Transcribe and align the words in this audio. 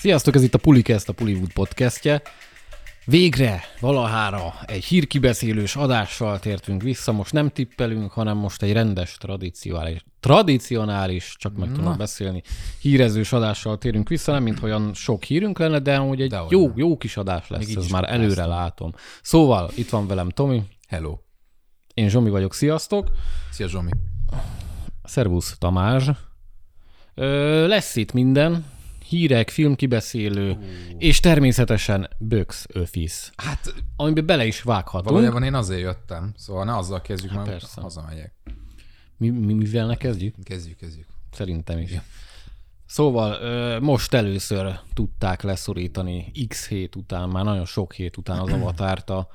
Sziasztok, 0.00 0.34
ez 0.34 0.42
itt 0.42 0.54
a 0.54 0.58
Pulikest, 0.58 1.08
a 1.08 1.12
Pullywood 1.12 1.52
podcastje. 1.52 2.22
Végre, 3.04 3.62
valahára 3.80 4.54
egy 4.66 4.84
hírkibeszélős 4.84 5.76
adással 5.76 6.38
tértünk 6.38 6.82
vissza. 6.82 7.12
Most 7.12 7.32
nem 7.32 7.48
tippelünk, 7.48 8.10
hanem 8.10 8.36
most 8.36 8.62
egy 8.62 8.72
rendes, 8.72 9.16
tradicionális, 9.16 10.04
tradicionális 10.20 11.34
csak 11.38 11.56
meg 11.56 11.72
tudom 11.72 11.96
beszélni, 11.96 12.42
hírezős 12.80 13.32
adással 13.32 13.78
térünk 13.78 14.08
vissza. 14.08 14.32
Nem, 14.32 14.42
mint 14.42 14.62
olyan 14.62 14.94
sok 14.94 15.24
hírünk 15.24 15.58
lenne, 15.58 15.78
de 15.78 15.96
hogy 15.96 16.20
egy 16.20 16.30
Dehogy 16.30 16.50
jó, 16.50 16.72
jó 16.74 16.96
kis 16.96 17.16
adás 17.16 17.48
lesz, 17.48 17.68
így 17.68 17.76
ez 17.76 17.88
már 17.88 18.12
előre 18.12 18.46
látom. 18.46 18.92
Szóval, 19.22 19.70
itt 19.74 19.88
van 19.90 20.06
velem 20.06 20.28
Tomi, 20.28 20.62
Hello. 20.88 21.18
én 21.94 22.08
Zsomi 22.08 22.30
vagyok, 22.30 22.54
sziasztok. 22.54 23.10
Szia 23.50 23.68
Zsomi. 23.68 23.90
Szervusz 25.04 25.56
Tamás. 25.58 26.04
Ö, 27.14 27.66
lesz 27.66 27.96
itt 27.96 28.12
minden, 28.12 28.64
hírek, 29.10 29.50
filmkibeszélő, 29.50 30.58
és 30.98 31.20
természetesen 31.20 32.08
Böx 32.18 32.66
Office, 32.74 33.30
Hát 33.36 33.74
amiben 33.96 34.26
bele 34.26 34.46
is 34.46 34.62
vághatunk. 34.62 35.10
valójában 35.10 35.42
én 35.42 35.54
azért 35.54 35.80
jöttem, 35.80 36.32
szóval 36.36 36.64
ne 36.64 36.76
azzal 36.76 37.00
kezdjük, 37.00 37.32
mert 37.32 37.48
persze. 37.48 37.80
hazamegyek. 37.80 38.32
Mi, 39.16 39.30
mi, 39.30 39.52
mivel 39.52 39.86
ne 39.86 39.96
kezdjük? 39.96 40.34
Kezdjük, 40.42 40.76
kezdjük. 40.76 41.06
Szerintem 41.32 41.78
is. 41.78 41.90
Szóval 42.86 43.40
ö, 43.42 43.80
most 43.80 44.14
először 44.14 44.80
tudták 44.94 45.42
leszorítani 45.42 46.32
X 46.48 46.68
hét 46.68 46.96
után, 46.96 47.28
már 47.28 47.44
nagyon 47.44 47.64
sok 47.64 47.92
hét 47.92 48.16
után 48.16 48.38
az 48.38 48.52
avatárt 48.52 49.10
a 49.10 49.28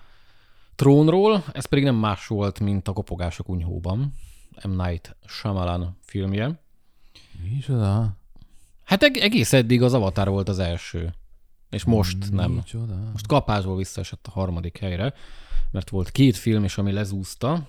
trónról, 0.75 1.43
ez 1.51 1.65
pedig 1.65 1.83
nem 1.83 1.95
más 1.95 2.27
volt, 2.27 2.59
mint 2.59 2.87
a 2.87 2.93
Kopogások 2.93 3.49
unyhóban, 3.49 4.13
M. 4.67 4.69
Night 4.81 5.15
Shyamalan 5.25 5.97
filmje. 6.01 6.59
Micsoda? 7.49 8.17
Hát 8.85 9.03
eg- 9.03 9.17
egész 9.17 9.53
eddig 9.53 9.81
az 9.81 9.93
Avatar 9.93 10.29
volt 10.29 10.49
az 10.49 10.59
első, 10.59 11.13
és 11.69 11.83
most 11.83 12.31
nem. 12.31 12.51
Micsoda? 12.51 12.95
Most 13.11 13.27
kapásból 13.27 13.75
visszaesett 13.77 14.27
a 14.27 14.31
harmadik 14.31 14.77
helyre, 14.77 15.13
mert 15.71 15.89
volt 15.89 16.11
két 16.11 16.35
film 16.37 16.63
is, 16.63 16.77
ami 16.77 16.91
lezúzta. 16.91 17.67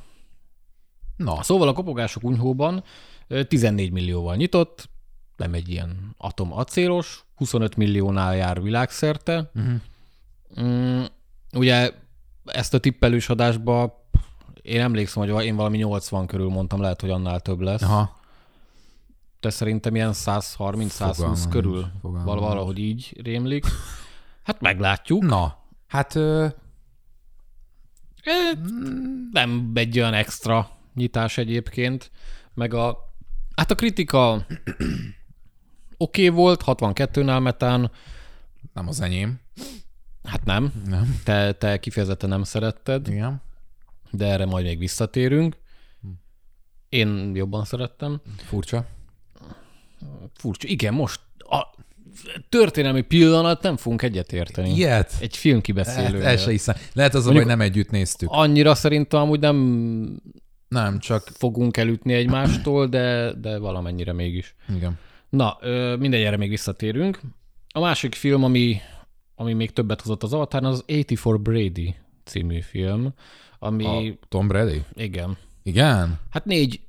Na, 1.16 1.42
Szóval 1.42 1.68
a 1.68 1.72
kopogások 1.72 2.24
unyhóban 2.24 2.84
ö, 3.26 3.44
14 3.44 3.90
millióval 3.92 4.36
nyitott, 4.36 4.88
nem 5.36 5.54
egy 5.54 5.68
ilyen 5.68 6.14
atom-acélos, 6.18 7.24
25 7.34 7.76
milliónál 7.76 8.36
jár 8.36 8.62
világszerte. 8.62 9.50
Uh-huh. 9.54 9.80
Mm, 10.60 11.02
ugye 11.54 11.92
ezt 12.44 12.74
a 12.74 12.78
tippelős 12.78 13.28
adásba 13.28 14.04
én 14.62 14.80
emlékszem, 14.80 15.28
hogy 15.28 15.44
én 15.44 15.56
valami 15.56 15.76
80 15.76 16.26
körül 16.26 16.48
mondtam, 16.48 16.80
lehet, 16.80 17.00
hogy 17.00 17.10
annál 17.10 17.40
több 17.40 17.60
lesz. 17.60 17.82
aha. 17.82 18.16
De 19.40 19.50
szerintem 19.50 19.94
ilyen 19.94 20.12
130-120 20.14 20.88
Fogalmam 20.88 21.50
körül 21.50 21.90
fogalmam 22.00 22.24
val- 22.24 22.40
valahogy 22.40 22.78
így 22.78 23.20
rémlik. 23.22 23.64
Hát 24.42 24.60
meglátjuk. 24.60 25.22
Na, 25.22 25.64
hát 25.86 26.14
ö, 26.14 26.46
Nem 29.32 29.70
egy 29.74 29.98
olyan 29.98 30.14
extra 30.14 30.70
nyitás 30.94 31.38
egyébként, 31.38 32.10
meg 32.54 32.74
a, 32.74 33.12
hát 33.56 33.70
a 33.70 33.74
kritika 33.74 34.32
oké 34.36 34.44
okay 35.96 36.28
volt, 36.28 36.62
62-nál 36.66 37.42
metán, 37.42 37.90
nem 38.72 38.88
az 38.88 39.00
enyém. 39.00 39.40
hát 40.24 40.44
nem, 40.44 40.72
Nem. 40.86 41.20
te, 41.24 41.52
te 41.52 41.78
kifejezetten 41.78 42.28
nem 42.28 42.42
szeretted, 42.42 43.08
Igen. 43.08 43.42
de 44.10 44.26
erre 44.26 44.46
majd 44.46 44.64
még 44.64 44.78
visszatérünk. 44.78 45.56
Én 46.88 47.34
jobban 47.34 47.64
szerettem. 47.64 48.20
Furcsa. 48.36 48.86
Furcsa, 50.34 50.68
igen, 50.68 50.94
most 50.94 51.20
a 51.38 51.74
történelmi 52.48 53.00
pillanat 53.02 53.62
nem 53.62 53.76
fogunk 53.76 54.02
egyetérteni. 54.02 54.70
Ilyet? 54.74 55.10
Egy 55.12 55.20
Hát, 55.20 55.36
filmkibeszélő. 55.36 56.22
el 56.24 56.36
se 56.36 56.50
hiszem. 56.50 56.76
Lehet 56.92 57.14
az, 57.14 57.24
Mondjuk- 57.24 57.46
nem 57.46 57.60
együtt 57.60 57.90
néztük. 57.90 58.28
Annyira 58.32 58.74
szerintem 58.74 59.20
amúgy 59.20 59.40
nem 59.40 59.56
Nem, 60.68 60.98
csak... 60.98 61.28
fogunk 61.34 61.76
elütni 61.76 62.12
egymástól, 62.14 62.86
de, 62.86 63.32
de 63.40 63.58
valamennyire 63.58 64.12
mégis. 64.12 64.54
Igen. 64.76 64.98
Na, 65.28 65.58
mindegy, 65.98 66.22
erre 66.22 66.36
még 66.36 66.48
visszatérünk. 66.48 67.20
A 67.74 67.80
másik 67.80 68.14
film, 68.14 68.44
ami, 68.44 68.76
ami 69.34 69.52
még 69.52 69.70
többet 69.72 70.00
hozott 70.00 70.22
az 70.22 70.32
Avatar, 70.32 70.64
az 70.64 70.84
84 70.86 71.40
Brady 71.42 71.94
című 72.24 72.60
film, 72.60 73.12
ami, 73.58 73.84
A 74.20 74.26
Tom 74.28 74.48
Brady? 74.48 74.82
igen, 74.94 75.36
Igen? 75.62 76.18
hát 76.30 76.44
négy 76.44 76.80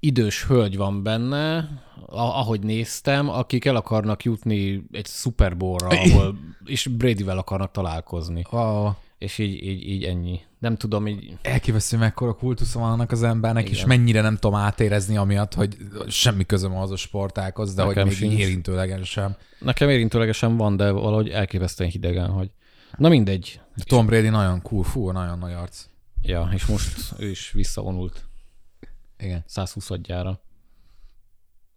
idős 0.00 0.44
hölgy 0.44 0.76
van 0.76 1.02
benne, 1.02 1.68
ahogy 2.16 2.60
néztem, 2.60 3.28
akik 3.28 3.64
el 3.64 3.76
akarnak 3.76 4.22
jutni 4.24 4.86
egy 4.92 5.06
Super 5.06 5.56
Bowl-ra, 5.56 5.88
ahol, 6.00 6.38
és 6.64 6.86
Bradyvel 6.86 7.38
akarnak 7.38 7.70
találkozni. 7.70 8.44
Wow. 8.50 8.90
És 9.18 9.38
így, 9.38 9.64
így, 9.64 9.88
így 9.88 10.04
ennyi. 10.04 10.40
Nem 10.58 10.76
tudom, 10.76 11.06
így 11.06 11.36
Elképesztő, 11.42 11.96
mekkora 11.96 12.32
kultusza 12.32 12.78
van 12.78 12.90
annak 12.92 13.10
az 13.12 13.22
embernek, 13.22 13.68
és 13.68 13.84
mennyire 13.84 14.20
nem 14.20 14.36
tudom 14.36 14.54
átérezni 14.54 15.16
amiatt, 15.16 15.54
hogy 15.54 15.76
semmi 16.08 16.46
közöm 16.46 16.76
az 16.76 16.90
a 16.90 16.96
sportákhoz, 16.96 17.74
de 17.74 17.84
Nekem 17.84 18.02
hogy 18.02 18.18
még 18.20 18.30
sincs. 18.30 18.40
érintőlegesen 18.40 19.04
sem. 19.04 19.36
nekem 19.58 19.88
érintőlegesen 19.88 20.56
van, 20.56 20.76
de 20.76 20.90
valahogy 20.90 21.28
elképesztően 21.28 21.90
hidegen, 21.90 22.30
hogy 22.30 22.50
na 22.96 23.08
mindegy. 23.08 23.60
De 23.76 23.84
Tom 23.86 24.06
Brady 24.06 24.28
nagyon 24.28 24.62
cool, 24.62 24.84
fú, 24.84 25.10
nagyon 25.10 25.38
nagy 25.38 25.52
arc. 25.52 25.84
Ja, 26.22 26.48
és 26.52 26.66
most 26.66 27.12
ő 27.18 27.28
is 27.30 27.50
visszavonult 27.52 28.24
Igen. 29.18 29.44
120 29.46 29.90
adjára. 29.90 30.40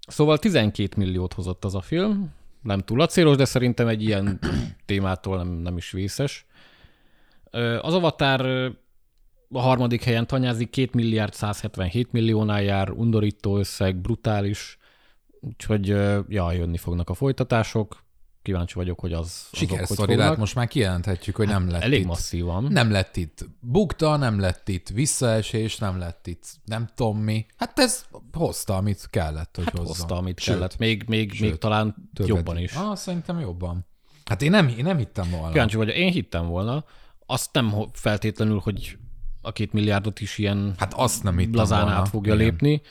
Szóval 0.07 0.37
12 0.37 0.93
milliót 0.97 1.33
hozott 1.33 1.65
az 1.65 1.75
a 1.75 1.81
film, 1.81 2.33
nem 2.61 2.79
túl 2.79 3.01
acélos, 3.01 3.35
de 3.35 3.45
szerintem 3.45 3.87
egy 3.87 4.03
ilyen 4.03 4.39
témától 4.85 5.37
nem, 5.37 5.47
nem 5.47 5.77
is 5.77 5.91
vészes. 5.91 6.45
Az 7.81 7.93
Avatar 7.93 8.41
a 9.51 9.59
harmadik 9.59 10.03
helyen 10.03 10.27
tanyázik, 10.27 10.69
2 10.69 10.89
milliárd 10.93 11.33
177 11.33 12.11
milliónál 12.11 12.61
jár, 12.61 12.89
undorító 12.89 13.57
összeg, 13.57 13.95
brutális, 13.95 14.77
úgyhogy 15.39 15.87
ja, 16.27 16.51
jönni 16.51 16.77
fognak 16.77 17.09
a 17.09 17.13
folytatások. 17.13 18.03
Kíváncsi 18.49 18.73
vagyok, 18.73 18.99
hogy 18.99 19.13
az 19.13 19.47
Sikersztori, 19.51 19.99
fognak. 19.99 20.17
lehet 20.17 20.37
most 20.37 20.55
már 20.55 20.67
kijelenthetjük, 20.67 21.35
hogy 21.35 21.47
nem 21.47 21.69
lett 21.69 21.81
Elég 21.81 21.99
itt. 21.99 22.05
masszívan. 22.05 22.63
Nem 22.63 22.91
lett 22.91 23.15
itt 23.17 23.45
bukta, 23.59 24.15
nem 24.15 24.39
lett 24.39 24.67
itt 24.69 24.89
visszaesés, 24.89 25.77
nem 25.77 25.97
lett 25.97 26.27
itt 26.27 26.45
nem 26.65 26.89
tudom 26.95 27.17
mi. 27.17 27.45
Hát 27.57 27.79
ez 27.79 28.05
hozta, 28.33 28.75
amit 28.75 29.07
kellett, 29.09 29.55
hogy 29.55 29.63
Hát 29.65 29.73
hozzon. 29.77 29.87
hozta, 29.87 30.15
amit 30.15 30.39
Sőt, 30.39 30.55
kellett. 30.55 30.77
Még, 30.77 31.03
még, 31.07 31.29
még 31.39 31.49
sőt, 31.49 31.59
talán 31.59 32.09
többet. 32.13 32.35
jobban 32.35 32.57
is. 32.57 32.73
Ah, 32.73 32.95
szerintem 32.95 33.39
jobban. 33.39 33.85
Hát 34.25 34.41
én 34.41 34.49
nem, 34.49 34.67
én 34.67 34.83
nem 34.83 34.97
hittem 34.97 35.29
volna. 35.29 35.51
Kíváncsi 35.51 35.75
vagyok, 35.77 35.95
én 35.95 36.11
hittem 36.11 36.47
volna. 36.47 36.85
Azt 37.25 37.49
nem 37.53 37.73
feltétlenül, 37.93 38.59
hogy 38.59 38.97
a 39.41 39.51
két 39.51 39.73
milliárdot 39.73 40.19
is 40.19 40.37
ilyen 40.37 40.73
Hát 40.77 40.93
azt 40.93 41.23
nem 41.23 41.37
hittem 41.37 41.55
lazán 41.55 41.81
volna. 41.81 41.95
át 41.95 42.09
fogja 42.09 42.33
Igen. 42.33 42.45
lépni. 42.45 42.81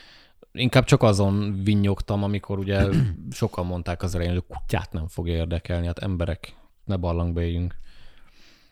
Inkább 0.53 0.85
csak 0.85 1.03
azon 1.03 1.61
vinnyogtam, 1.65 2.23
amikor 2.23 2.59
ugye 2.59 2.89
sokan 3.31 3.67
mondták 3.67 4.03
az 4.03 4.15
elején, 4.15 4.33
hogy 4.33 4.45
a 4.49 4.55
kutyát 4.55 4.93
nem 4.93 5.09
fogja 5.09 5.35
érdekelni, 5.35 5.87
hát 5.87 5.99
emberek, 5.99 6.57
ne 6.85 6.97
barlangba 6.97 7.43
éljünk. 7.43 7.77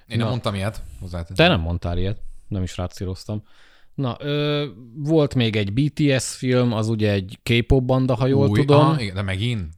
Én 0.06 0.16
nem 0.16 0.18
Na. 0.18 0.28
mondtam 0.28 0.54
ilyet. 0.54 0.82
Hozzáteszem. 1.00 1.36
Te 1.36 1.48
nem 1.48 1.60
mondtál 1.60 1.98
ilyet, 1.98 2.20
nem 2.48 2.62
is 2.62 2.76
rácíroztam. 2.76 3.42
Na, 3.94 4.16
ö, 4.20 4.66
volt 4.94 5.34
még 5.34 5.56
egy 5.56 5.72
BTS 5.72 6.36
film, 6.36 6.72
az 6.72 6.88
ugye 6.88 7.12
egy 7.12 7.38
K-pop 7.42 7.84
banda, 7.84 8.14
ha 8.14 8.26
jól 8.26 8.48
Új, 8.48 8.58
tudom. 8.58 8.80
Aha, 8.80 9.00
igen, 9.00 9.14
de 9.14 9.22
megint? 9.22 9.74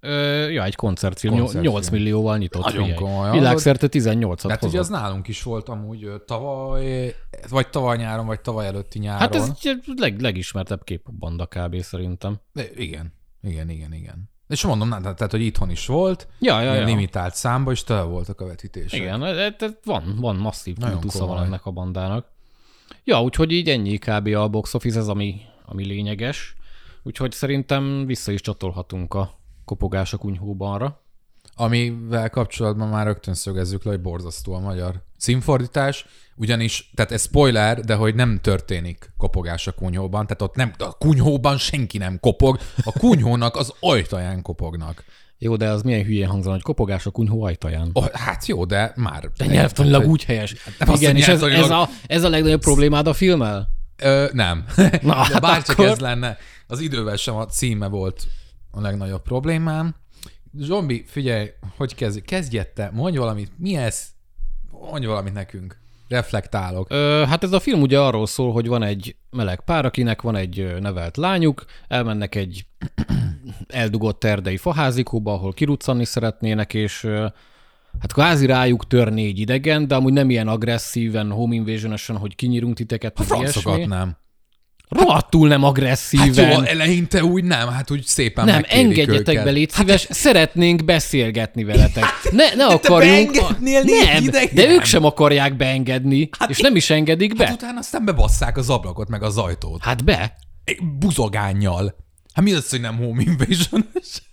Ö, 0.00 0.48
ja, 0.48 0.64
egy 0.64 0.74
koncertfilm, 0.74 1.32
Koncertfilm. 1.34 1.72
8 1.74 1.88
millióval 1.88 2.38
nyitott. 2.38 2.64
Nagyon 2.64 2.82
figyelj. 2.82 2.98
komoly. 3.02 3.30
Világszerte 3.30 3.86
18-at 3.90 4.36
Tehát 4.36 4.58
hozott. 4.60 4.62
ugye 4.68 4.78
az 4.78 4.88
nálunk 4.88 5.28
is 5.28 5.42
volt 5.42 5.68
amúgy 5.68 6.10
tavaly, 6.26 7.14
vagy 7.48 7.68
tavaly 7.68 7.96
nyáron, 7.96 8.26
vagy 8.26 8.40
tavaly 8.40 8.66
előtti 8.66 8.98
nyáron. 8.98 9.20
Hát 9.20 9.34
ez 9.34 9.52
egy 9.62 9.80
leg, 9.96 10.20
legismertebb 10.20 10.84
K-pop 10.84 11.14
banda 11.14 11.46
kb. 11.46 11.80
szerintem. 11.80 12.40
De 12.52 12.64
igen, 12.76 13.12
igen, 13.42 13.68
igen, 13.70 13.92
igen. 13.92 14.30
És 14.48 14.64
mondom, 14.64 14.88
na, 14.88 15.00
tehát, 15.00 15.30
hogy 15.30 15.40
itthon 15.40 15.70
is 15.70 15.86
volt, 15.86 16.28
Ja, 16.38 16.60
ja, 16.60 16.74
ja. 16.74 16.84
limitált 16.84 17.34
számba, 17.34 17.70
és 17.70 17.84
tele 17.84 18.02
voltak 18.02 18.40
a 18.40 18.46
vetítések. 18.46 19.00
Igen, 19.00 19.22
e- 19.24 19.54
e- 19.58 19.78
van, 19.84 20.16
van 20.20 20.36
masszív 20.36 20.76
Nagyon 20.76 21.00
kultusza 21.00 21.26
van 21.26 21.44
ennek 21.44 21.66
a 21.66 21.70
bandának. 21.70 22.26
Ja, 23.04 23.22
úgyhogy 23.22 23.52
így 23.52 23.68
ennyi 23.68 23.98
kb. 23.98 24.26
a 24.26 24.48
box 24.48 24.74
office, 24.74 24.98
ez 24.98 25.08
ami, 25.08 25.40
ami 25.66 25.84
lényeges. 25.84 26.56
Úgyhogy 27.02 27.32
szerintem 27.32 28.06
vissza 28.06 28.32
is 28.32 28.40
csatolhatunk 28.40 29.14
a 29.14 29.37
kopogások 29.68 30.24
unyhóbanra. 30.24 31.02
Amivel 31.54 32.30
kapcsolatban 32.30 32.88
már 32.88 33.06
rögtön 33.06 33.34
szögezzük 33.34 33.84
le, 33.84 33.90
hogy 33.90 34.00
borzasztó 34.00 34.54
a 34.54 34.60
magyar 34.60 35.02
címfordítás, 35.18 36.06
ugyanis, 36.36 36.90
tehát 36.94 37.12
ez 37.12 37.22
spoiler, 37.22 37.80
de 37.80 37.94
hogy 37.94 38.14
nem 38.14 38.38
történik 38.42 39.12
kopogás 39.16 39.66
a 39.66 39.72
kunyhóban, 39.72 40.26
tehát 40.26 40.42
ott 40.42 40.54
nem, 40.54 40.72
a 40.78 40.96
kunyhóban 40.96 41.58
senki 41.58 41.98
nem 41.98 42.18
kopog, 42.20 42.58
a 42.84 42.92
kunyhónak 42.92 43.56
az 43.56 43.72
ajtaján 43.80 44.42
kopognak. 44.42 45.04
Jó, 45.38 45.56
de 45.56 45.68
az 45.68 45.82
milyen 45.82 46.04
hülyén 46.04 46.28
hangzana, 46.28 46.54
hogy 46.54 46.62
kopogás 46.62 47.06
a 47.06 47.10
kunyhó 47.10 47.42
ajtaján. 47.42 47.90
Oh, 47.92 48.10
hát 48.12 48.46
jó, 48.46 48.64
de 48.64 48.92
már... 48.96 49.30
De 49.36 49.46
nyelvtanilag 49.46 50.06
úgy 50.06 50.24
helyes. 50.24 50.54
azt, 50.78 51.02
Igen, 51.02 51.16
és 51.16 51.28
ez, 51.28 51.42
ez, 51.42 51.70
a, 51.70 51.88
ez 52.06 52.22
a 52.24 52.28
legnagyobb 52.28 52.60
problémád 52.60 53.06
a 53.06 53.12
filmmel? 53.12 53.68
Ö, 53.96 54.28
nem. 54.32 54.64
Na, 55.02 55.14
hát 55.32 55.40
bárcsak 55.40 55.78
akkor- 55.78 55.90
ez 55.90 55.98
lenne. 55.98 56.36
Az 56.66 56.80
idővel 56.80 57.16
sem 57.16 57.36
a 57.36 57.46
címe 57.46 57.86
volt 57.86 58.26
a 58.78 58.80
legnagyobb 58.80 59.22
problémám. 59.22 59.94
Zombi, 60.52 61.04
figyelj, 61.06 61.48
hogy 61.76 61.94
kezdj, 61.94 62.20
kezdj 62.20 62.58
te, 62.74 62.90
mondj 62.92 63.18
valamit, 63.18 63.50
mi 63.56 63.76
ez? 63.76 64.06
Mondj 64.70 65.06
valamit 65.06 65.32
nekünk. 65.32 65.76
Reflektálok. 66.08 66.86
Ö, 66.90 67.24
hát 67.28 67.42
ez 67.42 67.52
a 67.52 67.60
film 67.60 67.80
ugye 67.80 68.00
arról 68.00 68.26
szól, 68.26 68.52
hogy 68.52 68.66
van 68.66 68.82
egy 68.82 69.16
meleg 69.30 69.60
pár, 69.60 69.84
akinek 69.84 70.22
van 70.22 70.36
egy 70.36 70.76
nevelt 70.80 71.16
lányuk, 71.16 71.64
elmennek 71.88 72.34
egy 72.34 72.66
eldugott 73.66 74.24
erdei 74.24 74.56
faházikóba, 74.56 75.32
ahol 75.32 75.52
kiruccanni 75.52 76.04
szeretnének, 76.04 76.74
és 76.74 77.06
hát 78.00 78.12
kvázi 78.12 78.46
rájuk 78.46 78.86
tör 78.86 79.12
négy 79.12 79.38
idegen, 79.38 79.86
de 79.86 79.94
amúgy 79.94 80.12
nem 80.12 80.30
ilyen 80.30 80.48
agresszíven, 80.48 81.30
home 81.30 81.54
invasion 81.54 82.16
hogy 82.16 82.34
kinyírunk 82.34 82.74
titeket, 82.74 83.18
A 83.18 83.20
meg 83.20 83.28
francokat 83.28 83.86
nem. 83.86 84.16
Rohadtul 84.88 85.48
nem 85.48 85.60
Hát 85.60 85.70
agresszíven. 85.70 86.50
jó, 86.50 86.60
eleinte 86.62 87.24
úgy 87.24 87.44
nem, 87.44 87.68
hát 87.68 87.90
úgy 87.90 88.04
szépen 88.04 88.44
nem, 88.44 88.62
engedjetek 88.68 89.28
őket. 89.34 89.44
be, 89.44 89.50
légy 89.50 89.70
szíves, 89.70 90.06
szeretnénk 90.10 90.84
beszélgetni 90.84 91.64
veletek. 91.64 92.04
Ne, 92.30 92.54
ne 92.54 92.64
Hát 92.64 92.80
te 92.80 92.88
akarjunk. 92.88 93.58
négy 93.60 93.84
nem, 93.84 94.22
idegen? 94.22 94.50
de 94.54 94.68
ők 94.68 94.84
sem 94.84 95.04
akarják 95.04 95.56
beengedni, 95.56 96.28
Hát 96.38 96.50
és 96.50 96.58
nem 96.58 96.76
is 96.76 96.90
engedik 96.90 97.36
be. 97.36 97.44
Hát 97.46 97.54
utána 97.54 97.78
aztán 97.78 98.04
bebasszák 98.04 98.56
az 98.56 98.70
ablakot, 98.70 99.08
meg 99.08 99.22
az 99.22 99.36
ajtót. 99.36 99.82
Hát 99.84 100.04
be. 100.04 100.32
Buzogánnyal. 100.98 101.94
Hát 102.32 102.44
mi 102.44 102.52
az, 102.52 102.70
hogy 102.70 102.80
nem 102.80 102.96
home 102.96 103.22
invasion 103.22 103.84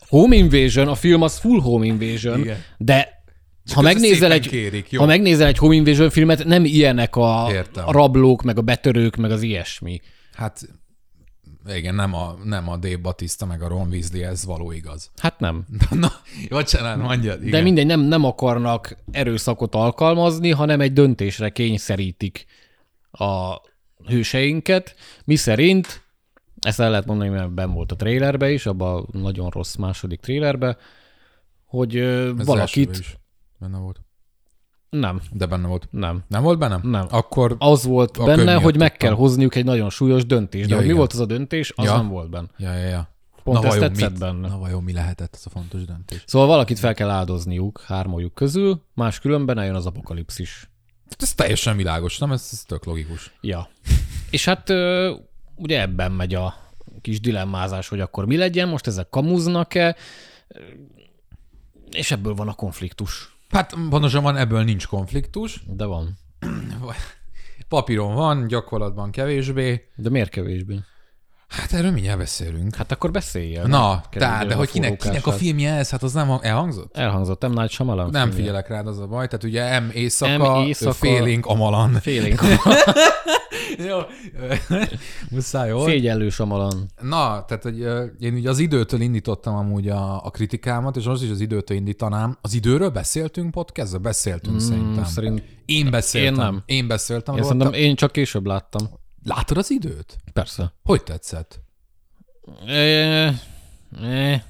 Home 0.09 0.35
Invasion, 0.35 0.87
a 0.87 0.95
film 0.95 1.21
az 1.21 1.37
full 1.37 1.61
Home 1.61 1.85
Invasion, 1.85 2.39
Igen. 2.39 2.57
de 2.77 3.23
ha 3.73 3.81
megnézel, 3.81 4.31
egy, 4.31 4.47
kérik, 4.47 4.91
jó? 4.91 4.99
ha 4.99 5.05
megnézel 5.05 5.47
egy 5.47 5.57
Home 5.57 5.75
Invasion 5.75 6.09
filmet, 6.09 6.43
nem 6.45 6.65
ilyenek 6.65 7.15
a, 7.15 7.47
Értem. 7.51 7.87
a 7.87 7.91
rablók, 7.91 8.41
meg 8.43 8.57
a 8.57 8.61
betörők, 8.61 9.15
meg 9.15 9.31
az 9.31 9.41
ilyesmi. 9.41 10.01
Hát 10.35 10.61
igen, 11.67 11.95
nem 11.95 12.13
a, 12.13 12.35
nem 12.43 12.69
a 12.69 12.77
Dave 12.77 12.97
Batista, 12.97 13.45
meg 13.45 13.61
a 13.61 13.67
Ron 13.67 13.87
Weasley, 13.87 14.23
ez 14.23 14.45
való 14.45 14.71
igaz. 14.71 15.11
Hát 15.21 15.39
nem. 15.39 15.65
Na, 15.89 16.11
mondjad. 16.97 17.39
Igen. 17.39 17.51
De 17.51 17.61
mindegy, 17.61 17.85
nem, 17.85 17.99
nem 17.99 18.23
akarnak 18.23 18.97
erőszakot 19.11 19.75
alkalmazni, 19.75 20.51
hanem 20.51 20.81
egy 20.81 20.93
döntésre 20.93 21.49
kényszerítik 21.49 22.45
a 23.11 23.55
hőseinket, 24.07 24.95
mi 25.25 25.35
szerint, 25.35 26.03
ezt 26.59 26.79
el 26.79 26.89
lehet 26.89 27.05
mondani, 27.05 27.29
mert 27.29 27.51
ben 27.51 27.73
volt 27.73 27.91
a 27.91 27.95
trailerbe 27.95 28.51
is, 28.51 28.65
abban 28.65 29.07
a 29.11 29.17
nagyon 29.17 29.49
rossz 29.49 29.75
második 29.75 30.19
trailerbe, 30.19 30.77
hogy 31.65 31.97
Ez 31.97 32.45
valakit... 32.45 32.97
is 32.97 33.17
Benne 33.59 33.77
volt. 33.77 34.04
Nem, 34.99 35.21
De 35.31 35.45
benne 35.45 35.67
volt. 35.67 35.87
nem. 35.91 36.23
Nem 36.27 36.43
volt 36.43 36.59
benne? 36.59 36.79
Nem. 36.83 37.05
Akkor, 37.09 37.55
Az 37.59 37.83
volt 37.85 38.23
benne, 38.25 38.53
hogy 38.53 38.77
meg 38.77 38.91
kell 38.97 39.13
hozniuk 39.13 39.55
egy 39.55 39.65
nagyon 39.65 39.89
súlyos 39.89 40.25
döntést. 40.25 40.67
De 40.67 40.73
Ja, 40.73 40.79
hogy 40.79 40.89
mi 40.89 40.93
volt 40.93 41.13
az 41.13 41.19
a 41.19 41.25
döntés, 41.25 41.73
az 41.75 41.85
Ja. 41.85 41.95
nem 41.95 42.07
volt 42.07 42.29
benne. 42.29 42.47
ja, 42.57 42.73
ja, 42.73 42.87
ja. 42.87 43.13
Pont 43.43 43.61
Na 43.61 43.67
ez 43.67 43.75
vajon 43.75 43.91
tetszett 43.93 44.09
mit? 44.09 44.19
benne. 44.19 44.47
Na 44.47 44.57
vajon 44.57 44.83
mi 44.83 44.93
lehetett 44.93 45.33
ez 45.35 45.41
a 45.45 45.49
fontos 45.49 45.85
döntés? 45.85 46.23
Szóval 46.27 46.47
valakit 46.47 46.79
fel 46.79 46.93
kell 46.93 47.09
áldozniuk 47.09 47.81
hármójuk 47.85 48.33
közül, 48.33 48.81
máskülönben 48.93 49.57
eljön 49.59 49.75
az 49.75 49.85
apokalipszis. 49.85 50.69
Hát 51.09 51.21
Ez 51.21 51.33
teljesen 51.33 51.75
világos, 51.77 52.17
nem? 52.17 52.31
Ez, 52.31 52.49
ez 52.51 52.63
tök 52.63 52.85
logikus. 52.85 53.33
Ja. 53.41 53.69
És 54.29 54.45
hát 54.45 54.69
ugye 55.55 55.81
ebben 55.81 56.11
megy 56.11 56.33
a 56.35 56.55
kis 57.01 57.19
dilemmázás, 57.19 57.87
hogy 57.87 57.99
akkor 57.99 58.25
mi 58.25 58.37
legyen, 58.37 58.67
most 58.67 58.87
ezek 58.87 59.09
kamuznak-e, 59.09 59.95
és 61.91 62.11
ebből 62.11 62.33
van 62.33 62.47
a 62.47 62.53
konfliktus. 62.53 63.34
Hát 63.49 63.73
pontosabban 63.89 64.37
ebből 64.37 64.63
nincs 64.63 64.87
konfliktus. 64.87 65.63
De 65.67 65.85
van. 65.85 66.17
Papíron 67.67 68.15
van, 68.15 68.47
gyakorlatban 68.47 69.11
kevésbé. 69.11 69.89
De 69.95 70.09
miért 70.09 70.29
kevésbé? 70.29 70.79
Hát 71.47 71.73
erről 71.73 71.91
mindjárt 71.91 72.17
beszélünk. 72.17 72.75
Hát 72.75 72.91
akkor 72.91 73.11
beszéljél. 73.11 73.63
Na, 73.63 73.89
Kezdjük 74.01 74.21
tehát, 74.23 74.41
el 74.41 74.47
de 74.47 74.55
hogy 74.55 74.69
kinek, 74.71 74.97
kinek 74.97 75.27
a 75.27 75.31
filmje 75.31 75.73
ez? 75.73 75.89
Hát 75.89 76.03
az 76.03 76.13
nem 76.13 76.27
hang- 76.27 76.43
elhangzott? 76.43 76.97
Elhangzott, 76.97 77.47
M. 77.47 77.51
Night 77.51 77.69
Shyamalan 77.69 78.09
Nem 78.09 78.21
filmje. 78.21 78.35
figyelek 78.37 78.67
rád, 78.67 78.87
az 78.87 78.99
a 78.99 79.07
baj. 79.07 79.27
Tehát 79.27 79.43
ugye 79.43 79.79
M 79.79 79.89
éjszaka, 79.93 80.59
M 80.59 80.65
éjszaka- 80.65 80.93
félénk 80.95 81.45
amalan. 81.45 81.93
Félénk. 81.93 82.41
Jó. 83.89 83.97
Muszáj, 85.31 85.69
jó? 85.69 85.85
Szégyellő 85.85 86.29
Shyamalan. 86.29 86.85
Na, 87.01 87.45
tehát 87.45 87.63
hogy 87.63 87.79
én 88.19 88.33
ugye 88.33 88.49
az 88.49 88.59
időtől 88.59 89.01
indítottam 89.01 89.55
amúgy 89.55 89.89
a, 89.89 90.25
a 90.25 90.29
kritikámat, 90.29 90.95
és 90.95 91.05
most 91.05 91.23
is 91.23 91.29
az 91.29 91.39
időtől 91.39 91.77
indítanám. 91.77 92.37
Az 92.41 92.53
időről 92.53 92.89
beszéltünk 92.89 93.51
podcastben? 93.51 94.01
Beszéltünk 94.01 94.55
mm, 94.55 94.59
szerintem. 94.59 95.03
Szerint 95.05 95.43
Én 95.65 95.89
beszéltem. 95.91 96.33
Én 96.33 96.39
nem. 96.39 96.63
Én 96.65 96.87
beszéltem. 96.87 97.35
én 97.37 97.43
szerintem 97.43 97.73
én 97.73 97.95
csak 97.95 98.11
később 98.11 98.45
láttam. 98.45 98.89
Látod 99.25 99.57
az 99.57 99.71
időt? 99.71 100.17
Persze. 100.33 100.73
Hogy 100.83 101.03
tetszett? 101.03 101.59
E, 102.67 102.73
e, 104.01 104.45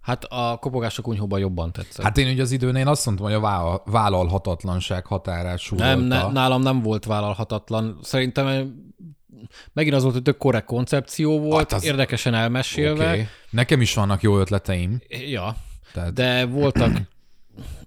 hát 0.00 0.24
a 0.24 0.56
kopogás 0.60 0.98
a 0.98 1.02
kunyhóban 1.02 1.38
jobban 1.38 1.72
tetszett. 1.72 2.04
Hát 2.04 2.18
én 2.18 2.32
ugye 2.32 2.42
az 2.42 2.50
időnél 2.50 2.88
azt 2.88 3.06
mondtam, 3.06 3.26
hogy 3.26 3.34
a 3.36 3.40
vállal- 3.40 3.82
vállalhatatlanság 3.84 5.06
határát 5.06 5.58
súrolta. 5.58 5.94
nem, 5.94 6.04
ne, 6.04 6.32
nálam 6.32 6.62
nem 6.62 6.82
volt 6.82 7.04
vállalhatatlan. 7.04 7.98
Szerintem 8.02 8.46
eh, 8.46 8.64
megint 9.72 9.94
az 9.94 10.02
volt, 10.02 10.14
hogy 10.14 10.22
tök 10.22 10.36
korrekt 10.36 10.66
koncepció 10.66 11.40
volt, 11.40 11.70
Hát 11.70 11.72
az... 11.72 11.84
érdekesen 11.84 12.34
elmesélve. 12.34 13.04
Okay. 13.04 13.26
Nekem 13.50 13.80
is 13.80 13.94
vannak 13.94 14.22
jó 14.22 14.38
ötleteim. 14.38 15.00
Ja, 15.08 15.56
Tehát... 15.92 16.12
de 16.12 16.46
voltak 16.46 17.00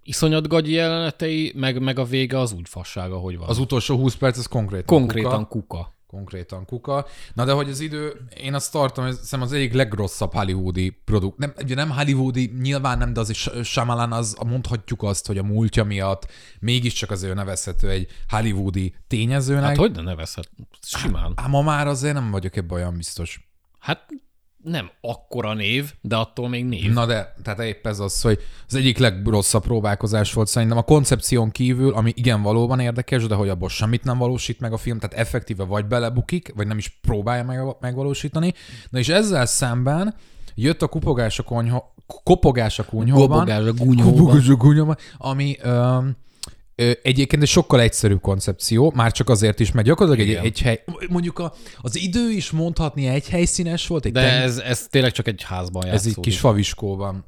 iszonyat 0.10 0.48
gagyi 0.48 0.72
jelenetei, 0.72 1.54
meg, 1.56 1.82
meg 1.82 2.00
a 2.00 2.04
vége 2.04 2.40
az 2.40 2.52
úgy 2.54 2.70
fassága, 2.70 3.18
hogy 3.18 3.38
van. 3.38 3.50
Az 3.50 3.58
utolsó 3.58 3.96
20 3.98 4.16
perc, 4.16 4.38
ez 4.38 4.46
konkrétan 4.46 4.86
Konkrétan 4.86 5.48
kuka. 5.48 5.78
kuka. 5.78 5.98
Konkrétan 6.08 6.66
kuka. 6.66 7.06
Na 7.34 7.46
de 7.46 7.52
hogy 7.52 7.70
az 7.70 7.80
idő, 7.80 8.28
én 8.38 8.54
azt 8.54 8.72
tartom, 8.72 9.06
ez 9.06 9.16
szerintem 9.16 9.42
az 9.42 9.54
egyik 9.54 9.74
legrosszabb 9.74 10.34
hollywoodi 10.34 10.90
produkt. 10.90 11.38
Nem, 11.38 11.54
ugye 11.62 11.76
nem 11.76 11.90
hollywoodi, 11.90 12.52
nyilván 12.62 12.98
nem, 12.98 13.14
de 13.14 13.20
azért 13.20 13.64
Shyamalan 13.64 14.12
az, 14.12 14.38
mondhatjuk 14.46 15.04
azt, 15.04 15.28
hogy 15.28 15.38
a 15.38 15.44
múltja 15.44 15.84
miatt 15.84 16.28
mégiscsak 16.60 17.12
azért 17.12 17.36
nevezhető 17.36 17.90
egy 17.90 18.08
hollywoodi 18.30 18.94
tényezőnek. 19.08 19.64
Hát 19.64 19.78
hogy 19.78 19.92
ne 19.92 20.02
nevezhet? 20.02 20.50
Simán. 20.82 21.34
Ám 21.36 21.50
ma 21.50 21.62
már 21.62 21.88
azért 21.88 22.14
nem 22.14 22.32
vagyok 22.32 22.56
ebben 22.56 22.78
olyan 22.78 22.98
biztos. 22.98 23.50
Hát 23.80 24.06
nem 24.64 24.90
akkora 25.02 25.54
név, 25.54 25.94
de 26.02 26.16
attól 26.16 26.50
még 26.50 26.66
név. 26.66 26.94
Na 26.94 27.06
de, 27.06 27.34
tehát 27.44 27.60
épp 27.60 27.88
ez 27.88 28.00
az, 28.00 28.22
hogy 28.22 28.40
az 28.68 28.76
egyik 28.76 28.98
legrosszabb 28.98 29.64
próbálkozás 29.64 30.34
volt 30.34 30.48
szerintem 30.48 30.78
a 30.78 30.82
koncepción 30.82 31.52
kívül, 31.52 31.94
ami 31.94 32.14
igen 32.16 32.42
valóban 32.42 32.80
érdekes, 32.80 33.28
de 33.28 33.36
hogy 33.36 33.50
abból 33.50 33.70
semmit 33.70 34.04
nem 34.04 34.18
valósít 34.18 34.60
meg 34.60 34.74
a 34.74 34.78
film, 34.78 35.00
tehát 35.00 35.28
effektíve 35.28 35.64
vagy 35.64 35.86
belebukik, 35.86 36.52
vagy 36.56 36.68
nem 36.68 36.78
is 36.78 37.00
próbálja 37.02 37.44
meg, 37.44 37.60
megvalósítani. 37.80 38.54
Na 38.90 39.00
és 39.00 39.10
ezzel 39.10 39.46
szemben 39.46 40.16
jött 40.56 40.82
a 40.82 40.88
kupogás 40.88 41.40
a 41.40 41.44
konyha, 41.44 41.94
kopogás 42.24 42.80
a 42.80 42.84
kunyhóban. 42.84 43.40
Kopogás 43.40 44.48
a 44.48 44.58
kunyhóban, 44.58 44.98
ami 45.18 45.58
öm, 45.62 46.16
egyébként 47.02 47.42
egy 47.42 47.48
sokkal 47.48 47.82
egyszerűbb 47.82 48.22
koncepció, 48.22 48.92
már 48.96 49.12
csak 49.12 49.30
azért 49.30 49.60
is, 49.60 49.72
mert 49.72 49.88
gyakorlatilag 49.88 50.28
egy, 50.28 50.34
Igen. 50.34 50.46
egy 50.46 50.62
hely, 50.62 50.84
mondjuk 51.10 51.40
a, 51.40 51.54
az 51.82 51.96
idő 51.98 52.30
is 52.32 52.52
mondhatni 52.52 53.08
egy 53.08 53.30
helyszínes 53.30 53.88
volt, 53.88 54.06
egy 54.06 54.12
De 54.12 54.22
ten- 54.22 54.42
ez, 54.42 54.58
ez 54.58 54.88
tényleg 54.90 55.12
csak 55.12 55.28
egy 55.28 55.44
házban 55.44 55.86
ez 55.86 55.92
játszódik. 55.92 56.18
így 56.18 56.24
kis 56.24 56.40
faviskóban 56.40 57.26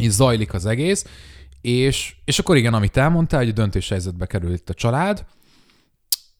így 0.00 0.10
zajlik 0.10 0.54
az 0.54 0.66
egész, 0.66 1.04
és, 1.60 2.14
és 2.24 2.38
akkor 2.38 2.56
igen, 2.56 2.74
amit 2.74 2.96
elmondtál, 2.96 3.44
hogy 3.44 3.52
döntéshelyzetbe 3.52 4.26
kerül 4.26 4.52
itt 4.52 4.68
a 4.70 4.74
család, 4.74 5.24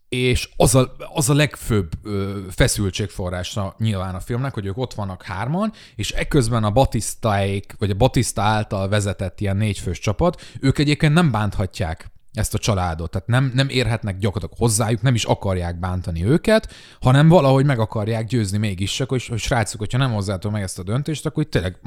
és 0.08 0.48
az 0.56 0.75
a, 0.75 0.96
az 1.14 1.30
a 1.30 1.34
legfőbb 1.34 1.92
ö, 2.02 2.38
feszültségforrása 2.50 3.75
nyilván 3.78 4.14
a 4.14 4.20
filmnek, 4.20 4.54
hogy 4.54 4.66
ők 4.66 4.78
ott 4.78 4.94
vannak 4.94 5.22
hárman, 5.22 5.72
és 5.96 6.10
ekközben 6.10 6.64
a 6.64 6.70
Batisztáik, 6.70 7.75
vagy 7.78 7.90
a 7.90 7.94
Batista 7.94 8.42
által 8.42 8.88
vezetett 8.88 9.40
ilyen 9.40 9.56
négyfős 9.56 9.98
csapat, 9.98 10.42
ők 10.60 10.78
egyébként 10.78 11.12
nem 11.14 11.30
bánthatják 11.30 12.10
ezt 12.37 12.55
a 12.55 12.59
családot. 12.59 13.11
Tehát 13.11 13.26
nem, 13.26 13.52
nem 13.55 13.69
érhetnek 13.69 14.19
gyakorlatilag 14.19 14.59
hozzájuk, 14.59 15.02
nem 15.02 15.14
is 15.14 15.25
akarják 15.25 15.78
bántani 15.78 16.25
őket, 16.25 16.73
hanem 17.00 17.28
valahogy 17.28 17.64
meg 17.64 17.78
akarják 17.78 18.26
győzni 18.26 18.59
mégis, 18.59 18.95
csak, 18.95 19.09
hogy, 19.09 19.26
hogy 19.26 19.38
srácok, 19.38 19.78
hogyha 19.78 19.99
nem 19.99 20.12
hozzátok 20.12 20.52
meg 20.52 20.62
ezt 20.62 20.78
a 20.78 20.83
döntést, 20.83 21.26
akkor 21.26 21.43
itt 21.43 21.50
tényleg 21.50 21.78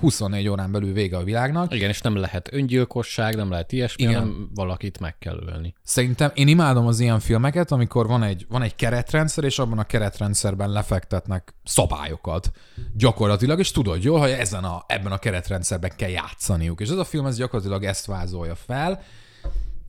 24 0.00 0.48
órán 0.48 0.72
belül 0.72 0.92
vége 0.92 1.16
a 1.16 1.22
világnak. 1.22 1.74
Igen, 1.74 1.88
és 1.88 2.00
nem 2.00 2.16
lehet 2.16 2.52
öngyilkosság, 2.52 3.36
nem 3.36 3.50
lehet 3.50 3.72
ilyesmi, 3.72 4.02
Igen. 4.02 4.14
hanem 4.14 4.50
valakit 4.54 5.00
meg 5.00 5.18
kell 5.18 5.38
ölni. 5.46 5.74
Szerintem 5.82 6.30
én 6.34 6.48
imádom 6.48 6.86
az 6.86 7.00
ilyen 7.00 7.20
filmeket, 7.20 7.72
amikor 7.72 8.06
van 8.06 8.22
egy, 8.22 8.46
van 8.48 8.62
egy 8.62 8.74
keretrendszer, 8.74 9.44
és 9.44 9.58
abban 9.58 9.78
a 9.78 9.84
keretrendszerben 9.84 10.70
lefektetnek 10.70 11.54
szabályokat 11.64 12.50
gyakorlatilag, 12.96 13.58
és 13.58 13.70
tudod 13.70 14.04
jól, 14.04 14.20
hogy 14.20 14.30
ezen 14.30 14.64
a, 14.64 14.84
ebben 14.86 15.12
a 15.12 15.18
keretrendszerben 15.18 15.92
kell 15.96 16.10
játszaniuk. 16.10 16.80
És 16.80 16.88
ez 16.88 16.96
a 16.96 17.04
film 17.04 17.26
ez 17.26 17.36
gyakorlatilag 17.36 17.84
ezt 17.84 18.06
vázolja 18.06 18.54
fel. 18.54 19.02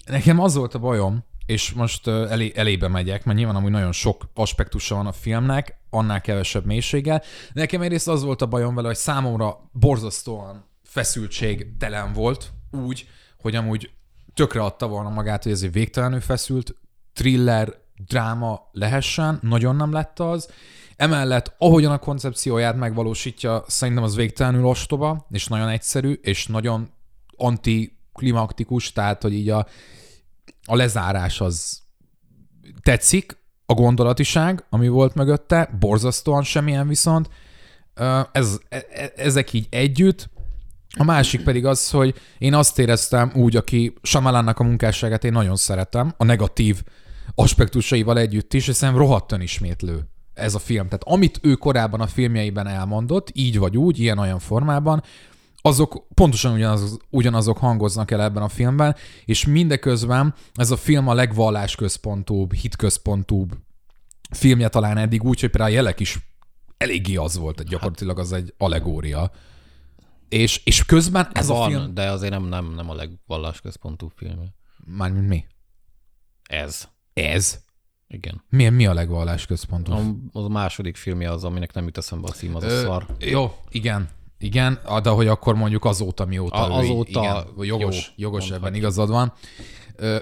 Nekem 0.07 0.39
az 0.39 0.55
volt 0.55 0.73
a 0.73 0.79
bajom, 0.79 1.23
és 1.45 1.71
most 1.71 2.07
elé, 2.07 2.51
elébe 2.55 2.87
megyek, 2.87 3.25
mert 3.25 3.37
nyilván 3.37 3.55
amúgy 3.55 3.71
nagyon 3.71 3.91
sok 3.91 4.29
aspektusa 4.33 4.95
van 4.95 5.07
a 5.07 5.11
filmnek, 5.11 5.79
annál 5.89 6.21
kevesebb 6.21 6.65
mélységgel. 6.65 7.21
Nekem 7.53 7.81
egyrészt 7.81 8.07
az 8.07 8.23
volt 8.23 8.41
a 8.41 8.45
bajom 8.45 8.75
vele, 8.75 8.87
hogy 8.87 8.97
számomra 8.97 9.69
borzasztóan 9.71 10.65
feszültségtelen 10.83 12.13
volt, 12.13 12.51
úgy, 12.71 13.07
hogy 13.41 13.55
amúgy 13.55 13.91
tökre 14.33 14.63
adta 14.63 14.87
volna 14.87 15.09
magát, 15.09 15.43
hogy 15.43 15.51
ez 15.51 15.61
egy 15.61 15.71
végtelenül 15.71 16.19
feszült 16.19 16.75
thriller, 17.13 17.73
dráma 18.05 18.69
lehessen, 18.71 19.39
nagyon 19.41 19.75
nem 19.75 19.91
lett 19.91 20.19
az. 20.19 20.49
Emellett, 20.95 21.55
ahogyan 21.57 21.91
a 21.91 21.97
koncepcióját 21.97 22.75
megvalósítja, 22.75 23.63
szerintem 23.67 24.03
az 24.03 24.15
végtelenül 24.15 24.65
ostoba, 24.65 25.27
és 25.29 25.47
nagyon 25.47 25.69
egyszerű, 25.69 26.11
és 26.11 26.47
nagyon 26.47 26.89
antiklimaktikus, 28.17 28.91
tehát, 28.91 29.21
hogy 29.21 29.33
így 29.33 29.49
a, 29.49 29.67
a 30.65 30.75
lezárás 30.75 31.41
az 31.41 31.81
tetszik, 32.81 33.37
a 33.65 33.73
gondolatiság, 33.73 34.65
ami 34.69 34.87
volt 34.87 35.15
mögötte, 35.15 35.69
borzasztóan 35.79 36.43
semmilyen 36.43 36.87
viszont. 36.87 37.29
Ez, 38.31 38.59
e, 38.69 38.85
e, 38.91 39.11
ezek 39.15 39.53
így 39.53 39.67
együtt. 39.69 40.29
A 40.97 41.03
másik 41.03 41.43
pedig 41.43 41.65
az, 41.65 41.89
hogy 41.89 42.15
én 42.37 42.53
azt 42.53 42.79
éreztem 42.79 43.31
úgy, 43.35 43.55
aki 43.55 43.93
Samalannak 44.01 44.59
a 44.59 44.63
munkásságát 44.63 45.23
én 45.23 45.31
nagyon 45.31 45.55
szeretem, 45.55 46.13
a 46.17 46.23
negatív 46.23 46.83
aspektusaival 47.35 48.17
együtt 48.17 48.53
is, 48.53 48.63
szerintem 48.63 48.97
rohadtan 48.97 49.41
ismétlő 49.41 50.07
ez 50.33 50.55
a 50.55 50.59
film. 50.59 50.85
Tehát 50.85 51.03
amit 51.03 51.39
ő 51.41 51.53
korábban 51.53 52.01
a 52.01 52.07
filmjeiben 52.07 52.67
elmondott, 52.67 53.29
így 53.33 53.57
vagy 53.57 53.77
úgy, 53.77 53.99
ilyen-olyan 53.99 54.39
formában, 54.39 55.03
azok 55.67 56.07
pontosan 56.13 56.53
ugyanaz, 56.53 56.97
ugyanazok 57.09 57.57
hangoznak 57.57 58.11
el 58.11 58.21
ebben 58.21 58.43
a 58.43 58.47
filmben, 58.47 58.95
és 59.25 59.45
mindeközben 59.45 60.33
ez 60.53 60.71
a 60.71 60.77
film 60.77 61.07
a 61.07 61.13
legvallásközpontúbb, 61.13 62.53
hitközpontúbb 62.53 63.57
filmje 64.29 64.69
talán 64.69 64.97
eddig 64.97 65.23
úgy, 65.23 65.39
hogy 65.39 65.49
például 65.49 65.71
a 65.71 65.75
jelek 65.75 65.99
is 65.99 66.19
eléggé 66.77 67.15
az 67.15 67.37
volt, 67.37 67.57
hogy 67.57 67.67
gyakorlatilag 67.67 68.19
az 68.19 68.31
egy 68.31 68.53
allegória. 68.57 69.31
És, 70.29 70.61
és 70.63 70.85
közben 70.85 71.27
ez 71.31 71.47
Van, 71.47 71.61
a 71.61 71.67
film... 71.67 71.93
de 71.93 72.11
azért 72.11 72.31
nem, 72.31 72.43
nem, 72.43 72.73
nem 72.73 72.89
a 72.89 72.93
legvallásközpontú 72.93 74.11
film. 74.15 74.39
Mármint 74.85 75.27
mi? 75.27 75.45
Ez. 76.43 76.87
Ez? 77.13 77.65
Igen. 78.07 78.43
Mi, 78.49 78.69
mi 78.69 78.85
a 78.85 78.93
legvallásközpontú? 78.93 79.91
A, 79.91 80.15
az 80.31 80.43
a 80.43 80.49
második 80.49 80.95
filmje 80.95 81.31
az, 81.31 81.43
aminek 81.43 81.73
nem 81.73 81.83
jut 81.83 81.97
eszembe 81.97 82.27
a 82.27 82.31
cím, 82.31 82.55
az 82.55 82.63
a 82.63 82.67
Ö, 82.67 82.81
szar. 82.81 83.05
Jó, 83.19 83.55
igen. 83.69 84.09
Igen, 84.39 84.79
de 85.03 85.09
hogy 85.09 85.27
akkor 85.27 85.55
mondjuk 85.55 85.85
azóta, 85.85 86.25
mióta 86.25 86.55
A- 86.55 86.69
ő 86.69 86.83
azóta 86.83 87.19
igen, 87.19 87.67
jogos, 87.67 88.13
jó, 88.15 88.29
jogos 88.29 88.51
ebben 88.51 88.73
igazad 88.73 89.09
van. 89.09 89.33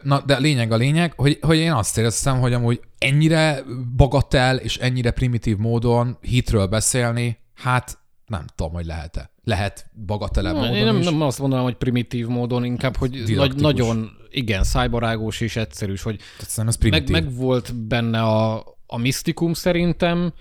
Na, 0.03 0.21
de 0.25 0.37
lényeg 0.37 0.71
a 0.71 0.75
lényeg, 0.75 1.13
hogy, 1.15 1.39
hogy 1.41 1.57
én 1.57 1.71
azt 1.71 1.97
éreztem, 1.97 2.39
hogy 2.39 2.53
amúgy 2.53 2.79
ennyire 2.97 3.63
bagatel 3.95 4.57
és 4.57 4.77
ennyire 4.77 5.11
primitív 5.11 5.57
módon 5.57 6.17
hitről 6.21 6.65
beszélni, 6.65 7.39
hát 7.53 7.97
nem 8.25 8.45
tudom, 8.55 8.73
hogy 8.73 8.85
lehet-e. 8.85 9.29
Lehet 9.43 9.85
bagatelebb 10.05 10.55
módon 10.55 10.73
Én 10.73 10.85
nem, 10.85 10.97
is. 10.97 11.05
nem 11.05 11.21
azt 11.21 11.39
mondanám, 11.39 11.63
hogy 11.63 11.75
primitív 11.75 12.27
módon, 12.27 12.65
inkább, 12.65 12.95
hogy 12.95 13.23
nagy, 13.35 13.55
nagyon, 13.55 14.09
igen, 14.29 14.63
szájbarágos 14.63 15.41
és 15.41 15.55
egyszerűs, 15.55 16.01
hogy 16.01 16.19
ez 16.39 16.77
meg, 16.79 17.09
meg 17.09 17.35
volt 17.35 17.75
benne 17.75 18.21
a, 18.21 18.63
a 18.87 18.97
misztikum 18.97 19.53
szerintem 19.53 20.33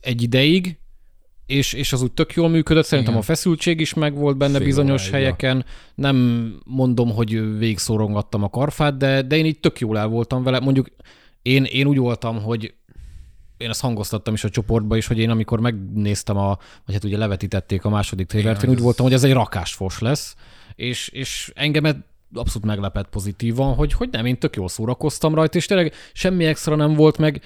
egy 0.00 0.22
ideig, 0.22 0.78
és, 1.48 1.72
és 1.72 1.92
az 1.92 2.02
úgy 2.02 2.12
tök 2.12 2.32
jól 2.32 2.48
működött, 2.48 2.84
szerintem 2.84 3.12
Igen. 3.12 3.24
a 3.24 3.26
feszültség 3.26 3.80
is 3.80 3.94
meg 3.94 4.14
volt 4.14 4.36
benne 4.36 4.56
Fél 4.56 4.66
bizonyos 4.66 5.00
óráig, 5.08 5.14
helyeken. 5.14 5.64
Nem 5.94 6.16
mondom, 6.64 7.10
hogy 7.10 7.58
végszórongattam 7.58 8.42
a 8.42 8.50
karfát, 8.50 8.96
de, 8.96 9.22
de 9.22 9.36
én 9.36 9.44
így 9.44 9.60
tök 9.60 9.80
jól 9.80 9.98
el 9.98 10.06
voltam 10.06 10.42
vele. 10.42 10.60
Mondjuk 10.60 10.86
én, 11.42 11.64
én 11.64 11.86
úgy 11.86 11.98
voltam, 11.98 12.42
hogy 12.42 12.74
én 13.56 13.68
ezt 13.68 13.80
hangoztattam 13.80 14.34
is 14.34 14.44
a 14.44 14.48
csoportba 14.48 14.96
is, 14.96 15.06
hogy 15.06 15.18
én 15.18 15.30
amikor 15.30 15.60
megnéztem, 15.60 16.36
a, 16.36 16.58
vagy 16.86 16.94
hát 16.94 17.04
ugye 17.04 17.16
levetítették 17.16 17.84
a 17.84 17.88
második 17.88 18.26
trailert, 18.26 18.62
én 18.62 18.70
úgy 18.70 18.76
ez- 18.76 18.82
voltam, 18.82 19.04
hogy 19.04 19.14
ez 19.14 19.24
egy 19.24 19.32
rakásfos 19.32 19.98
lesz, 19.98 20.34
és, 20.74 21.08
és 21.08 21.52
engemet 21.54 21.96
abszolút 22.34 22.68
meglepett 22.68 23.08
pozitívan, 23.08 23.74
hogy, 23.74 23.92
hogy 23.92 24.08
nem, 24.12 24.26
én 24.26 24.38
tök 24.38 24.56
jól 24.56 24.68
szórakoztam 24.68 25.34
rajta, 25.34 25.58
és 25.58 25.66
tényleg 25.66 25.94
semmi 26.12 26.44
extra 26.44 26.76
nem 26.76 26.94
volt 26.94 27.18
meg, 27.18 27.42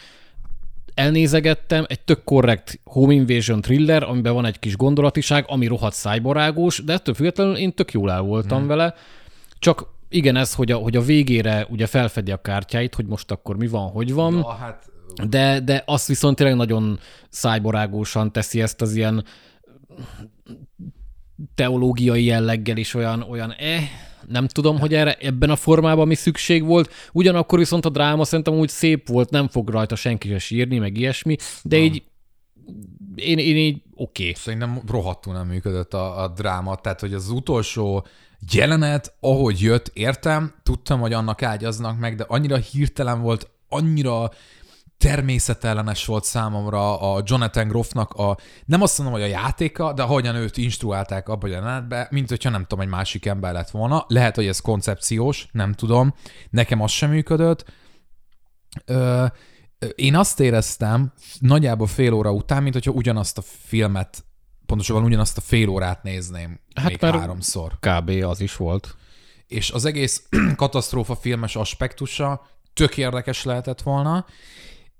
elnézegettem, 0.95 1.85
egy 1.89 2.01
tök 2.01 2.25
korrekt 2.25 2.81
home 2.85 3.13
invasion 3.13 3.61
thriller, 3.61 4.03
amiben 4.03 4.35
van 4.35 4.45
egy 4.45 4.59
kis 4.59 4.77
gondolatiság, 4.77 5.45
ami 5.49 5.67
rohadt 5.67 5.95
szájbarágos, 5.95 6.85
de 6.85 6.93
ettől 6.93 7.15
függetlenül 7.15 7.57
én 7.57 7.75
tök 7.75 7.93
jól 7.93 8.11
el 8.11 8.21
voltam 8.21 8.59
hmm. 8.59 8.67
vele. 8.67 8.95
Csak 9.59 9.87
igen, 10.09 10.37
ez, 10.37 10.55
hogy 10.55 10.73
a, 10.73 10.77
hogy 10.77 10.97
a 10.97 11.01
végére 11.01 11.67
ugye 11.71 11.87
felfedi 11.87 12.31
a 12.31 12.41
kártyáit, 12.41 12.95
hogy 12.95 13.07
most 13.07 13.31
akkor 13.31 13.57
mi 13.57 13.67
van, 13.67 13.91
hogy 13.91 14.13
van, 14.13 14.35
Ja, 14.35 14.49
hát 14.49 14.91
de, 15.29 15.61
de 15.61 15.83
azt 15.87 16.07
viszont 16.07 16.37
tényleg 16.37 16.57
nagyon 16.57 16.99
szájborágósan 17.29 18.33
teszi 18.33 18.61
ezt 18.63 18.81
az 18.81 18.95
ilyen 18.95 19.25
teológiai 21.55 22.25
jelleggel 22.25 22.77
is 22.77 22.95
olyan, 22.95 23.23
olyan 23.23 23.53
eh, 23.53 23.83
nem 24.33 24.47
tudom, 24.47 24.79
hogy 24.79 24.95
erre 24.95 25.17
ebben 25.21 25.51
a 25.51 25.57
formában 25.57 26.07
mi 26.07 26.15
szükség 26.15 26.65
volt. 26.65 26.93
Ugyanakkor 27.13 27.59
viszont 27.59 27.85
a 27.85 27.89
dráma 27.89 28.25
szerintem 28.25 28.55
úgy 28.55 28.69
szép 28.69 29.09
volt, 29.09 29.31
nem 29.31 29.49
fog 29.49 29.69
rajta 29.69 29.97
senki 29.97 30.29
se 30.29 30.39
sírni, 30.39 30.79
meg 30.79 30.97
ilyesmi, 30.97 31.37
de 31.63 31.77
így 31.77 32.03
én, 33.15 33.39
én 33.39 33.57
így 33.57 33.83
oké. 33.95 34.23
Okay. 34.23 34.35
Szerintem 34.35 34.81
rohadtul 34.89 35.33
nem 35.33 35.47
működött 35.47 35.95
a, 35.95 36.23
a 36.23 36.29
dráma, 36.29 36.77
tehát 36.77 37.01
hogy 37.01 37.15
az 37.15 37.31
utolsó 37.31 38.07
jelenet, 38.53 39.15
ahogy 39.21 39.61
jött, 39.61 39.91
értem, 39.95 40.55
tudtam, 40.63 41.01
hogy 41.01 41.13
annak 41.13 41.43
ágyaznak 41.43 41.99
meg, 41.99 42.17
de 42.17 42.25
annyira 42.29 42.57
hirtelen 42.57 43.21
volt, 43.21 43.51
annyira 43.69 44.31
természetellenes 45.03 46.07
volt 46.07 46.25
számomra 46.25 47.15
a 47.15 47.23
Jonathan 47.25 47.69
Groffnak 47.69 48.13
a, 48.13 48.37
nem 48.65 48.83
azt 48.83 48.99
mondom, 48.99 49.21
hogy 49.21 49.25
a 49.25 49.33
játéka, 49.33 49.93
de 49.93 50.03
ahogyan 50.03 50.35
őt 50.35 50.57
instruálták 50.57 51.29
abba 51.29 51.47
a 51.47 51.51
jelenetbe, 51.51 52.09
mint 52.11 52.29
hogyha 52.29 52.51
nem 52.51 52.63
tudom, 52.63 52.81
egy 52.81 52.91
másik 52.91 53.27
ember 53.27 53.53
lett 53.53 53.71
volna. 53.71 54.05
Lehet, 54.09 54.35
hogy 54.35 54.47
ez 54.47 54.61
koncepciós, 54.61 55.49
nem 55.53 55.73
tudom. 55.73 56.15
Nekem 56.51 56.81
az 56.81 56.91
sem 56.91 57.11
működött. 57.11 57.65
Ö, 58.85 59.27
én 59.95 60.17
azt 60.17 60.41
éreztem 60.41 61.13
nagyjából 61.39 61.87
fél 61.87 62.13
óra 62.13 62.33
után, 62.33 62.63
mint 62.63 62.75
hogyha 62.75 62.91
ugyanazt 62.91 63.39
a 63.39 63.43
filmet, 63.67 64.25
pontosabban 64.67 65.05
ugyanazt 65.05 65.37
a 65.37 65.41
fél 65.41 65.69
órát 65.69 66.03
nézném 66.03 66.61
hát 66.75 66.89
még 66.89 67.01
háromszor. 67.01 67.79
Kb. 67.81 68.09
az 68.09 68.41
is 68.41 68.57
volt. 68.57 68.97
És 69.47 69.71
az 69.71 69.85
egész 69.85 70.23
katasztrófa 70.57 71.17
filmes 71.17 71.57
aspektusa 71.57 72.47
tök 72.75 72.97
érdekes 72.97 73.45
lehetett 73.45 73.83
volna. 73.83 74.27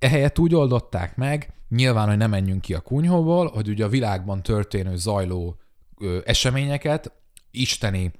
Ehelyett 0.03 0.39
úgy 0.39 0.55
oldották 0.55 1.17
meg, 1.17 1.53
nyilván, 1.69 2.09
hogy 2.09 2.17
ne 2.17 2.27
menjünk 2.27 2.61
ki 2.61 2.75
a 2.75 2.81
kunyhóból, 2.81 3.51
hogy 3.51 3.69
ugye 3.69 3.85
a 3.85 3.89
világban 3.89 4.43
történő 4.43 4.97
zajló 4.97 5.57
ö, 5.99 6.19
eseményeket, 6.25 7.13
isteni 7.51 8.13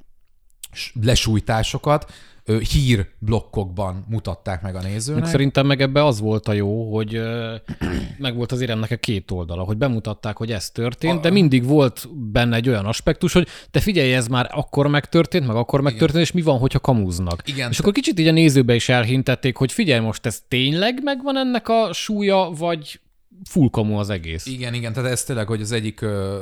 lesújtásokat 1.01 2.13
hírblokkokban 2.45 4.05
mutatták 4.09 4.63
meg 4.63 4.75
a 4.75 4.81
nézőnek. 4.81 5.27
Szerintem 5.27 5.67
meg 5.67 5.81
ebbe 5.81 6.05
az 6.05 6.21
volt 6.21 6.49
a 6.49 6.53
jó, 6.53 6.95
hogy 6.95 7.21
meg 8.19 8.37
volt 8.37 8.53
azért 8.53 8.71
ennek 8.71 8.91
a 8.91 8.97
két 8.97 9.31
oldala, 9.31 9.63
hogy 9.63 9.77
bemutatták, 9.77 10.37
hogy 10.37 10.53
ez 10.53 10.71
történt, 10.71 11.21
de 11.21 11.31
mindig 11.31 11.65
volt 11.65 12.09
benne 12.31 12.57
egy 12.57 12.69
olyan 12.69 12.85
aspektus, 12.85 13.33
hogy 13.33 13.49
te 13.71 13.81
figyelj, 13.81 14.15
ez 14.15 14.27
már 14.27 14.51
akkor 14.53 14.87
megtörtént, 14.87 15.47
meg 15.47 15.57
akkor 15.57 15.81
megtörtént, 15.81 16.25
és 16.25 16.33
mi 16.33 16.43
van, 16.43 16.59
hogyha 16.59 16.79
kamúznak. 16.79 17.43
Igen, 17.49 17.71
és 17.71 17.79
akkor 17.79 17.93
kicsit 17.93 18.19
így 18.19 18.29
a 18.29 18.33
nézőbe 18.33 18.75
is 18.75 18.89
elhintették, 18.89 19.57
hogy 19.57 19.73
figyelj, 19.73 20.01
most 20.01 20.27
ez 20.27 20.43
tényleg 20.49 21.03
megvan 21.03 21.39
ennek 21.39 21.69
a 21.69 21.93
súlya, 21.93 22.51
vagy 22.59 23.01
full 23.45 23.71
kamu 23.71 23.99
az 23.99 24.11
egész. 24.11 24.47
Igen, 24.47 24.75
igen, 24.75 24.93
tehát 24.93 25.11
ez 25.11 25.25
tényleg, 25.25 25.47
hogy 25.47 25.61
az 25.61 25.73
egyik 25.73 26.01
ö, 26.01 26.41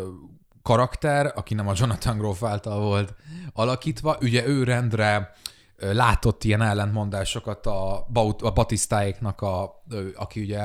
karakter, 0.63 1.33
aki 1.35 1.55
nem 1.55 1.69
a 1.69 1.73
Jonathan 1.77 2.19
Groff 2.19 2.43
által 2.43 2.81
volt 2.81 3.15
alakítva, 3.53 4.19
ugye 4.21 4.47
ő 4.47 4.65
rendre 4.65 5.33
látott 5.81 6.45
ilyen 6.45 6.63
ellentmondásokat 6.63 7.67
a, 7.67 8.07
Baut- 8.13 8.43
a 8.43 8.51
Batisztáéknak, 8.51 9.41
a, 9.41 9.83
aki 10.15 10.41
ugye, 10.41 10.61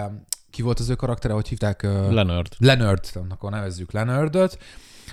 ki 0.50 0.62
volt 0.62 0.80
az 0.80 0.90
ő 0.90 0.96
karaktere, 0.96 1.34
hogy 1.34 1.48
hívták? 1.48 1.84
Leonard. 1.84 2.48
Leonard, 2.58 3.10
akkor 3.30 3.52
nevezzük 3.52 3.92
Leonardot. 3.92 4.58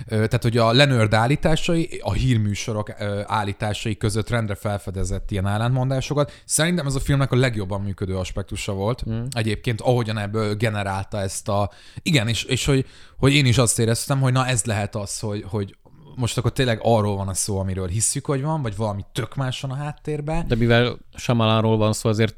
Tehát, 0.07 0.41
hogy 0.41 0.57
a 0.57 0.71
Leonard 0.71 1.13
állításai, 1.13 1.99
a 2.03 2.13
hírműsorok 2.13 2.93
állításai 3.25 3.97
között 3.97 4.29
rendre 4.29 4.55
felfedezett 4.55 5.31
ilyen 5.31 5.47
ellentmondásokat. 5.47 6.41
Szerintem 6.45 6.85
ez 6.85 6.95
a 6.95 6.99
filmnek 6.99 7.31
a 7.31 7.35
legjobban 7.35 7.81
működő 7.81 8.17
aspektusa 8.17 8.73
volt. 8.73 9.09
Mm. 9.09 9.23
Egyébként, 9.29 9.81
ahogyan 9.81 10.17
ebből 10.17 10.55
generálta 10.55 11.19
ezt 11.19 11.49
a... 11.49 11.69
Igen, 12.01 12.27
és, 12.27 12.43
és 12.43 12.65
hogy, 12.65 12.85
hogy 13.17 13.33
én 13.33 13.45
is 13.45 13.57
azt 13.57 13.79
éreztem, 13.79 14.21
hogy 14.21 14.33
na 14.33 14.47
ez 14.47 14.63
lehet 14.63 14.95
az, 14.95 15.19
hogy, 15.19 15.45
hogy 15.47 15.75
most 16.15 16.37
akkor 16.37 16.51
tényleg 16.51 16.79
arról 16.81 17.15
van 17.15 17.27
a 17.27 17.33
szó, 17.33 17.59
amiről 17.59 17.87
hisszük, 17.87 18.25
hogy 18.25 18.41
van, 18.41 18.61
vagy 18.61 18.75
valami 18.75 19.01
tök 19.11 19.35
más 19.35 19.61
van 19.61 19.71
a 19.71 19.75
háttérben. 19.75 20.47
De 20.47 20.55
mivel 20.55 20.97
Shyamalanról 21.15 21.77
van 21.77 21.93
szó, 21.93 22.09
azért 22.09 22.35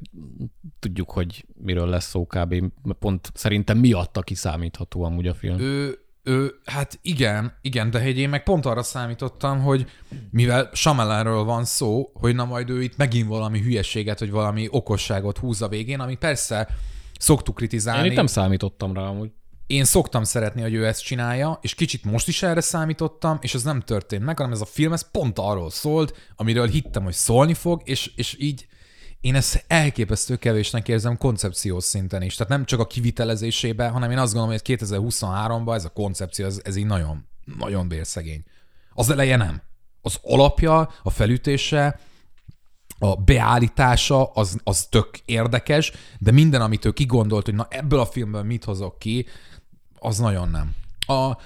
tudjuk, 0.79 1.11
hogy 1.11 1.45
miről 1.53 1.87
lesz 1.87 2.09
szó 2.09 2.25
kb. 2.25 2.55
Pont 2.99 3.31
szerintem 3.33 3.77
miatta 3.77 4.21
kiszámítható 4.21 5.03
amúgy 5.03 5.27
a 5.27 5.33
film. 5.33 5.59
Ő, 5.59 5.99
ő, 6.23 6.51
hát 6.65 6.99
igen, 7.01 7.57
igen, 7.61 7.89
de 7.91 8.03
hogy 8.03 8.17
én 8.17 8.29
meg 8.29 8.43
pont 8.43 8.65
arra 8.65 8.83
számítottam, 8.83 9.61
hogy 9.61 9.85
mivel 10.31 10.69
Shyamalanről 10.73 11.43
van 11.43 11.65
szó, 11.65 12.11
hogy 12.13 12.35
na 12.35 12.45
majd 12.45 12.69
ő 12.69 12.81
itt 12.81 12.97
megint 12.97 13.27
valami 13.27 13.61
hülyeséget, 13.61 14.19
vagy 14.19 14.31
valami 14.31 14.67
okosságot 14.69 15.37
húz 15.37 15.61
a 15.61 15.67
végén, 15.67 15.99
ami 15.99 16.15
persze 16.15 16.67
szoktuk 17.19 17.47
Én 17.47 17.55
kritizálni. 17.55 18.07
itt 18.09 18.15
nem 18.15 18.27
számítottam 18.27 18.93
rá 18.93 19.01
amúgy. 19.01 19.31
Én 19.67 19.83
szoktam 19.83 20.23
szeretni, 20.23 20.61
hogy 20.61 20.73
ő 20.73 20.85
ezt 20.85 21.03
csinálja, 21.03 21.59
és 21.61 21.75
kicsit 21.75 22.03
most 22.03 22.27
is 22.27 22.43
erre 22.43 22.61
számítottam, 22.61 23.37
és 23.41 23.53
ez 23.53 23.63
nem 23.63 23.81
történt 23.81 24.23
meg, 24.23 24.37
hanem 24.37 24.53
ez 24.53 24.61
a 24.61 24.65
film 24.65 24.93
ez 24.93 25.11
pont 25.11 25.39
arról 25.39 25.69
szólt, 25.69 26.31
amiről 26.35 26.67
hittem, 26.67 27.03
hogy 27.03 27.13
szólni 27.13 27.53
fog, 27.53 27.81
és, 27.85 28.11
és 28.15 28.35
így 28.39 28.67
én 29.21 29.35
ezt 29.35 29.65
elképesztő 29.67 30.35
kevésnek 30.35 30.87
érzem 30.87 31.17
koncepciós 31.17 31.83
szinten 31.83 32.21
is. 32.21 32.35
Tehát 32.35 32.51
nem 32.51 32.65
csak 32.65 32.79
a 32.79 32.87
kivitelezésében, 32.87 33.91
hanem 33.91 34.11
én 34.11 34.17
azt 34.17 34.33
gondolom, 34.33 34.59
hogy 34.63 34.77
2023-ban 34.79 35.75
ez 35.75 35.85
a 35.85 35.89
koncepció, 35.89 36.45
ez, 36.45 36.59
ez 36.63 36.75
így 36.75 36.85
nagyon, 36.85 37.27
nagyon 37.57 37.87
bérszegény. 37.87 38.43
Az 38.93 39.09
eleje 39.09 39.35
nem. 39.35 39.61
Az 40.01 40.19
alapja, 40.21 40.89
a 41.03 41.09
felütése, 41.09 41.99
a 42.99 43.15
beállítása 43.15 44.25
az, 44.25 44.57
az 44.63 44.85
tök 44.85 45.19
érdekes, 45.25 45.91
de 46.19 46.31
minden, 46.31 46.61
amit 46.61 46.85
ő 46.85 46.91
kigondolt, 46.91 47.45
hogy 47.45 47.55
na 47.55 47.67
ebből 47.69 47.99
a 47.99 48.05
filmből 48.05 48.43
mit 48.43 48.63
hozok 48.63 48.99
ki, 48.99 49.25
az 50.05 50.17
nagyon 50.17 50.49
nem. 50.49 50.73
A, 51.17 51.37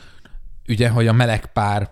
ugye, 0.68 0.90
hogy 0.90 1.08
a 1.08 1.14
melegpár 1.14 1.92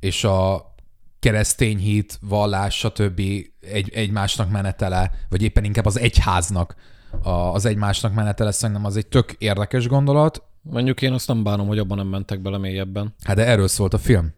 és 0.00 0.24
a 0.24 0.74
keresztény 1.18 1.78
hit, 1.78 2.18
vallás, 2.20 2.78
stb. 2.78 3.20
Egy, 3.60 3.90
egymásnak 3.94 4.50
menetele, 4.50 5.10
vagy 5.28 5.42
éppen 5.42 5.64
inkább 5.64 5.86
az 5.86 5.98
egyháznak 5.98 6.74
a, 7.22 7.30
az 7.30 7.64
egymásnak 7.64 8.14
menetele, 8.14 8.50
szerintem 8.50 8.84
az 8.84 8.96
egy 8.96 9.06
tök 9.06 9.32
érdekes 9.38 9.88
gondolat. 9.88 10.42
Mondjuk 10.62 11.02
én 11.02 11.12
azt 11.12 11.28
nem 11.28 11.42
bánom, 11.42 11.66
hogy 11.66 11.78
abban 11.78 11.96
nem 11.96 12.06
mentek 12.06 12.40
bele 12.40 12.58
mélyebben. 12.58 13.14
Hát 13.24 13.36
de 13.36 13.46
erről 13.46 13.68
szólt 13.68 13.94
a 13.94 13.98
film. 13.98 14.34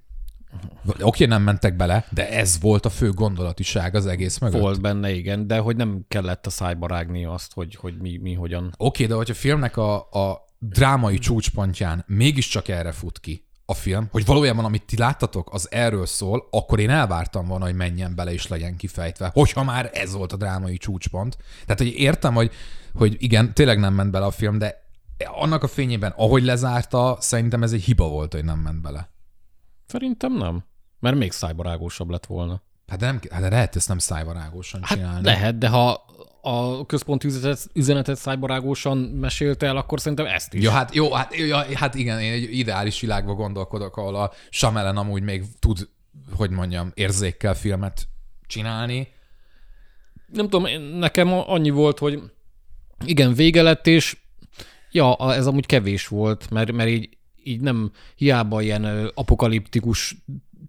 Oké, 1.01 1.25
nem 1.25 1.43
mentek 1.43 1.77
bele, 1.77 2.07
de 2.11 2.31
ez 2.31 2.61
volt 2.61 2.87
a 2.87 2.91
fő 2.91 3.11
gondolatiság 3.11 3.95
az 3.95 4.07
egész 4.07 4.39
mögött. 4.39 4.61
Volt 4.61 4.81
benne, 4.81 5.11
igen, 5.11 5.47
de 5.47 5.59
hogy 5.59 5.77
nem 5.77 6.05
kellett 6.09 6.47
a 6.47 6.51
szájba 6.51 6.87
rágni 6.87 7.25
azt, 7.25 7.53
hogy, 7.55 7.75
hogy 7.75 7.97
mi, 8.01 8.19
mi 8.23 8.35
hogyan. 8.35 8.75
Oké, 8.77 9.07
de 9.07 9.15
hogy 9.15 9.31
a 9.31 9.35
filmnek 9.35 9.77
a, 9.77 9.95
a 9.97 10.48
drámai 10.59 11.19
csúcspontján 11.19 12.05
mégiscsak 12.07 12.69
erre 12.69 12.93
fut 12.93 13.21
ki 13.21 13.49
a 13.71 13.75
film, 13.75 14.09
hogy 14.11 14.25
valójában 14.25 14.65
amit 14.65 14.87
ti 14.87 14.97
láttatok, 14.97 15.53
az 15.53 15.71
erről 15.71 16.07
szól, 16.07 16.49
akkor 16.51 16.81
én 16.81 16.91
elvártam 16.91 17.47
volna, 17.47 17.65
hogy 17.65 17.75
menjen 17.75 18.15
bele 18.15 18.33
és 18.33 18.47
legyen 18.47 18.77
kifejtve, 18.77 19.31
hogyha 19.33 19.65
már 19.65 19.91
ez 19.93 20.13
volt 20.13 20.33
a 20.33 20.37
drámai 20.37 20.77
csúcspont. 20.77 21.37
Tehát, 21.65 21.79
hogy 21.79 21.93
értem, 21.93 22.35
hogy, 22.35 22.53
hogy 22.95 23.17
igen, 23.19 23.55
tényleg 23.55 23.79
nem 23.79 23.95
ment 23.95 24.11
bele 24.11 24.25
a 24.25 24.31
film, 24.31 24.59
de 24.59 24.87
annak 25.25 25.63
a 25.63 25.69
fényében, 25.69 26.13
ahogy 26.17 26.43
lezárta, 26.43 27.17
szerintem 27.21 27.63
ez 27.63 27.73
egy 27.73 27.83
hiba 27.83 28.09
volt, 28.09 28.33
hogy 28.33 28.45
nem 28.45 28.59
ment 28.59 28.83
bele. 28.83 29.11
Szerintem 29.87 30.37
nem. 30.37 30.65
Mert 31.01 31.17
még 31.17 31.33
szájbarágósabb 31.33 32.11
lett 32.11 32.27
volna. 32.27 32.63
Hát 32.89 32.99
de, 32.99 33.07
nem, 33.07 33.21
hát 33.31 33.41
de 33.41 33.49
lehet 33.49 33.77
ezt 33.77 33.89
nem 33.89 33.99
szájbarágosan 33.99 34.81
Hát 34.83 34.99
csinálni. 34.99 35.25
lehet, 35.25 35.59
de 35.59 35.69
ha 35.69 36.05
a 36.41 36.87
központi 36.87 37.27
üzenetet, 37.27 37.71
üzenetet 37.73 38.17
szájbarágosan 38.17 38.99
mesélte 38.99 39.67
el, 39.67 39.77
akkor 39.77 40.01
szerintem 40.01 40.27
ezt 40.27 40.55
is. 40.55 40.63
Ja, 40.63 40.71
hát 40.71 40.95
jó, 40.95 41.13
hát, 41.13 41.37
ja, 41.37 41.65
hát 41.75 41.95
igen, 41.95 42.21
én 42.21 42.33
egy 42.33 42.59
ideális 42.59 43.01
világban 43.01 43.37
gondolkodok, 43.37 43.97
ahol 43.97 44.17
a 44.17 44.33
Samelen 44.51 44.97
amúgy 44.97 45.23
még 45.23 45.45
tud, 45.59 45.89
hogy 46.37 46.51
mondjam, 46.51 46.91
érzékkel 46.95 47.55
filmet 47.55 48.09
csinálni. 48.47 49.09
Nem 50.33 50.49
tudom, 50.49 50.83
nekem 50.99 51.33
annyi 51.33 51.71
volt, 51.71 51.99
hogy 51.99 52.23
igen, 53.05 53.35
vége 53.35 53.63
lett, 53.63 53.87
és 53.87 54.17
ja, 54.91 55.35
ez 55.35 55.47
amúgy 55.47 55.67
kevés 55.67 56.07
volt, 56.07 56.51
mert, 56.51 56.73
mert 56.73 56.89
így, 56.89 57.09
így 57.43 57.61
nem 57.61 57.93
hiába 58.15 58.63
ilyen 58.63 59.11
apokaliptikus 59.15 60.17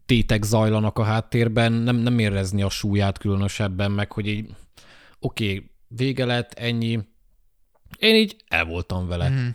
tétek 0.10 0.44
zajlanak 0.44 0.98
a 0.98 1.04
háttérben, 1.04 1.72
nem, 1.72 1.96
nem 1.96 2.20
érezni 2.20 2.62
a 2.62 2.70
súlyát 2.70 3.18
különösebben, 3.18 3.92
meg 3.92 4.12
hogy 4.12 4.28
így 4.28 4.56
oké, 5.20 5.56
okay, 5.56 5.72
vége 5.88 6.26
lett, 6.26 6.54
ennyi. 6.54 7.00
Én 7.98 8.16
így 8.16 8.36
el 8.48 8.66
voltam 8.66 9.08
vele. 9.08 9.30
Mm. 9.30 9.48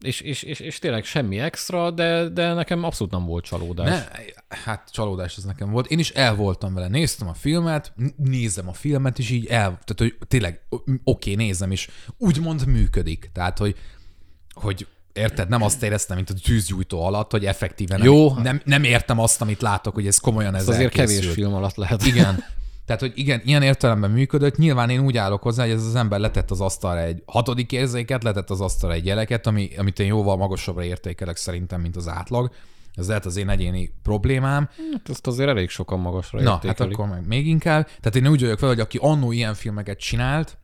És, 0.00 0.20
és, 0.20 0.42
és, 0.42 0.60
és 0.60 0.78
tényleg 0.78 1.04
semmi 1.04 1.38
extra, 1.38 1.90
de, 1.90 2.28
de 2.28 2.52
nekem 2.52 2.84
abszolút 2.84 3.12
nem 3.12 3.24
volt 3.24 3.44
csalódás. 3.44 3.88
Ne, 3.88 4.06
hát 4.56 4.90
csalódás 4.92 5.36
ez 5.36 5.44
nekem 5.44 5.70
volt. 5.70 5.86
Én 5.86 5.98
is 5.98 6.10
el 6.10 6.34
voltam 6.34 6.74
vele. 6.74 6.88
Néztem 6.88 7.28
a 7.28 7.34
filmet, 7.34 7.92
nézem 8.16 8.68
a 8.68 8.72
filmet, 8.72 9.18
és 9.18 9.30
így 9.30 9.46
el, 9.46 9.78
tehát 9.84 9.96
hogy 9.96 10.16
tényleg 10.26 10.60
oké, 11.04 11.34
nézem, 11.34 11.70
és 11.70 11.88
úgymond 12.18 12.66
működik. 12.66 13.30
Tehát, 13.32 13.58
hogy, 13.58 13.76
hogy 14.54 14.86
érted, 15.14 15.48
nem 15.48 15.62
azt 15.62 15.82
éreztem, 15.82 16.16
mint 16.16 16.30
a 16.30 16.34
tűzgyújtó 16.42 17.04
alatt, 17.04 17.30
hogy 17.30 17.46
effektíven 17.46 18.02
Jó. 18.02 18.34
nem, 18.34 18.60
nem, 18.64 18.84
értem 18.84 19.18
azt, 19.18 19.40
amit 19.40 19.62
látok, 19.62 19.94
hogy 19.94 20.06
ez 20.06 20.18
komolyan 20.18 20.54
ez 20.54 20.68
azért 20.68 20.82
elkészült. 20.82 21.20
kevés 21.20 21.34
film 21.34 21.54
alatt 21.54 21.74
lehet. 21.74 22.06
Igen. 22.06 22.44
Tehát, 22.86 23.00
hogy 23.00 23.12
igen, 23.14 23.40
ilyen 23.44 23.62
értelemben 23.62 24.10
működött. 24.10 24.56
Nyilván 24.56 24.90
én 24.90 25.00
úgy 25.00 25.16
állok 25.16 25.42
hozzá, 25.42 25.62
hogy 25.62 25.72
ez 25.72 25.84
az 25.84 25.94
ember 25.94 26.20
letett 26.20 26.50
az 26.50 26.60
asztalra 26.60 27.00
egy 27.00 27.22
hatodik 27.26 27.72
érzéket, 27.72 28.22
letett 28.22 28.50
az 28.50 28.60
asztalra 28.60 28.94
egy 28.94 29.06
jeleket, 29.06 29.46
ami, 29.46 29.70
amit 29.76 29.98
én 29.98 30.06
jóval 30.06 30.36
magasabbra 30.36 30.84
értékelek 30.84 31.36
szerintem, 31.36 31.80
mint 31.80 31.96
az 31.96 32.08
átlag. 32.08 32.52
Ez 32.94 33.08
lehet 33.08 33.26
az 33.26 33.36
én 33.36 33.48
egyéni 33.48 33.94
problémám. 34.02 34.68
Hát 34.92 35.08
ezt 35.08 35.26
azért 35.26 35.48
elég 35.48 35.68
sokan 35.68 36.00
magasra 36.00 36.40
Na, 36.40 36.50
hát 36.50 36.64
értékelik. 36.64 36.98
akkor 36.98 37.08
meg 37.08 37.26
még 37.26 37.46
inkább. 37.46 37.86
Tehát 37.86 38.16
én 38.16 38.26
úgy 38.26 38.40
vagyok 38.40 38.60
vele, 38.60 38.72
hogy 38.72 38.82
aki 38.82 38.98
annó 39.00 39.32
ilyen 39.32 39.54
filmeket 39.54 39.98
csinált, 39.98 40.58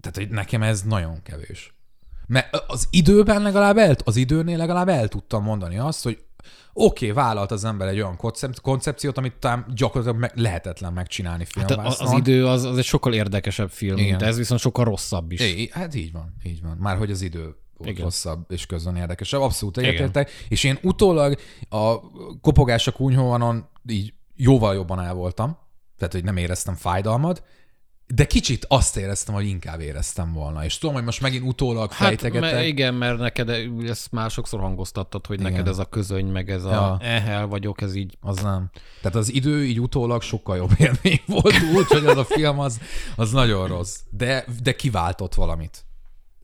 tehát 0.00 0.16
hogy 0.16 0.28
nekem 0.28 0.62
ez 0.62 0.82
nagyon 0.82 1.22
kevés. 1.22 1.77
Mert 2.28 2.64
az 2.66 2.88
időben 2.90 3.42
legalább 3.42 3.76
el, 3.76 3.96
az 4.04 4.16
időnél 4.16 4.56
legalább 4.56 4.88
el 4.88 5.08
tudtam 5.08 5.42
mondani 5.42 5.78
azt, 5.78 6.02
hogy 6.02 6.18
oké, 6.72 7.10
okay, 7.10 7.24
vállalt 7.24 7.50
az 7.50 7.64
ember 7.64 7.88
egy 7.88 8.00
olyan 8.00 8.16
koncepciót, 8.62 9.18
amit 9.18 9.34
talán 9.34 9.66
gyakorlatilag 9.74 10.20
meg, 10.20 10.32
lehetetlen 10.34 10.92
megcsinálni 10.92 11.46
Hát 11.54 11.70
a- 11.70 11.96
az 11.98 12.12
idő 12.12 12.46
az, 12.46 12.64
az 12.64 12.78
egy 12.78 12.84
sokkal 12.84 13.14
érdekesebb 13.14 13.70
film, 13.70 13.96
Igen. 13.96 14.08
mint 14.08 14.22
ez 14.22 14.36
viszont 14.36 14.60
sokkal 14.60 14.84
rosszabb 14.84 15.32
is. 15.32 15.40
É, 15.40 15.68
hát 15.72 15.94
így 15.94 16.12
van, 16.12 16.34
így 16.42 16.62
van. 16.62 16.76
Már 16.80 16.96
hogy 16.96 17.10
az 17.10 17.22
idő 17.22 17.56
Igen. 17.80 18.04
Rosszabb 18.04 18.44
és 18.48 18.66
közben 18.66 18.96
érdekesebb. 18.96 19.40
Abszolút 19.40 19.78
egyetértek. 19.78 20.30
És 20.48 20.64
én 20.64 20.78
utólag 20.82 21.38
a 21.68 22.00
kopogás 22.40 22.86
a 22.86 22.92
kunyhóanon 22.92 23.68
így 23.88 24.12
jóval 24.34 24.74
jobban 24.74 25.00
el 25.00 25.14
voltam. 25.14 25.58
Tehát, 25.98 26.12
hogy 26.12 26.24
nem 26.24 26.36
éreztem 26.36 26.74
fájdalmat, 26.74 27.42
de 28.14 28.26
kicsit 28.26 28.64
azt 28.68 28.96
éreztem, 28.96 29.34
hogy 29.34 29.46
inkább 29.46 29.80
éreztem 29.80 30.32
volna. 30.32 30.64
És 30.64 30.78
tudom, 30.78 30.94
hogy 30.94 31.04
most 31.04 31.20
megint 31.20 31.44
utólag 31.44 31.92
Hát 31.92 32.06
fejtegetek. 32.08 32.52
mert 32.52 32.66
igen, 32.66 32.94
mert 32.94 33.18
neked 33.18 33.48
ezt 33.88 34.12
már 34.12 34.30
sokszor 34.30 34.60
hangoztattad, 34.60 35.26
hogy 35.26 35.40
Igen. 35.40 35.52
neked 35.52 35.68
ez 35.68 35.78
a 35.78 35.84
közöny, 35.84 36.26
meg 36.26 36.50
ez 36.50 36.64
a 36.64 36.70
Ja. 36.70 36.98
eh, 37.00 37.28
el 37.28 37.46
vagyok, 37.46 37.80
ez 37.80 37.94
így 37.94 38.16
Az 38.20 38.36
nem. 38.42 38.70
Tehát 39.02 39.16
az 39.16 39.32
idő 39.32 39.64
így 39.64 39.80
utólag 39.80 40.22
sokkal 40.22 40.56
jobb 40.56 40.70
élmény 40.78 41.20
volt 41.26 41.54
úgy, 41.74 41.86
hogy 41.86 42.06
az 42.06 42.16
a 42.16 42.24
film 42.24 42.58
az, 42.58 42.80
az 43.16 43.30
nagyon 43.32 43.66
rossz. 43.68 43.98
De, 44.10 44.44
de 44.62 44.76
kiváltott 44.76 45.34
valamit. 45.34 45.84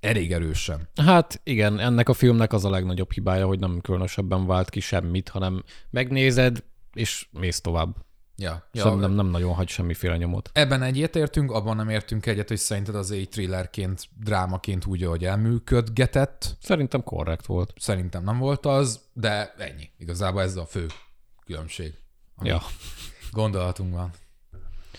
Elég 0.00 0.32
erősen. 0.32 0.88
Hát 1.04 1.40
igen, 1.44 1.78
ennek 1.80 2.08
a 2.08 2.14
filmnek 2.14 2.52
az 2.52 2.64
a 2.64 2.70
legnagyobb 2.70 3.12
hibája, 3.12 3.46
hogy 3.46 3.58
nem 3.58 3.80
különösebben 3.82 4.46
vált 4.46 4.70
ki 4.70 4.80
semmit, 4.80 5.28
hanem 5.28 5.62
megnézed, 5.90 6.64
és 6.92 7.26
mész 7.30 7.60
tovább. 7.60 7.96
Ja. 8.36 8.62
Ja, 8.72 8.82
Szerintem 8.82 9.12
nem 9.12 9.26
nagyon 9.26 9.54
hagy 9.54 9.68
semmiféle 9.68 10.16
nyomot. 10.16 10.50
Ebben 10.52 10.82
egyetértünk, 10.82 11.50
abban 11.50 11.76
nem 11.76 11.88
értünk 11.88 12.26
egyet, 12.26 12.48
hogy 12.48 12.56
szerinted 12.58 12.94
az 12.94 13.10
egy 13.10 13.28
thrillerként, 13.28 14.08
drámaként 14.20 14.86
úgy, 14.86 15.02
ahogy 15.02 15.24
elműködgetett. 15.24 16.56
Szerintem 16.60 17.02
korrekt 17.02 17.46
volt. 17.46 17.72
Szerintem 17.76 18.24
nem 18.24 18.38
volt 18.38 18.66
az, 18.66 19.00
de 19.12 19.54
ennyi. 19.58 19.90
Igazából 19.98 20.42
ez 20.42 20.56
a 20.56 20.66
fő 20.66 20.86
különbség. 21.46 21.94
Ja. 22.42 22.62
Gondolatunk 23.32 23.94
van. 23.94 24.10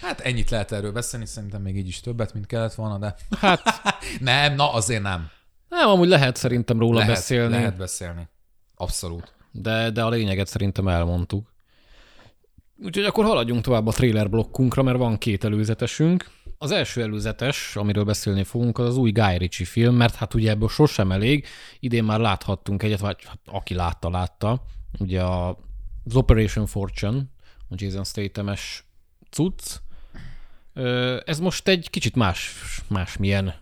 Hát 0.02 0.20
ennyit 0.20 0.50
lehet 0.50 0.72
erről 0.72 0.92
beszélni, 0.92 1.26
szerintem 1.26 1.62
még 1.62 1.78
így 1.78 1.88
is 1.88 2.00
többet, 2.00 2.34
mint 2.34 2.46
kellett 2.46 2.74
volna, 2.74 2.98
de 2.98 3.16
Hát 3.40 3.62
nem, 4.20 4.56
na 4.56 4.74
azért 4.74 5.02
nem. 5.02 5.30
nem, 5.70 5.90
amúgy 5.90 6.08
lehet 6.08 6.36
szerintem 6.36 6.80
róla 6.80 6.98
Lehet, 7.00 7.14
beszélni, 7.14 7.54
lehet 7.54 7.78
beszélni. 7.78 8.28
Abszolút. 8.76 9.34
de, 9.52 9.90
de 9.92 10.04
a 10.04 10.10
lényeget 10.10 10.48
szerintem 10.48 10.88
elmondtuk. 10.88 11.54
Úgyhogy 12.84 13.04
akkor 13.06 13.26
haladjunk 13.26 13.62
tovább 13.62 13.88
a 13.88 13.92
trailer 13.92 14.30
blokkunkra, 14.30 14.84
mert 14.84 14.98
van 14.98 15.18
két 15.18 15.44
előzetesünk. 15.44 16.30
Az 16.58 16.72
első 16.72 17.02
előzetes, 17.02 17.76
amiről 17.76 18.04
beszélni 18.04 18.44
fogunk, 18.44 18.78
az 18.78 18.88
az 18.88 18.98
új 18.98 19.12
Guy 19.12 19.38
Ritchie 19.38 19.66
film, 19.66 19.96
mert 19.96 20.16
hát 20.16 20.34
ugye 20.34 20.50
ebből 20.50 20.70
sosem 20.70 21.12
elég. 21.12 21.46
Idén 21.80 22.04
már 22.04 22.20
láthattunk 22.20 22.84
egyet, 22.84 23.00
vagy 23.00 23.24
hát 23.26 23.40
aki 23.46 23.74
látta, 23.74 24.10
látta. 24.10 24.64
Ugye 25.00 25.22
a, 25.22 25.50
az 26.06 26.16
Operation 26.16 26.66
Fortune, 26.66 27.24
a 27.70 27.74
Jason 27.76 28.04
Statham-es 28.04 28.84
cucc. 29.30 29.80
Ez 31.26 31.40
most 31.40 31.68
egy 31.68 31.90
kicsit 31.90 32.16
más, 32.16 32.54
más 32.88 33.18
milyen 33.18 33.54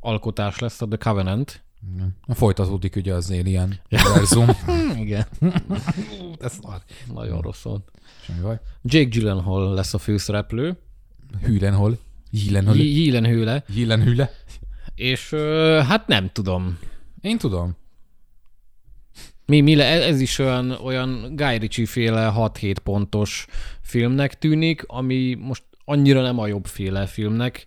alkotás 0.00 0.58
lesz 0.58 0.80
a 0.80 0.86
The 0.86 0.96
Covenant. 0.96 1.63
Folytatódik 2.28 2.96
ugye 2.96 3.14
az 3.14 3.30
Alien 3.30 3.80
univerzum. 3.90 4.48
Igen, 5.04 5.26
Ez 6.40 6.52
szar. 6.62 6.82
nagyon 7.14 7.40
rossz 7.40 7.62
volt. 7.62 7.90
Semmi 8.24 8.40
baj. 8.40 8.60
Jake 8.82 9.08
Gyllenhaal 9.08 9.74
lesz 9.74 9.94
a 9.94 9.98
főszereplő, 9.98 10.76
Hülenhol. 11.42 11.98
Hílenhol. 12.30 12.74
Hílenhőle, 12.74 13.64
Hílenhüle. 13.72 14.30
és 14.94 15.30
hát 15.86 16.06
nem 16.06 16.30
tudom. 16.32 16.78
Én 17.20 17.38
tudom. 17.38 17.76
Mi, 19.46 19.60
mi 19.60 19.74
le, 19.74 19.84
ez 19.84 20.20
is 20.20 20.38
olyan, 20.38 20.70
olyan 20.70 21.36
Guy 21.36 21.58
Ritchie 21.58 21.86
féle 21.86 22.32
6-7 22.36 22.76
pontos 22.82 23.46
filmnek 23.80 24.38
tűnik, 24.38 24.84
ami 24.86 25.34
most 25.34 25.62
annyira 25.84 26.22
nem 26.22 26.38
a 26.38 26.46
jobb 26.46 26.66
féle 26.66 27.06
filmnek, 27.06 27.66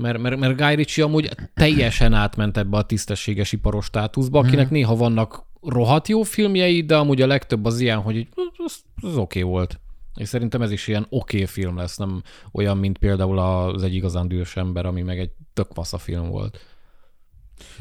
mert, 0.00 0.18
mert, 0.18 0.36
mert 0.36 0.56
Guy 0.56 0.74
Ritchie 0.74 1.04
amúgy 1.04 1.30
teljesen 1.54 2.12
átment 2.12 2.56
ebbe 2.56 2.76
a 2.76 2.82
tisztességes 2.82 3.52
iparos 3.52 3.84
státuszba, 3.84 4.38
akinek 4.38 4.64
Mhm. 4.64 4.74
néha 4.74 4.96
vannak 4.96 5.42
rohadt 5.62 6.08
jó 6.08 6.22
filmjei, 6.22 6.84
de 6.84 6.96
amúgy 6.96 7.22
a 7.22 7.26
legtöbb 7.26 7.64
az 7.64 7.80
ilyen, 7.80 7.98
hogy 7.98 8.28
az, 8.56 8.80
az 9.02 9.16
oké 9.16 9.18
okay 9.18 9.42
volt. 9.42 9.80
És 10.14 10.28
szerintem 10.28 10.62
ez 10.62 10.70
is 10.70 10.88
ilyen 10.88 11.06
oké 11.08 11.36
okay 11.36 11.46
film 11.46 11.76
lesz, 11.76 11.96
nem 11.96 12.22
olyan, 12.52 12.76
mint 12.76 12.98
például 12.98 13.38
az 13.38 13.82
egy 13.82 13.94
igazán 13.94 14.28
dühös 14.28 14.56
ember, 14.56 14.86
ami 14.86 15.02
meg 15.02 15.18
egy 15.18 15.30
tök 15.54 15.68
fasz 15.72 15.92
a 15.92 15.98
film 15.98 16.28
volt. 16.28 16.58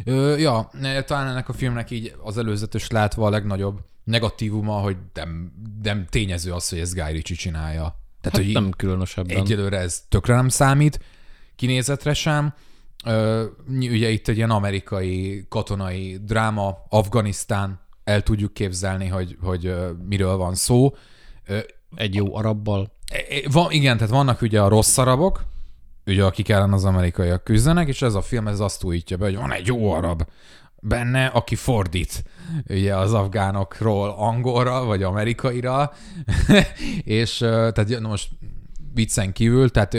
Ö, 0.04 0.38
ja, 0.38 0.70
talán 1.06 1.28
ennek 1.28 1.50
a 1.50 1.54
filmnek 1.54 1.92
így 1.92 2.14
az 2.24 2.38
előzetes 2.38 2.90
látva 2.90 3.26
a 3.26 3.30
legnagyobb 3.30 3.80
negatívuma, 4.04 4.74
hogy 4.74 4.98
nem, 5.14 5.52
nem 5.84 6.06
tényező 6.10 6.52
az, 6.52 6.70
hogy 6.70 6.80
ez 6.80 6.94
Guy 6.94 7.12
Ritchie 7.12 7.36
csinálja. 7.38 7.98
Tehát, 8.22 8.38
hát 8.38 8.46
hogy 8.46 8.54
nem 8.54 8.72
különösebben. 8.72 9.38
Egyelőre 9.38 9.78
ez 9.78 10.04
tökre 10.10 10.36
nem 10.36 10.50
számít, 10.50 11.00
kinézetre 11.60 12.14
sem. 12.14 12.54
Ö, 13.06 13.46
ugye 13.70 14.10
itt 14.10 14.28
egy 14.28 14.38
ilyen 14.38 14.50
amerikai 14.50 15.46
katonai 15.50 16.20
dráma, 16.26 16.78
Afganisztán, 16.90 17.80
el 18.04 18.22
tudjuk 18.22 18.54
képzelni, 18.54 19.08
hogy, 19.08 19.38
hogy 19.42 19.76
miről 20.08 20.38
van 20.38 20.56
szó. 20.56 20.96
Egy 21.96 22.16
jó 22.16 22.36
arabbal. 22.36 22.92
E, 23.12 23.18
e, 23.18 23.42
van, 23.52 23.72
igen, 23.72 23.98
tehát 23.98 24.14
vannak 24.14 24.42
ugye 24.42 24.62
a 24.62 24.68
rossz 24.68 24.98
arabok, 24.98 25.44
ugye 26.06 26.24
akik 26.24 26.50
ellen 26.50 26.74
az 26.74 26.86
amerikaiak 26.86 27.44
küzdenek, 27.44 27.88
és 27.88 28.02
ez 28.02 28.14
a 28.14 28.22
film 28.22 28.48
ez 28.48 28.60
azt 28.60 28.84
újítja 28.84 29.18
be, 29.18 29.26
hogy 29.26 29.36
van 29.36 29.54
egy 29.54 29.68
jó 29.68 29.92
arab 29.92 30.24
benne, 30.82 31.26
aki 31.26 31.56
fordít 31.56 32.24
ugye 32.68 32.96
az 32.96 33.14
afgánokról 33.14 34.10
angolra, 34.10 34.86
vagy 34.86 35.04
amerikaira, 35.04 35.92
és 37.04 37.38
tehát 37.38 38.00
most 38.00 38.30
viccen 38.94 39.32
kívül, 39.32 39.70
tehát 39.70 39.98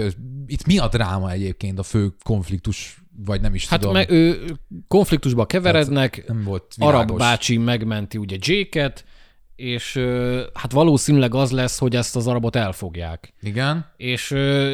itt 0.51 0.67
mi 0.67 0.79
a 0.79 0.89
dráma 0.89 1.31
egyébként, 1.31 1.79
a 1.79 1.83
fő 1.83 2.15
konfliktus, 2.23 3.03
vagy 3.27 3.41
nem 3.41 3.55
is 3.55 3.69
hát 3.69 3.81
tudom. 3.81 3.95
Hát 3.95 4.11
ő 4.11 4.45
konfliktusba 4.89 5.47
keverednek, 5.47 6.25
nem 6.27 6.43
volt 6.45 6.75
arab 6.79 7.17
bácsi 7.17 7.57
megmenti 7.57 8.19
ugye 8.19 8.37
Jake-et, 8.41 9.05
és 9.57 9.97
hát 10.55 10.73
valószínűleg 10.73 11.35
az 11.35 11.51
lesz, 11.51 11.79
hogy 11.79 11.97
ezt 11.97 12.17
az 12.17 12.27
arabot 12.27 12.57
elfogják. 12.57 13.35
Igen. 13.41 13.93
És 13.97 14.31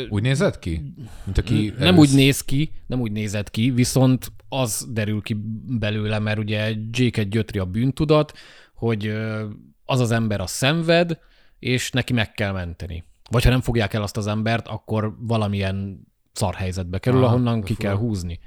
úgy 0.09 0.23
nézett 0.23 0.59
ki? 0.59 0.95
Mint 1.25 1.39
aki 1.39 1.73
nem 1.79 1.87
elősz... 1.87 1.99
úgy 1.99 2.15
néz 2.15 2.41
ki, 2.41 2.71
nem 2.87 3.01
úgy 3.01 3.13
nézett 3.13 3.51
ki, 3.51 3.71
viszont 3.71 4.33
az 4.49 4.87
derül 4.91 5.23
ki 5.23 5.37
belőle, 5.67 6.19
mert 6.19 6.39
ugye 6.39 6.75
Jake-et 6.91 7.29
gyötri 7.29 7.59
a 7.59 7.65
bűntudat, 7.65 8.33
hogy 8.75 9.13
az 9.85 10.01
az 10.01 10.11
ember 10.11 10.41
a 10.41 10.47
szenved, 10.47 11.19
és 11.59 11.91
neki 11.91 12.13
meg 12.13 12.33
kell 12.33 12.53
menteni. 12.53 13.05
Vagy 13.31 13.45
ha 13.45 13.51
nem 13.51 13.61
fogják 13.61 13.95
el 13.95 14.03
azt 14.03 14.17
az 14.17 14.27
embert, 14.27 14.69
akkor 14.69 15.17
valamilyen 15.19 16.07
szar 16.33 16.55
helyzetbe 16.55 16.99
kerül, 16.99 17.23
Aha, 17.23 17.29
ahonnan 17.29 17.63
ki 17.63 17.75
fura. 17.75 17.89
kell 17.89 17.97
húzni. 17.97 18.39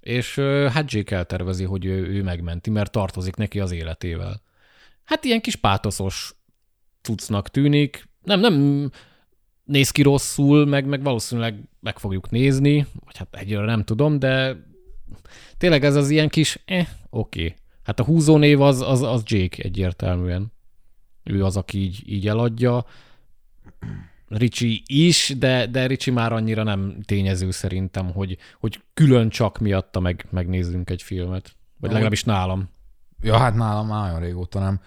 És 0.00 0.38
hát 0.72 0.92
Jake 0.92 1.16
eltervezi, 1.16 1.64
hogy 1.64 1.84
ő, 1.84 2.06
ő 2.06 2.22
megmenti, 2.22 2.70
mert 2.70 2.92
tartozik 2.92 3.36
neki 3.36 3.60
az 3.60 3.70
életével 3.70 4.42
hát 5.04 5.24
ilyen 5.24 5.40
kis 5.40 5.56
pátoszos 5.56 6.34
cuccnak 7.00 7.48
tűnik. 7.48 8.08
Nem, 8.22 8.40
nem 8.40 8.90
néz 9.64 9.90
ki 9.90 10.02
rosszul, 10.02 10.66
meg, 10.66 10.86
meg 10.86 11.02
valószínűleg 11.02 11.68
meg 11.80 11.98
fogjuk 11.98 12.30
nézni, 12.30 12.86
vagy 13.04 13.16
hát 13.16 13.36
egyre 13.36 13.60
nem 13.60 13.84
tudom, 13.84 14.18
de 14.18 14.56
tényleg 15.56 15.84
ez 15.84 15.96
az 15.96 16.10
ilyen 16.10 16.28
kis, 16.28 16.58
eh, 16.64 16.88
oké. 17.10 17.44
Okay. 17.44 17.56
Hát 17.82 18.00
a 18.00 18.04
húzónév 18.04 18.60
az, 18.60 18.80
az, 18.80 19.02
az 19.02 19.22
Jake 19.24 19.62
egyértelműen. 19.62 20.52
Ő 21.22 21.44
az, 21.44 21.56
aki 21.56 21.78
így, 21.78 22.02
így 22.06 22.28
eladja. 22.28 22.84
Ricsi 24.28 24.82
is, 24.86 25.34
de, 25.38 25.66
de 25.66 25.86
Ricsi 25.86 26.10
már 26.10 26.32
annyira 26.32 26.62
nem 26.62 26.96
tényező 27.04 27.50
szerintem, 27.50 28.12
hogy, 28.12 28.38
hogy 28.60 28.80
külön 28.94 29.28
csak 29.28 29.58
miatta 29.58 30.00
meg, 30.00 30.26
megnézzünk 30.30 30.90
egy 30.90 31.02
filmet. 31.02 31.56
Vagy 31.80 31.90
legalábbis 31.90 32.24
nálam. 32.24 32.68
Ja, 33.20 33.36
hát 33.36 33.54
nálam 33.54 33.86
már 33.86 34.08
olyan 34.08 34.20
régóta 34.20 34.58
nem. 34.58 34.80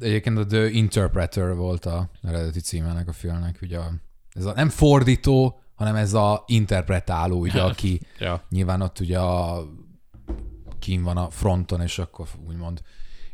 Egyébként 0.00 0.38
a 0.38 0.46
The 0.46 0.70
Interpreter 0.70 1.54
volt 1.54 1.84
a 1.84 2.10
eredeti 2.22 2.60
címának 2.60 3.08
a 3.08 3.12
filmnek, 3.12 3.58
ugye 3.62 3.78
a, 3.78 3.92
ez 4.32 4.44
a 4.44 4.52
nem 4.54 4.68
fordító, 4.68 5.60
hanem 5.74 5.96
ez 5.96 6.14
a 6.14 6.44
interpretáló, 6.46 7.40
ugye, 7.40 7.62
aki 7.70 8.00
ja. 8.18 8.42
nyilván 8.48 8.80
ott 8.80 9.00
ugye 9.00 9.18
a 9.18 9.64
kín 10.78 11.02
van 11.02 11.16
a 11.16 11.30
fronton, 11.30 11.80
és 11.80 11.98
akkor 11.98 12.26
úgymond, 12.48 12.82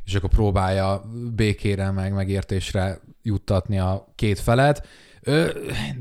és 0.05 0.15
akkor 0.15 0.31
próbálja 0.31 1.03
békére, 1.35 1.91
meg 1.91 2.13
megértésre 2.13 3.01
juttatni 3.23 3.79
a 3.79 4.13
két 4.15 4.39
felet. 4.39 4.87
Ö, 5.23 5.49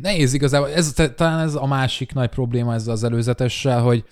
nehéz 0.01 0.33
igazából, 0.33 0.69
ez, 0.69 0.93
talán 1.15 1.39
ez 1.39 1.55
a 1.55 1.65
másik 1.65 2.13
nagy 2.13 2.29
probléma 2.29 2.73
ezzel 2.73 2.93
az 2.93 3.03
előzetessel, 3.03 3.81
hogy 3.81 4.03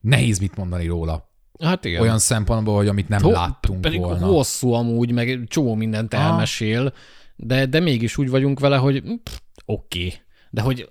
nehéz 0.00 0.38
mit 0.38 0.56
mondani 0.56 0.86
róla. 0.86 1.28
Hát 1.60 1.84
igen. 1.84 2.00
Olyan 2.00 2.18
szempontból, 2.18 2.76
hogy 2.76 2.88
amit 2.88 3.08
nem 3.08 3.22
Ho, 3.22 3.30
láttunk 3.30 3.80
pedig 3.80 4.00
volna. 4.00 4.26
hosszú 4.26 4.72
amúgy, 4.72 5.12
meg 5.12 5.44
csomó 5.48 5.74
mindent 5.74 6.14
Aha. 6.14 6.22
elmesél, 6.22 6.92
de, 7.36 7.66
de 7.66 7.80
mégis 7.80 8.16
úgy 8.16 8.30
vagyunk 8.30 8.60
vele, 8.60 8.76
hogy 8.76 8.96
oké. 8.96 9.18
Okay. 9.64 10.12
De 10.50 10.60
hogy 10.60 10.88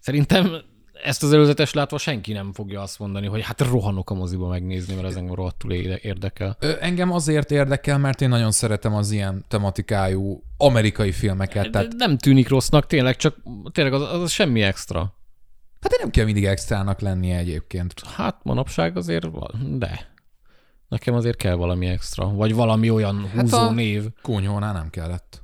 szerintem 0.00 0.56
ezt 1.04 1.22
az 1.22 1.32
előzetes 1.32 1.72
látva 1.72 1.98
senki 1.98 2.32
nem 2.32 2.52
fogja 2.52 2.80
azt 2.80 2.98
mondani, 2.98 3.26
hogy 3.26 3.42
hát 3.42 3.60
rohanok 3.60 4.10
a 4.10 4.14
moziba 4.14 4.48
megnézni, 4.48 4.94
mert 4.94 5.06
ez 5.06 5.16
engem 5.16 5.34
rohadtul 5.34 5.72
érdekel. 5.72 6.56
Ö, 6.60 6.72
engem 6.80 7.12
azért 7.12 7.50
érdekel, 7.50 7.98
mert 7.98 8.20
én 8.20 8.28
nagyon 8.28 8.50
szeretem 8.50 8.94
az 8.94 9.10
ilyen 9.10 9.44
tematikájú 9.48 10.42
amerikai 10.56 11.12
filmeket. 11.12 11.70
Tehát... 11.70 11.92
Nem 11.96 12.18
tűnik 12.18 12.48
rossznak, 12.48 12.86
tényleg, 12.86 13.16
csak 13.16 13.36
tényleg 13.72 13.92
az, 13.92 14.20
az 14.22 14.30
semmi 14.30 14.62
extra. 14.62 15.14
Hát 15.80 15.96
nem 16.00 16.10
kell 16.10 16.24
mindig 16.24 16.44
extrának 16.44 17.00
lennie 17.00 17.36
egyébként. 17.36 17.94
Hát 18.16 18.36
manapság 18.42 18.96
azért 18.96 19.24
van, 19.24 19.78
de. 19.78 20.12
Nekem 20.88 21.14
azért 21.14 21.36
kell 21.36 21.54
valami 21.54 21.86
extra, 21.86 22.28
vagy 22.28 22.54
valami 22.54 22.90
olyan 22.90 23.30
hát 23.34 23.40
húzó 23.40 23.70
név. 23.70 24.04
Konyhónál 24.22 24.72
nem 24.72 24.90
kellett. 24.90 25.43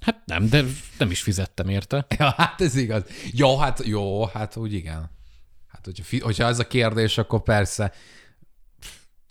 Hát 0.00 0.22
nem, 0.24 0.48
de 0.48 0.64
nem 0.98 1.10
is 1.10 1.22
fizettem 1.22 1.68
érte. 1.68 2.06
Ja, 2.18 2.34
hát 2.36 2.60
ez 2.60 2.76
igaz. 2.76 3.02
Jó, 3.32 3.58
hát 3.58 3.82
jó, 3.84 4.24
hát 4.24 4.56
úgy 4.56 4.72
igen. 4.72 5.10
Hát 5.66 5.84
hogyha, 5.84 6.24
hogyha 6.24 6.46
ez 6.46 6.58
a 6.58 6.66
kérdés, 6.66 7.18
akkor 7.18 7.42
persze, 7.42 7.92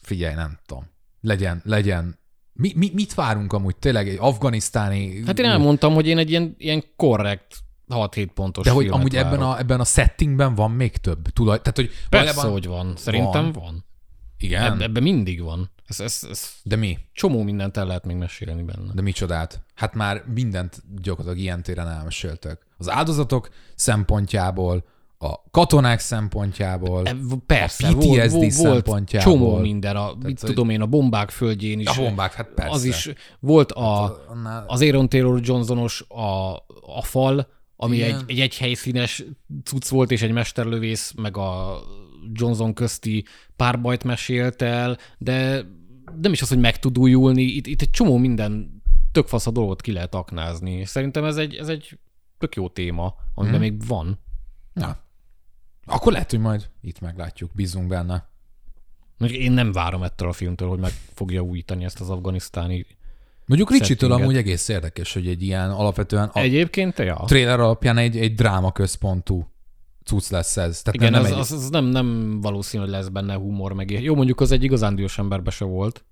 figyelj, 0.01 0.36
nem 0.36 0.60
tudom. 0.65 0.89
Legyen, 1.21 1.62
legyen 1.65 2.19
mi, 2.58 2.71
mi, 2.75 2.91
mit 2.93 3.13
várunk 3.13 3.53
amúgy 3.53 3.75
tényleg 3.75 4.10
egy 4.10 4.17
afganisztáni... 4.19 5.25
Hát 5.25 5.39
én 5.39 5.45
elmondtam, 5.45 5.93
hogy 5.93 6.08
én 6.08 6.17
egy 6.17 6.30
ilyen, 6.30 6.56
ilyen 6.58 6.84
korrekt 6.95 7.58
6-7 7.89 8.30
pontos 8.34 8.65
De 8.65 8.71
hogy 8.71 8.88
amúgy 8.88 9.15
ebben 9.15 9.41
a, 9.41 9.60
ebben 9.60 9.80
a 9.80 9.84
settingben 9.84 10.56
van 10.56 10.71
még 10.71 10.97
több 10.97 11.30
tulaj... 11.30 11.58
Tehát, 11.62 11.75
hogy 11.75 11.91
Persze, 12.10 12.34
valójában... 12.34 12.51
hogy 12.51 12.67
van. 12.67 12.95
Szerintem 12.95 13.51
van. 13.51 13.63
van. 13.63 13.86
Igen? 14.39 14.63
Eb- 14.63 14.82
ebben 14.82 15.04
mindig 15.04 15.41
van. 15.41 15.69
Ez, 15.88 16.00
ez, 16.00 16.28
ez 16.30 16.52
De 16.63 16.76
mi? 16.76 16.97
Csomó 17.13 17.43
mindent 17.43 17.78
el 17.78 17.86
lehet 17.86 18.06
még 18.06 18.15
mesélni 18.15 18.63
benne. 18.63 18.93
De 18.93 19.02
micsodát? 19.02 19.62
Hát 19.76 19.93
már 19.93 20.23
mindent 20.34 20.84
gyakorlatilag 21.02 21.45
ilyen 21.45 21.63
téren 21.63 21.88
elmeséltek. 21.88 22.65
Az 22.78 22.89
áldozatok 22.89 23.50
szempontjából, 23.76 24.84
a 25.19 25.50
katonák 25.52 26.00
szempontjából, 26.00 27.08
e, 27.08 27.15
persze, 27.45 27.88
a 27.88 27.95
PTSD 27.95 28.06
volt, 28.06 28.32
volt, 28.32 28.52
szempontjából. 28.52 29.34
Csomó 29.34 29.58
minden, 29.58 29.95
a, 29.95 30.06
Tehát, 30.06 30.23
mit 30.23 30.39
tudom 30.39 30.69
én, 30.69 30.82
a 30.82 30.86
bombák 30.86 31.30
földjén 31.30 31.80
is. 31.80 31.88
A 31.88 32.02
bombák, 32.02 32.34
hát 32.34 32.47
persze. 32.56 32.71
Az 32.71 32.84
is 32.84 33.10
volt 33.39 33.71
a, 33.71 34.02
hát 34.02 34.12
annál... 34.28 34.63
az 34.67 34.82
Aaron 34.82 35.10
Taylor 35.10 35.39
Johnsonos 35.43 36.02
a, 36.08 36.54
a 36.95 37.02
fal, 37.02 37.47
ami 37.76 38.02
egy, 38.02 38.23
egy 38.28 38.39
egyhelyszínes 38.39 39.23
cucc 39.63 39.88
volt, 39.88 40.12
és 40.12 40.21
egy 40.21 40.32
mesterlövész, 40.32 41.13
meg 41.15 41.38
a 41.38 41.80
Johnson 42.32 42.74
közti 42.74 43.26
párbajt 43.56 44.04
mesélt 44.04 44.62
el, 44.62 44.98
de 45.18 45.66
nem 46.22 46.32
is 46.32 46.42
az, 46.42 46.50
hogy 46.50 46.60
meg 46.60 46.80
tud 46.80 46.98
újulni, 46.98 47.42
itt, 47.42 47.68
itt 47.68 47.82
egy 47.82 47.90
csomó 47.90 48.18
minden 48.18 48.82
tök 49.12 49.28
fasz 49.28 49.48
a 49.48 49.52
dolgot 49.52 49.82
ki 49.82 49.92
lehet 49.92 50.16
aknázni. 50.16 50.86
Szerintem 50.86 51.24
ez 51.24 51.38
egy, 51.38 51.56
ez 51.56 51.68
egy 51.68 52.00
tök 52.38 52.56
jó 52.56 52.70
téma, 52.70 53.16
amiben 53.34 53.60
hmm. 53.60 53.70
még 53.70 53.88
van. 53.88 54.20
Na. 54.74 54.98
Akkor 55.86 56.12
lehet, 56.12 56.30
hogy 56.32 56.40
majd 56.40 56.70
itt 56.82 57.00
meglátjuk, 57.00 57.52
bízunk 57.54 57.88
benne. 57.88 58.30
Én 59.20 59.52
nem 59.52 59.72
várom 59.72 60.04
ettől 60.04 60.30
a 60.30 60.34
filmtől, 60.34 60.70
hogy 60.70 60.80
meg 60.80 60.92
fogja 61.13 61.42
újítani 61.42 61.84
ezt 61.84 62.00
az 62.00 62.10
afganisztáni 62.10 62.86
Mondjuk 63.48 63.72
Ricsi-től 63.72 64.12
amúgy 64.12 64.38
egész 64.38 64.68
érdekes, 64.68 65.13
hogy 65.13 65.28
egy 65.28 65.44
ilyen 65.44 65.72
alapvetően 65.72 66.30
a 66.34 66.40
Egyébként, 66.40 66.98
ja. 66.98 67.24
trailer 67.26 67.60
alapján 67.60 67.98
egy, 67.98 68.18
egy 68.18 68.34
dráma 68.34 68.72
központú 68.72 69.48
cucc 70.08 70.30
lesz 70.30 70.58
ez. 70.58 70.82
Tehát 70.82 71.00
Igen, 71.00 71.12
nem, 71.12 71.22
az, 71.22 71.32
egy... 71.32 71.38
az, 71.38 71.52
az, 71.52 71.70
nem, 71.70 71.86
nem 71.86 72.39
valószínű, 72.41 72.84
hogy 72.84 72.91
lesz 72.91 73.08
benne 73.08 73.36
humor 73.36 73.74
meg 73.74 73.91
Jó, 73.91 74.15
mondjuk 74.15 74.41
az 74.41 74.52
egy 74.52 74.63
igazán 74.63 74.96
dühös 74.96 75.17
emberbe 75.17 75.50
se 75.50 75.65
volt. 75.65 76.06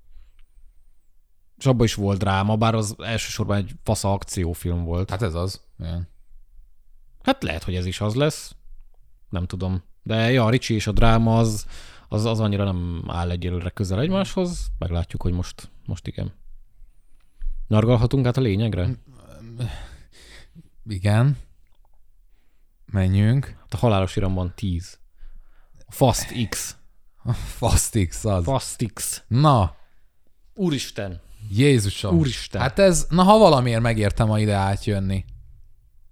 És 1.58 1.66
abban 1.66 1.86
is 1.86 1.94
volt 1.94 2.20
dráma, 2.20 2.56
bár 2.56 2.76
az 2.76 2.96
elsősorban 2.98 3.58
egy 3.58 3.72
fasza 3.84 4.12
akciófilm 4.12 4.84
volt. 4.84 5.10
Hát 5.10 5.22
ez 5.22 5.34
az. 5.34 5.62
Igen. 5.80 6.08
Hát 7.24 7.44
lehet, 7.44 7.64
hogy 7.64 7.76
ez 7.76 7.86
is 7.86 8.02
az 8.02 8.16
lesz. 8.16 8.56
Nem 9.30 9.46
tudom. 9.46 9.84
De 10.04 10.32
ja, 10.32 10.46
a 10.46 10.50
Ricsi 10.50 10.74
és 10.74 10.88
a 10.88 10.92
dráma 10.92 11.38
az, 11.38 11.66
az, 12.10 12.26
az 12.26 12.40
annyira 12.40 12.64
nem 12.64 13.04
áll 13.08 13.30
egyelőre 13.30 13.70
közel 13.70 14.00
egymáshoz. 14.00 14.68
Meglátjuk, 14.78 15.22
hogy 15.22 15.34
most, 15.34 15.70
most 15.86 16.08
igen. 16.08 16.34
Nargalhatunk 17.68 18.26
át 18.26 18.38
a 18.38 18.42
lényegre? 18.42 18.90
Igen. 20.88 21.38
Menjünk. 22.86 23.64
A 23.76 23.78
halálos 23.78 24.16
iramban 24.16 24.54
10. 24.56 25.00
A 25.88 25.92
Fast 25.92 26.48
X. 26.50 26.76
A 27.24 27.34
Fast 27.58 28.08
X 28.08 28.26
az. 28.26 28.44
Fast 28.44 28.94
X. 28.94 29.24
Na. 29.28 29.76
Úristen. 30.54 31.22
Jézusom. 31.50 32.18
Úristen. 32.18 32.62
Hát 32.62 32.80
ez, 32.80 33.06
na 33.10 33.24
ha 33.24 33.38
valamiért 33.38 33.82
megértem 33.82 34.28
ma 34.28 34.40
ide 34.40 34.54
átjönni, 34.54 35.26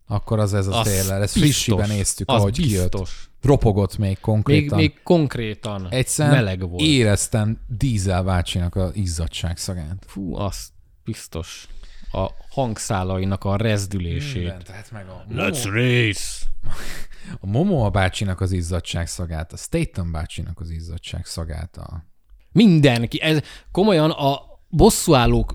akkor 0.08 0.39
az 0.39 0.54
ez 0.54 0.67
a 0.67 0.80
Az 0.80 0.88
trailer. 0.88 1.21
Ezt 1.21 1.38
frissiben 1.38 1.88
néztük, 1.89 2.30
az 2.30 2.36
ahogy 2.39 2.54
kijött. 2.54 2.91
biztos. 2.91 3.30
Ropogott 3.41 3.97
még 3.97 4.08
Még, 4.08 4.19
konkrétan. 4.19 4.78
még 4.78 5.04
konkrétan 5.04 5.88
Egyszerűen 5.89 6.36
meleg 6.36 6.69
volt. 6.69 6.82
éreztem 6.82 7.60
Dízel 7.67 8.23
bácsinak 8.23 8.76
a 8.76 8.91
izzadság 8.93 9.58
szagát. 9.58 10.06
Fú, 10.08 10.36
az 10.36 10.69
biztos. 11.04 11.67
A 12.12 12.30
hangszálainak 12.49 13.43
a 13.43 13.56
rezdülését. 13.56 14.34
Minden, 14.36 14.63
tehát 14.63 14.91
meg 14.91 15.08
a 15.08 15.26
Let's 15.32 15.62
race! 15.63 16.45
a 17.40 17.48
Momo 17.48 17.90
bácsinak 17.90 18.42
az 18.42 18.52
izzadság 18.52 19.08
szagát, 19.08 19.54
a 19.54 19.58
Statham 19.58 20.12
bácsinak 20.12 20.60
az 20.60 20.70
izzadság 20.70 21.26
szagát. 21.26 21.78
A... 21.78 22.06
Mindenki. 22.52 23.22
Ez, 23.22 23.42
komolyan 23.72 24.12
a 24.12 24.42
bosszúállók 24.70 25.54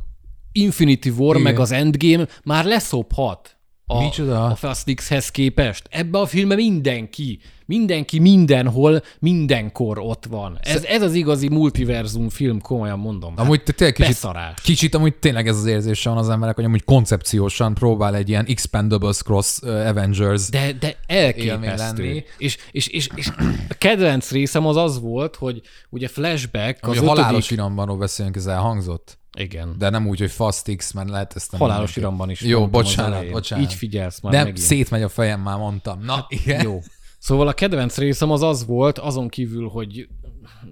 Infinity 0.53 1.09
War 1.09 1.37
Igen. 1.37 1.43
meg 1.53 1.61
az 1.61 1.71
Endgame 1.71 2.27
már 2.45 2.65
leszophat 2.65 3.58
a, 3.91 4.03
Micsoda? 4.03 4.45
a 4.45 4.55
Fast 4.55 4.95
X-hez 4.95 5.31
képest. 5.31 5.83
Ebbe 5.91 6.19
a 6.19 6.27
filmbe 6.27 6.55
mindenki, 6.55 7.39
mindenki 7.67 8.19
mindenhol, 8.19 9.03
mindenkor 9.19 9.99
ott 9.99 10.25
van. 10.29 10.59
Ez, 10.63 10.85
ez 10.85 11.03
az 11.03 11.15
igazi 11.15 11.49
multiverzum 11.49 12.29
film, 12.29 12.61
komolyan 12.61 12.99
mondom. 12.99 13.37
Hát 13.37 13.45
Amúgy 13.45 13.63
tényleg 13.63 13.95
kicsit, 13.95 14.11
beszarás. 14.13 14.61
kicsit 14.63 14.95
amúgy 14.95 15.15
tényleg 15.15 15.49
ez 15.49 15.57
az 15.57 15.67
érzése 15.67 16.09
van 16.09 16.19
az 16.19 16.29
emberek, 16.29 16.55
hogy 16.55 16.65
amúgy 16.65 16.85
koncepciósan 16.85 17.75
próbál 17.75 18.15
egy 18.15 18.29
ilyen 18.29 18.45
Expendables 18.45 19.17
Cross 19.23 19.63
Avengers 19.63 20.49
De, 20.49 20.73
de 20.73 20.97
elképesztő. 21.07 22.03
lenni. 22.03 22.25
És, 22.39 22.57
és, 22.71 22.87
és, 22.87 23.09
és 23.15 23.29
a 23.69 23.75
kedvenc 23.79 24.31
részem 24.31 24.67
az 24.67 24.77
az 24.77 25.01
volt, 25.01 25.37
hogy 25.37 25.61
ugye 25.91 26.09
flashback 26.09 26.87
Ami 26.87 26.97
az 26.97 27.03
a 27.03 27.07
halálos 27.07 27.31
ötödik... 27.31 27.51
irambanról 27.51 27.97
beszélünk, 27.97 28.37
ez 28.37 28.47
elhangzott. 28.47 29.19
Igen. 29.37 29.75
De 29.79 29.89
nem 29.91 30.07
úgy, 30.07 30.19
hogy 30.19 30.31
Fast 30.31 30.77
X, 30.77 30.93
mert 30.93 31.09
lehet 31.09 31.37
ezt 31.37 31.51
nem 31.51 31.61
Halálos 31.61 31.95
mindenki. 31.95 32.01
iramban 32.01 32.31
is 32.31 32.41
Jó, 32.41 32.69
bocsánat, 32.69 33.31
bocsánat. 33.31 33.65
Így 33.65 33.75
figyelsz 33.75 34.21
már 34.21 34.33
Nem, 34.33 34.45
megint. 34.45 34.65
szétmegy 34.67 35.03
a 35.03 35.09
fejem, 35.09 35.41
már 35.41 35.59
mondtam. 35.59 36.01
Na, 36.05 36.27
igen. 36.29 36.63
Jó. 36.63 36.81
Szóval 37.19 37.49
a 37.49 37.53
kedvenc 37.53 37.97
részem 37.97 38.31
az 38.31 38.43
az 38.43 38.67
volt, 38.67 38.99
azon 38.99 39.29
kívül, 39.29 39.69
hogy 39.69 40.09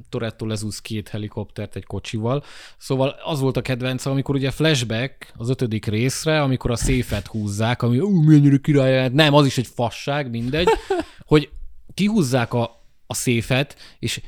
Toretto 0.09 0.47
lezúz 0.47 0.79
két 0.79 1.09
helikoptert 1.09 1.77
egy 1.77 1.85
kocsival. 1.85 2.45
Szóval 2.79 3.15
az 3.25 3.41
volt 3.41 3.57
a 3.57 3.63
kedvenc, 3.63 4.07
amikor 4.07 4.35
ugye 4.35 4.51
flashback 4.51 5.33
az 5.37 5.49
ötödik 5.49 5.87
részre, 5.87 6.43
amikor 6.43 6.71
a 6.71 6.77
széfet 6.77 7.27
húzzák, 7.27 7.83
ami 7.83 7.99
ú, 7.99 8.23
mennyire 8.23 8.57
király, 8.57 9.09
nem, 9.09 9.35
az 9.35 9.47
is 9.47 9.59
egy 9.59 9.67
fasság, 9.67 10.31
mindegy, 10.31 10.69
hogy 11.27 11.51
kihúzzák 11.95 12.55
a, 12.55 12.83
a 13.07 13.15
széfet, 13.15 13.77
és 13.99 14.21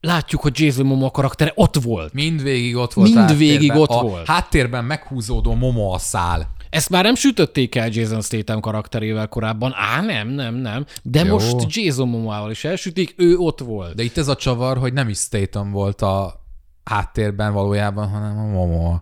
látjuk, 0.00 0.40
hogy 0.40 0.60
Jason 0.60 0.86
Momoa 0.86 1.10
karaktere 1.10 1.52
ott 1.54 1.74
volt. 1.74 2.12
Mindvégig 2.12 2.76
ott 2.76 2.92
volt. 2.92 3.14
Mindvégig 3.14 3.74
ott 3.74 3.90
a 3.90 4.02
volt. 4.02 4.26
Háttérben 4.26 4.84
meghúzódó 4.84 5.54
Momo 5.54 5.92
a 5.92 5.98
szál. 5.98 6.48
Ezt 6.70 6.88
már 6.88 7.04
nem 7.04 7.14
sütötték 7.14 7.74
el 7.74 7.88
Jason 7.92 8.22
Statham 8.22 8.60
karakterével 8.60 9.28
korábban. 9.28 9.72
Á, 9.74 10.00
nem, 10.00 10.28
nem, 10.28 10.54
nem. 10.54 10.86
De 11.02 11.24
Jó. 11.24 11.32
most 11.32 11.76
Jason 11.76 12.08
Momoával 12.08 12.50
is 12.50 12.64
elsütik, 12.64 13.14
ő 13.16 13.36
ott 13.36 13.58
volt. 13.58 13.94
De 13.94 14.02
itt 14.02 14.16
ez 14.16 14.28
a 14.28 14.36
csavar, 14.36 14.78
hogy 14.78 14.92
nem 14.92 15.08
is 15.08 15.18
Statham 15.18 15.70
volt 15.70 16.02
a 16.02 16.44
háttérben 16.84 17.52
valójában, 17.52 18.08
hanem 18.08 18.38
a 18.38 18.46
Momo. 18.46 18.98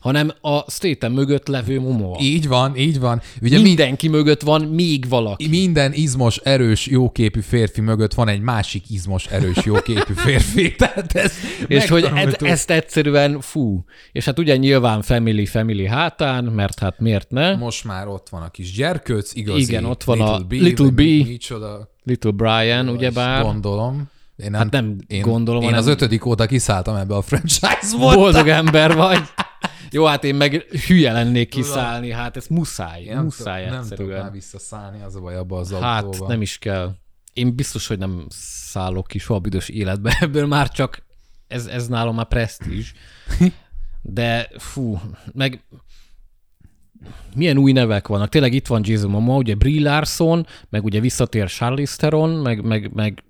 Hanem 0.00 0.32
a 0.40 0.70
Statham 0.70 1.12
mögött 1.12 1.46
levő 1.48 1.80
Momoa. 1.80 2.16
Így 2.20 2.48
van, 2.48 2.76
így 2.76 3.00
van. 3.00 3.20
Ugye 3.42 3.54
mind, 3.54 3.66
Mindenki 3.66 4.08
mögött 4.08 4.42
van 4.42 4.62
még 4.62 5.08
valaki. 5.08 5.48
minden 5.48 5.92
izmos, 5.92 6.36
erős, 6.36 6.86
jóképű 6.86 7.40
férfi 7.40 7.80
mögött 7.80 8.14
van 8.14 8.28
egy 8.28 8.40
másik 8.40 8.90
izmos, 8.90 9.26
erős, 9.26 9.64
jóképű 9.64 10.12
férfi. 10.12 10.74
Tehát 10.78 11.12
ez 11.14 11.32
És 11.66 11.88
hogy 11.88 12.02
megtanultuk. 12.02 12.48
ezt 12.48 12.70
egyszerűen 12.70 13.40
fú. 13.40 13.84
És 14.12 14.24
hát 14.24 14.38
ugye 14.38 14.56
nyilván 14.56 15.02
family, 15.02 15.46
family 15.46 15.86
hátán, 15.86 16.44
mert 16.44 16.78
hát 16.78 17.00
miért 17.00 17.30
ne? 17.30 17.56
Most 17.56 17.84
már 17.84 18.08
ott 18.08 18.28
van 18.28 18.42
a 18.42 18.48
kis 18.50 18.72
gyerkőc, 18.72 19.34
igazi. 19.34 19.60
Igen, 19.60 19.84
ott 19.84 20.04
van 20.04 20.20
a 20.20 20.38
B, 20.38 20.52
Little 20.52 20.90
B. 20.90 20.96
Micsoda. 21.00 21.90
Little 22.04 22.30
Brian, 22.30 22.88
ugyebár. 22.88 23.42
Gondolom. 23.42 24.08
Én 24.36 24.50
nem, 24.50 24.60
Hát 24.60 24.70
nem 24.70 24.96
én, 25.06 25.20
gondolom, 25.22 25.62
Én 25.62 25.74
az 25.74 25.86
ötödik 25.86 26.24
óta 26.26 26.46
kiszálltam 26.46 26.96
ebbe 26.96 27.14
a 27.14 27.22
franchise-ból. 27.22 28.14
Boldog 28.14 28.48
ember 28.48 28.94
vagy. 28.94 29.18
Jó, 29.90 30.04
hát 30.04 30.24
én 30.24 30.34
meg 30.34 30.52
hülye 30.86 31.12
lennék 31.12 31.48
kiszállni, 31.48 32.10
hát 32.12 32.36
ez 32.36 32.46
muszáj, 32.46 33.04
nem 33.04 33.24
muszáj 33.24 33.64
tudok- 33.64 33.78
Nem 33.78 33.88
tudok 33.88 34.20
már 34.22 34.32
visszaszállni, 34.32 35.02
az 35.02 35.16
a 35.16 35.20
baj 35.20 35.36
abba 35.36 35.58
az 35.58 35.72
Hát 35.72 36.04
autóba. 36.04 36.26
nem 36.28 36.42
is 36.42 36.58
kell. 36.58 36.94
Én 37.32 37.54
biztos, 37.54 37.86
hogy 37.86 37.98
nem 37.98 38.26
szállok 38.70 39.06
ki 39.06 39.18
soha 39.18 39.38
büdös 39.38 39.68
életbe, 39.68 40.16
ebből 40.20 40.46
már 40.46 40.70
csak 40.70 41.02
ez, 41.46 41.66
ez 41.66 41.88
nálam 41.88 42.14
már 42.14 42.28
presztízs. 42.28 42.92
De 44.02 44.48
fú, 44.58 45.00
meg 45.32 45.62
milyen 47.34 47.58
új 47.58 47.72
nevek 47.72 48.06
vannak. 48.08 48.28
Tényleg 48.28 48.52
itt 48.52 48.66
van 48.66 48.80
Jason 48.84 49.10
Momoa, 49.10 49.36
ugye 49.36 49.54
Brie 49.54 49.90
Larson, 49.90 50.46
meg 50.70 50.84
ugye 50.84 51.00
visszatér 51.00 51.48
Charlize 51.48 51.96
Theron, 51.96 52.30
meg, 52.30 52.64
meg, 52.64 52.90
meg 52.94 53.22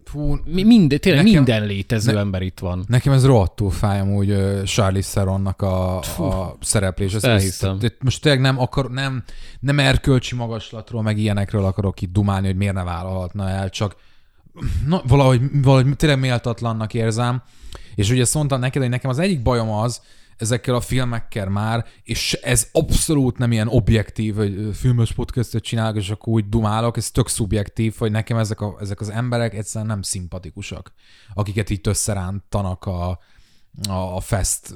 mi- 0.45 0.63
minden, 0.63 1.01
tényleg 1.01 1.25
Nekem- 1.25 1.43
minden 1.43 1.67
létező 1.67 2.13
ne- 2.13 2.19
ember 2.19 2.43
itt 2.43 2.59
van. 2.59 2.85
Nekem 2.89 3.13
ez 3.13 3.27
rohadtul 3.27 3.71
fáj 3.71 4.01
amúgy 4.01 4.31
uh, 4.31 4.63
Charlize 4.63 5.11
Theronnak 5.13 5.63
a, 5.63 5.99
a 5.99 6.57
szereplés. 6.61 7.15
Ez, 7.15 7.25
elhiszem. 7.25 7.77
ez, 7.77 7.83
itt 7.83 8.03
most 8.03 8.23
tényleg 8.23 8.41
nem, 8.41 8.61
akar, 8.61 8.91
nem, 8.91 9.23
nem 9.61 9.79
erkölcsi 9.79 10.35
magaslatról, 10.35 11.03
meg 11.03 11.19
ilyenekről 11.19 11.65
akarok 11.65 12.01
itt 12.01 12.13
dumálni, 12.13 12.47
hogy 12.47 12.57
miért 12.57 12.75
ne 12.75 12.83
vállalhatna 12.85 13.49
el, 13.49 13.71
csak 13.71 13.97
na, 14.87 15.03
valahogy, 15.07 15.41
valahogy 15.63 15.97
tényleg 15.97 16.19
méltatlannak 16.19 16.95
érzem. 16.95 17.43
És 17.95 18.11
ugye 18.11 18.25
mondtam 18.35 18.61
neked, 18.61 18.83
hogy 18.83 18.91
nekem 18.91 19.11
az 19.11 19.19
egyik 19.19 19.43
bajom 19.43 19.71
az, 19.71 20.03
ezekkel 20.39 20.75
a 20.75 20.81
filmekkel 20.81 21.49
már, 21.49 21.87
és 22.03 22.33
ez 22.33 22.69
abszolút 22.73 23.39
nem 23.39 23.53
ilyen 23.53 23.69
objektív, 23.69 24.35
hogy 24.35 24.69
filmes 24.73 25.13
podcastot 25.13 25.63
csinálok, 25.63 25.97
és 25.97 26.11
akkor 26.11 26.33
úgy 26.33 26.49
dumálok, 26.49 26.97
ez 26.97 27.11
tök 27.11 27.29
szubjektív, 27.29 27.95
hogy 27.99 28.11
nekem 28.11 28.37
ezek, 28.37 28.61
a, 28.61 28.77
ezek 28.81 29.01
az 29.01 29.11
emberek 29.11 29.55
egyszerűen 29.55 29.91
nem 29.91 30.03
szimpatikusak, 30.03 30.93
akiket 31.35 31.71
itt 31.71 31.87
összerántanak 31.87 32.85
a, 32.85 33.19
a, 33.89 34.17
a 34.17 34.21
Fest 34.21 34.75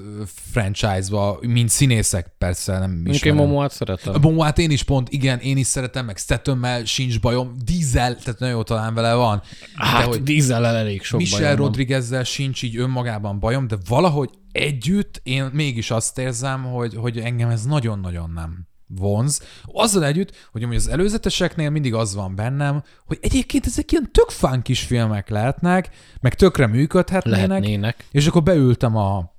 franchise-ba, 0.52 1.38
mint 1.40 1.68
színészek 1.68 2.34
persze 2.38 2.78
nem 2.78 2.90
Mondjuk 2.90 3.24
én. 3.24 3.34
Momoát 3.34 3.72
szeretem. 3.72 4.20
Momoát 4.20 4.58
én 4.58 4.70
is 4.70 4.82
pont, 4.82 5.08
igen, 5.08 5.38
én 5.38 5.56
is 5.56 5.66
szeretem, 5.66 6.04
meg 6.04 6.16
Statham-mel 6.16 6.84
sincs 6.84 7.20
bajom, 7.20 7.52
Diesel, 7.64 8.16
tehát 8.16 8.38
nagyon 8.38 8.54
jó 8.54 8.62
talán 8.62 8.94
vele 8.94 9.14
van. 9.14 9.42
Hát, 9.74 10.00
de 10.00 10.08
hogy 10.08 10.22
dízzel 10.22 10.66
elég 10.66 11.02
sok 11.02 11.20
Michel. 11.20 11.56
Rodriguezzel 11.56 12.24
sincs 12.24 12.62
így 12.62 12.76
önmagában 12.76 13.38
bajom, 13.38 13.66
de 13.66 13.76
valahogy 13.88 14.30
együtt 14.52 15.20
én 15.22 15.50
mégis 15.52 15.90
azt 15.90 16.18
érzem, 16.18 16.62
hogy, 16.62 16.94
hogy 16.94 17.18
engem 17.18 17.48
ez 17.48 17.64
nagyon-nagyon 17.64 18.30
nem 18.30 18.70
vonz. 18.96 19.40
Azzal 19.64 20.04
együtt, 20.04 20.48
hogy 20.52 20.62
az 20.62 20.88
előzeteseknél 20.88 21.70
mindig 21.70 21.94
az 21.94 22.14
van 22.14 22.34
bennem, 22.34 22.82
hogy 23.06 23.18
egyébként 23.20 23.66
ezek 23.66 23.92
ilyen 23.92 24.12
tök 24.12 24.28
fán 24.30 24.62
kis 24.62 24.80
filmek 24.80 25.28
lehetnek, 25.28 25.90
meg 26.20 26.34
tökre 26.34 26.66
működhetnének, 26.66 27.48
Lehetnének. 27.48 28.06
és 28.10 28.26
akkor 28.26 28.42
beültem 28.42 28.96
a... 28.96 29.30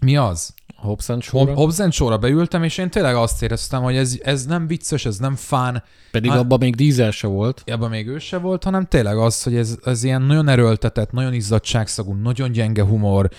Mi 0.00 0.16
az? 0.16 0.54
Hobbs 0.76 1.08
and. 1.08 1.24
Hobbs 1.24 1.80
Shaw-ra 1.90 2.18
beültem, 2.18 2.62
és 2.62 2.78
én 2.78 2.90
tényleg 2.90 3.14
azt 3.14 3.42
éreztem, 3.42 3.82
hogy 3.82 3.96
ez, 3.96 4.18
ez 4.22 4.46
nem 4.46 4.66
vicces, 4.66 5.04
ez 5.04 5.18
nem 5.18 5.36
fán, 5.36 5.82
Pedig 6.10 6.30
Hát- 6.30 6.38
abban 6.40 6.58
még 6.58 6.74
dízel 6.74 7.10
se 7.10 7.26
volt. 7.26 7.62
ebben 7.64 7.90
még 7.90 8.06
ő 8.08 8.18
se 8.18 8.38
volt, 8.38 8.64
hanem 8.64 8.86
tényleg 8.86 9.18
az, 9.18 9.42
hogy 9.42 9.56
ez, 9.56 9.78
ez 9.84 10.02
ilyen 10.02 10.22
nagyon 10.22 10.48
erőltetett, 10.48 11.10
nagyon 11.10 11.32
izzadságszagú, 11.32 12.14
nagyon 12.14 12.52
gyenge 12.52 12.84
humor, 12.84 13.30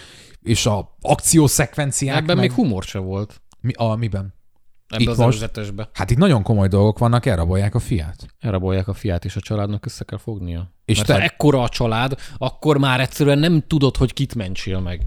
és 0.41 0.65
a 0.65 0.97
akciószekvenciák 1.01 2.17
Ebben 2.17 2.37
meg... 2.37 2.47
még 2.47 2.55
humor 2.55 2.83
se 2.83 2.99
volt. 2.99 3.41
Mi, 3.61 3.73
a, 3.73 3.95
miben? 3.95 4.33
Ebben 4.91 5.01
Itt 5.01 5.07
az 5.07 5.17
most? 5.17 5.27
előzetesbe. 5.27 5.89
Hát 5.93 6.11
itt 6.11 6.17
nagyon 6.17 6.43
komoly 6.43 6.67
dolgok 6.67 6.99
vannak, 6.99 7.25
elrabolják 7.25 7.75
a 7.75 7.79
fiát. 7.79 8.27
Elrabolják 8.39 8.87
a 8.87 8.93
fiát, 8.93 9.25
és 9.25 9.35
a 9.35 9.39
családnak 9.39 9.85
össze 9.85 10.03
kell 10.03 10.17
fognia. 10.19 10.71
És 10.85 10.95
Mert 10.97 11.07
te- 11.07 11.13
ha 11.15 11.21
ekkora 11.21 11.61
a 11.63 11.69
család, 11.69 12.15
akkor 12.37 12.77
már 12.77 12.99
egyszerűen 12.99 13.39
nem 13.39 13.63
tudod, 13.67 13.97
hogy 13.97 14.13
kit 14.13 14.35
mentsél 14.35 14.79
meg. 14.79 15.01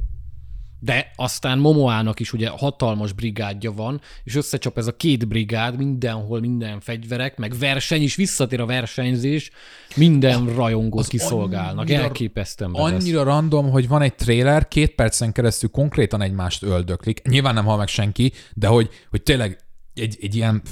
De 0.81 1.11
aztán 1.17 1.59
Momoának 1.59 2.21
is 2.21 2.33
ugye 2.33 2.49
hatalmas 2.49 3.13
brigádja 3.13 3.73
van, 3.73 4.01
és 4.25 4.37
összecsap 4.37 4.79
ez 4.79 4.87
a 4.87 4.97
két 4.97 5.29
brigád, 5.29 5.77
mindenhol 5.77 6.41
minden 6.41 6.81
fegyverek, 6.81 7.37
meg 7.37 7.55
verseny 7.59 8.03
is, 8.03 8.15
visszatér 8.15 8.61
a 8.61 8.67
versenyzés, 8.67 9.51
minden 9.97 10.55
rajongót 10.55 11.01
az 11.01 11.07
kiszolgálnak. 11.09 11.79
annyira- 11.79 12.03
Elképesztően 12.03 12.73
bedesz. 12.73 12.91
Annyira 13.03 13.23
random, 13.23 13.71
hogy 13.71 13.89
van 13.89 14.03
egy 14.03 14.15
trailer, 14.15 14.69
két 14.69 14.95
percen 14.95 15.33
keresztül 15.33 15.71
konkrétan 15.71 16.23
egymást 16.23 16.63
öldöklik. 16.63 17.23
Nyilván 17.29 17.55
nem 17.55 17.65
hal 17.65 17.77
meg 17.77 17.89
senki, 17.89 18.33
de 18.55 18.67
hogy, 18.67 18.89
hogy 19.11 19.23
tényleg 19.23 19.59
egy, 19.95 20.19
egy 20.21 20.35
ilyen 20.35 20.63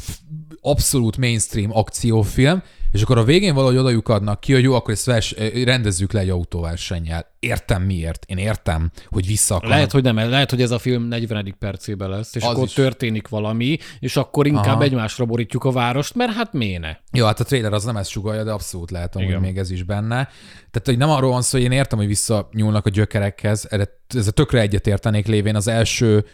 abszolút 0.61 1.17
mainstream 1.17 1.77
akciófilm, 1.77 2.63
és 2.93 3.03
akkor 3.03 3.19
a 3.19 3.25
végén 3.25 3.55
valahogy 3.55 3.77
odajuk 3.77 4.09
adnak 4.09 4.41
ki, 4.41 4.53
hogy 4.53 4.63
jó, 4.63 4.75
akkor 4.75 4.95
ezt 4.95 5.07
vers, 5.07 5.35
rendezzük 5.65 6.13
le 6.13 6.21
egy 6.21 6.29
autóversennyel. 6.29 7.27
Értem 7.41 7.83
miért. 7.83 8.25
Én 8.29 8.37
értem, 8.37 8.91
hogy 9.09 9.27
vissza 9.27 9.55
akarnak. 9.55 9.77
Lehet, 9.77 9.93
hogy 9.93 10.03
nem, 10.03 10.17
lehet, 10.17 10.51
hogy 10.51 10.63
ez 10.63 10.71
a 10.71 10.79
film 10.79 11.03
40. 11.03 11.55
percében 11.59 12.09
lesz, 12.11 12.35
és 12.35 12.43
Az 12.43 12.49
akkor 12.49 12.65
is. 12.65 12.73
történik 12.73 13.29
valami, 13.29 13.79
és 13.99 14.17
akkor 14.17 14.47
inkább 14.47 14.75
Aha. 14.75 14.83
egymásra 14.83 15.25
borítjuk 15.25 15.65
a 15.65 15.73
várost, 15.73 16.15
mert 16.15 16.33
hát 16.33 16.53
méne. 16.53 17.01
Jó, 17.13 17.25
hát 17.25 17.41
a 17.41 17.45
trailer 17.45 17.73
az 17.73 17.85
nem 17.85 17.97
ezt 17.97 18.11
sugalja, 18.11 18.45
de 18.45 18.51
abszolút 18.51 18.91
lehet, 18.91 19.15
hogy 19.15 19.39
még 19.41 19.59
ez 19.59 19.71
is 19.71 19.83
benne. 19.83 20.29
Tehát, 20.71 20.83
hogy 20.85 20.99
nem 20.99 21.11
arról 21.11 21.31
van 21.31 21.43
szó, 21.43 21.59
hogy 21.59 21.67
én 21.67 21.73
értem, 21.73 21.99
hogy 21.99 22.07
visszanyúlnak 22.07 22.87
a 22.87 22.91
gyökerekhez, 22.91 23.67
erre, 23.71 23.89
ezzel 24.15 24.33
tökre 24.33 24.61
egyetértenék 24.61 25.27
lévén 25.27 25.57
az 25.57 25.69
első 25.69 26.25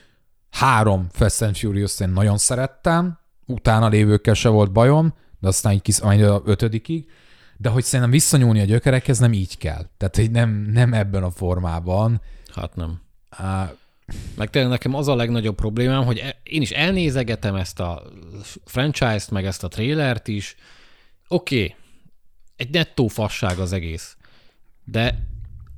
három 0.51 1.07
Fast 1.11 1.43
and 1.43 1.57
furious 1.57 2.01
én 2.01 2.09
nagyon 2.09 2.39
szerettem, 2.39 3.19
utána 3.47 3.89
lévőkkel 3.89 4.35
se 4.35 4.49
volt 4.49 4.73
bajom, 4.73 5.15
de 5.41 5.49
aztán 5.49 5.73
így 5.73 5.83
kisz, 5.83 6.01
majd 6.01 6.23
a 6.23 6.43
ötödikig, 6.45 7.07
de 7.57 7.69
hogy 7.69 7.85
szerintem 7.85 8.11
visszanyúlni 8.11 8.61
a 8.61 8.65
gyökerekhez 8.65 9.19
nem 9.19 9.33
így 9.33 9.59
kell. 9.59 9.85
Tehát, 9.97 10.17
hogy 10.17 10.31
nem, 10.31 10.51
nem 10.51 10.93
ebben 10.93 11.23
a 11.23 11.31
formában. 11.31 12.21
Hát 12.55 12.77
nem. 12.77 13.01
Á, 13.29 13.73
Meg 14.37 14.51
tényleg 14.51 14.71
nekem 14.71 14.95
az 14.95 15.09
a 15.09 15.15
legnagyobb 15.15 15.55
problémám, 15.55 16.05
hogy 16.05 16.19
e- 16.19 16.41
én 16.43 16.63
is 16.63 16.71
elnézegetem 16.71 17.55
ezt 17.55 17.81
a 17.81 18.03
franchise-t, 18.65 19.31
meg 19.31 19.45
ezt 19.45 19.65
a 19.65 19.69
trailert 19.69 20.29
is. 20.29 20.57
Oké, 21.29 21.63
okay, 21.63 21.77
egy 22.57 22.71
nettó 22.71 23.09
fasság 23.09 23.59
az 23.59 23.73
egész. 23.73 24.17
De 24.85 25.27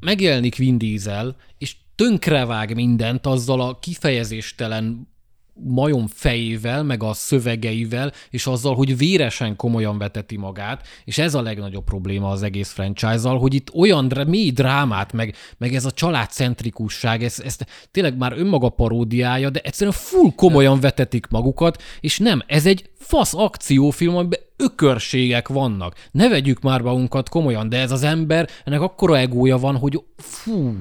megjelenik 0.01 0.57
Vin 0.57 0.79
Diesel, 0.79 1.37
és 1.59 1.77
tönkrevág 2.01 2.75
mindent 2.75 3.27
azzal 3.27 3.61
a 3.61 3.79
kifejezéstelen 3.79 5.09
majom 5.55 6.07
fejével, 6.07 6.83
meg 6.83 7.03
a 7.03 7.13
szövegeivel, 7.13 8.13
és 8.31 8.47
azzal, 8.47 8.75
hogy 8.75 8.97
véresen 8.97 9.57
komolyan 9.57 9.99
veteti 9.99 10.37
magát, 10.37 10.87
és 11.05 11.19
ez 11.19 11.35
a 11.35 11.43
legnagyobb 11.43 11.85
probléma 11.85 12.29
az 12.31 12.43
egész 12.43 12.71
franchise-zal, 12.71 13.39
hogy 13.39 13.55
itt 13.55 13.75
olyan 13.75 14.09
dr- 14.09 14.27
mély 14.27 14.51
drámát, 14.51 15.13
meg, 15.13 15.35
meg 15.59 15.75
ez 15.75 15.85
a 15.85 15.91
családcentrikusság, 15.91 17.23
ez, 17.23 17.41
ez 17.45 17.57
tényleg 17.91 18.17
már 18.17 18.33
önmaga 18.39 18.69
paródiája, 18.69 19.51
de 19.51 19.61
egyszerűen 19.61 19.97
full 19.97 20.33
komolyan 20.37 20.81
vetetik 20.81 21.27
magukat, 21.27 21.83
és 22.01 22.19
nem, 22.19 22.43
ez 22.47 22.67
egy 22.67 22.91
fasz 22.99 23.35
akciófilm, 23.35 24.17
amiben 24.17 24.41
ökörségek 24.57 25.49
vannak. 25.49 25.95
Ne 26.11 26.29
vegyük 26.29 26.61
már 26.61 26.81
magunkat 26.81 27.29
komolyan, 27.29 27.69
de 27.69 27.79
ez 27.79 27.91
az 27.91 28.03
ember, 28.03 28.49
ennek 28.65 28.81
akkora 28.81 29.19
egója 29.19 29.59
van, 29.59 29.77
hogy 29.77 30.03
fú, 30.17 30.77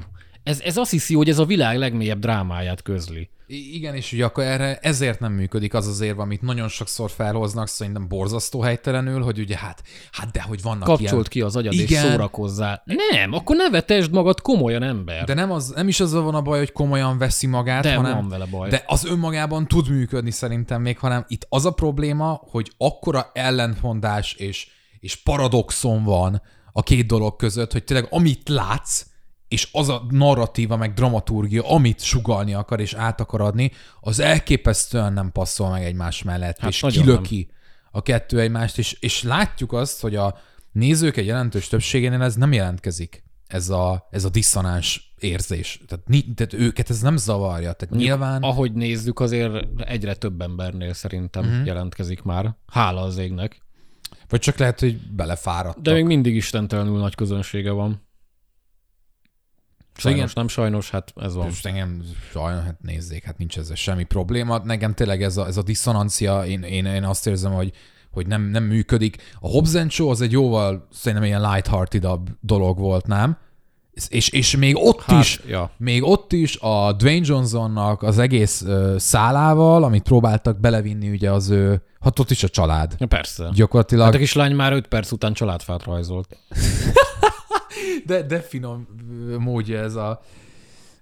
ez, 0.50 0.60
ez 0.62 0.78
azt 0.78 0.92
hiszi, 0.92 1.16
hogy 1.16 1.30
ez 1.30 1.40
a 1.40 1.46
világ 1.46 1.78
legmélyebb 1.78 2.20
drámáját 2.20 2.82
közli. 2.82 3.30
Igen, 3.48 3.96
és 3.96 4.14
ugye 4.14 4.26
akkor 4.26 4.44
erre 4.44 4.78
ezért 4.82 5.20
nem 5.20 5.32
működik 5.32 5.74
az 5.74 5.88
az 5.88 6.02
érv, 6.02 6.20
amit 6.20 6.42
nagyon 6.42 6.68
sokszor 6.68 7.12
felhoznak, 7.12 7.68
szerintem 7.68 8.08
borzasztó 8.08 8.62
helytelenül, 8.62 9.22
hogy 9.22 9.40
ugye 9.40 9.58
hát, 9.58 9.84
hát 10.12 10.32
de 10.32 10.42
hogy 10.42 10.62
vannak 10.62 10.84
Kapcsolt 10.84 11.12
ilyen... 11.12 11.24
ki 11.30 11.42
az 11.42 11.56
agyad 11.56 11.74
Igen. 11.74 11.86
és 11.86 12.10
szórakozzál. 12.10 12.84
Nem, 13.12 13.34
akkor 13.34 13.56
ne 13.56 13.70
vetesd 13.70 14.12
magad 14.12 14.42
komolyan 14.42 14.84
ember. 14.84 15.24
De 15.24 15.34
nem, 15.34 15.52
az, 15.52 15.74
nem 15.76 15.88
is 15.88 16.00
azzal 16.00 16.24
van 16.24 16.36
a 16.36 16.42
baj, 16.42 16.58
hogy 16.58 16.72
komolyan 16.72 17.18
veszi 17.18 17.48
magát, 17.48 17.84
De 17.84 17.96
hanem, 17.96 18.14
van 18.14 18.30
vele 18.30 18.46
baj. 18.46 18.70
De 18.70 18.84
az 18.88 19.06
önmagában 19.06 19.68
tud 19.68 19.90
működni 19.90 20.32
szerintem 20.32 20.82
még, 20.82 20.98
hanem 20.98 21.26
itt 21.28 21.46
az 21.50 21.66
a 21.66 21.72
probléma, 21.72 22.42
hogy 22.52 22.72
akkora 22.78 23.32
ellentmondás 23.34 24.34
és, 24.34 24.68
és 25.00 25.16
paradoxon 25.16 26.04
van 26.04 26.42
a 26.72 26.84
két 26.84 27.06
dolog 27.06 27.36
között, 27.36 27.72
hogy 27.72 27.84
tényleg 27.84 28.08
amit 28.10 28.50
látsz, 28.50 29.06
és 29.50 29.70
az 29.72 29.90
a 29.90 30.06
narratíva, 30.10 30.78
meg 30.78 30.94
dramaturgia, 30.94 31.70
amit 31.70 32.02
sugalni 32.02 32.54
akar 32.54 32.80
és 32.80 32.94
át 32.94 33.22
akar 33.22 33.42
adni, 33.42 33.72
az 34.02 34.20
elképesztően 34.20 35.14
nem 35.14 35.32
passzol 35.32 35.70
meg 35.70 35.84
egymás 35.84 36.24
mellett, 36.24 36.60
Hát 36.60 36.70
és 36.70 36.86
kilöki 36.88 37.52
a 37.92 38.02
kettő 38.02 38.40
egymást, 38.40 38.78
és, 38.78 38.98
és 39.00 39.24
látjuk 39.24 39.74
azt, 39.74 40.02
hogy 40.02 40.16
a 40.16 40.38
nézők 40.72 41.18
egy 41.18 41.26
jelentős 41.26 41.68
többségénél 41.68 42.22
ez 42.22 42.36
nem 42.36 42.54
jelentkezik, 42.54 43.24
ez 43.48 43.70
a, 43.70 44.08
ez 44.12 44.26
a 44.26 44.30
diszonáns 44.30 45.14
érzés. 45.20 45.82
Tehát, 45.88 46.08
ni- 46.08 46.34
tehát 46.34 46.54
őket 46.54 46.90
ez 46.90 47.02
nem 47.02 47.18
zavarja. 47.18 47.74
Tehát 47.74 47.96
nyilván... 47.96 48.42
Ahogy 48.42 48.74
nézzük, 48.74 49.20
azért 49.20 49.68
egyre 49.78 50.16
több 50.16 50.42
embernél 50.42 50.94
szerintem 50.94 51.46
uh-huh. 51.46 51.66
jelentkezik 51.66 52.22
már. 52.22 52.56
Hála 52.68 53.02
az 53.02 53.18
égnek. 53.18 53.62
Vagy 54.28 54.40
csak 54.40 54.58
lehet, 54.58 54.80
hogy 54.80 54.98
belefáradtak. 54.98 55.84
De 55.84 55.94
még 55.94 56.06
mindig 56.06 56.36
istentelenül 56.36 57.00
nagy 57.00 57.16
közönsége 57.16 57.72
van. 57.72 58.08
Sajnos, 60.00 60.34
nem 60.34 60.48
sajnos, 60.48 60.90
hát 60.90 61.14
ez 61.16 61.36
van. 61.36 61.46
Most 61.46 61.66
engem 61.66 62.04
sajnos, 62.32 62.64
hát 62.64 62.82
nézzék, 62.82 63.24
hát 63.24 63.38
nincs 63.38 63.58
ezzel 63.58 63.76
semmi 63.76 64.04
probléma. 64.04 64.58
Nekem 64.58 64.94
tényleg 64.94 65.24
ez 65.24 65.38
a, 65.38 65.48
ez 65.48 65.58
a 65.58 65.62
diszonancia, 65.62 66.46
én, 66.46 66.62
én, 66.62 66.86
én 66.86 67.04
azt 67.04 67.28
érzem, 67.28 67.52
hogy, 67.52 67.72
hogy 68.12 68.28
nem, 68.28 68.42
nem 68.42 68.64
működik. 68.64 69.18
A 69.40 69.48
Hobbs 69.48 69.74
and 69.74 69.92
Show 69.92 70.10
az 70.10 70.22
egy 70.22 70.32
jóval 70.32 70.88
szerintem 70.92 71.28
ilyen 71.28 71.52
lightheartedabb 71.52 72.30
dolog 72.42 72.80
volt, 72.80 73.08
nem? 73.08 73.38
És, 74.10 74.30
és 74.30 74.56
még 74.56 74.76
ott 74.78 75.02
Hát, 75.02 75.24
is, 75.24 75.40
ja. 75.48 75.72
még 75.78 76.04
ott 76.04 76.34
is 76.34 76.58
a 76.58 76.94
Dwayne 76.94 77.26
Johnsonnak 77.26 78.04
az 78.04 78.18
egész 78.18 78.62
ö, 78.62 78.96
szálával, 78.98 79.84
amit 79.84 80.04
próbáltak 80.04 80.60
belevinni 80.60 81.10
ugye 81.10 81.32
az 81.32 81.50
ő, 81.50 81.82
hát 82.00 82.20
ott 82.20 82.30
is 82.32 82.44
a 82.44 82.50
család. 82.50 82.96
Ja, 82.98 83.08
persze. 83.08 83.50
Gyakorlatilag. 83.54 84.06
Hát 84.06 84.14
a 84.14 84.18
kislány 84.18 84.56
már 84.56 84.74
5 84.74 84.88
perc 84.88 85.12
után 85.12 85.34
családfát 85.34 85.84
rajzolt. 85.84 86.38
De, 88.06 88.22
de 88.22 88.40
finom 88.40 88.88
módja 89.40 89.80
ez 89.80 89.96
a 89.96 90.22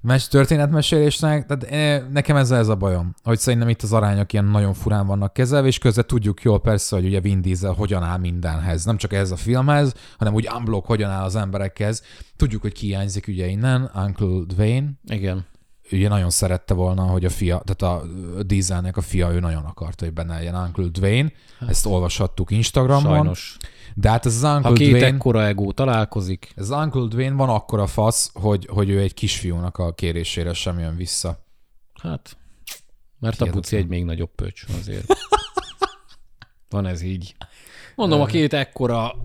mes 0.01 0.27
történetmesélésnek. 0.27 1.45
Tehát 1.45 1.63
eh, 1.63 2.09
nekem 2.11 2.35
ez 2.35 2.51
ez 2.51 2.67
a 2.67 2.75
bajom, 2.75 3.13
hogy 3.23 3.39
szerintem 3.39 3.69
itt 3.69 3.81
az 3.81 3.93
arányok 3.93 4.33
ilyen 4.33 4.45
nagyon 4.45 4.73
furán 4.73 5.07
vannak 5.07 5.33
kezelve, 5.33 5.67
és 5.67 5.77
közben 5.77 6.07
tudjuk 6.07 6.41
jól 6.41 6.59
persze, 6.59 6.95
hogy 6.95 7.05
ugye 7.05 7.19
Vin 7.19 7.41
Diesel 7.41 7.71
hogyan 7.71 8.03
áll 8.03 8.17
mindenhez. 8.17 8.85
Nem 8.85 8.97
csak 8.97 9.13
ez 9.13 9.31
a 9.31 9.35
filmhez, 9.35 9.93
hanem 10.17 10.33
úgy 10.33 10.49
unblock 10.57 10.85
hogyan 10.85 11.09
áll 11.09 11.23
az 11.23 11.35
emberekhez. 11.35 12.03
Tudjuk, 12.35 12.61
hogy 12.61 12.73
ki 12.73 12.85
hiányzik 12.85 13.27
ugye 13.27 13.47
innen, 13.47 13.91
Uncle 13.95 14.55
Dwayne. 14.55 14.89
Igen. 15.05 15.45
Ugye 15.91 16.09
nagyon 16.09 16.29
szerette 16.29 16.73
volna, 16.73 17.01
hogy 17.03 17.25
a 17.25 17.29
fia, 17.29 17.61
tehát 17.65 17.95
a 17.95 18.05
Dieselnek 18.43 18.97
a 18.97 19.01
fia, 19.01 19.33
ő 19.33 19.39
nagyon 19.39 19.63
akarta, 19.63 20.05
hogy 20.05 20.13
benne 20.13 20.35
legyen 20.37 20.55
Uncle 20.55 20.87
Dwayne. 20.91 21.31
Ezt 21.67 21.85
olvashattuk 21.85 22.51
Instagramon. 22.51 23.13
Sajnos. 23.13 23.57
De 23.99 24.09
hát 24.09 24.25
ez 24.25 24.35
az 24.35 24.43
Uncle 24.43 24.69
Ha 24.69 24.75
két 24.75 24.89
Dwayne... 24.89 25.07
ekkora 25.07 25.45
egó 25.45 25.71
találkozik, 25.71 26.51
Ez 26.55 26.69
az 26.69 26.83
Uncle 26.83 27.07
Dwayne 27.07 27.35
van 27.35 27.49
akkora 27.49 27.87
fasz, 27.87 28.31
hogy, 28.33 28.67
hogy 28.71 28.89
ő 28.89 28.99
egy 28.99 29.13
kisfiúnak 29.13 29.77
a 29.77 29.93
kérésére 29.93 30.53
sem 30.53 30.79
jön 30.79 30.95
vissza. 30.95 31.45
hát, 32.01 32.37
mert 33.19 33.41
a 33.41 33.43
Hihetetlen. 33.43 33.51
puci 33.51 33.75
egy 33.75 33.87
még 33.87 34.03
nagyobb 34.03 34.29
pöcs 34.35 34.65
azért. 34.79 35.05
Van 36.69 36.85
ez 36.85 37.01
így. 37.01 37.35
Mondom, 37.95 38.21
a 38.21 38.25
két 38.25 38.53
ekkora 38.53 39.15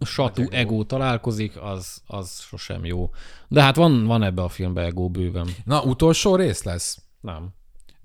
satú 0.00 0.48
egó 0.50 0.84
találkozik, 0.84 1.62
az, 1.62 2.02
az 2.06 2.40
sosem 2.40 2.84
jó. 2.84 3.10
De 3.48 3.62
hát 3.62 3.76
van, 3.76 4.06
van 4.06 4.22
ebbe 4.22 4.42
a 4.42 4.48
filmbe 4.48 4.82
egó 4.82 5.10
bőven. 5.10 5.48
Na, 5.64 5.82
utolsó 5.82 6.36
rész 6.36 6.62
lesz. 6.62 7.02
Nem. 7.20 7.54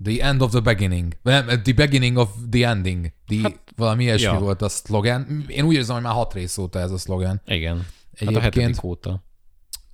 The 0.04 0.26
end 0.26 0.42
of 0.42 0.50
the 0.50 0.60
beginning. 0.60 1.16
Nem, 1.22 1.46
The 1.46 1.72
beginning 1.74 2.16
of 2.16 2.30
the 2.50 2.68
ending. 2.68 3.12
The, 3.26 3.38
hát, 3.42 3.58
valami 3.76 4.02
ilyesmi 4.02 4.32
ja. 4.32 4.38
volt 4.38 4.62
a 4.62 4.68
szlogen. 4.68 5.44
Én 5.48 5.64
úgy 5.64 5.74
érzem, 5.74 5.94
hogy 5.94 6.04
már 6.04 6.14
hat 6.14 6.34
rész 6.34 6.58
óta 6.58 6.78
ez 6.78 6.90
a 6.90 6.98
szlogen. 6.98 7.40
Igen. 7.46 7.76
Hát 7.76 7.84
a 7.84 7.86
Egyébként- 8.16 8.42
hetedik 8.42 8.82
óta. 8.82 9.24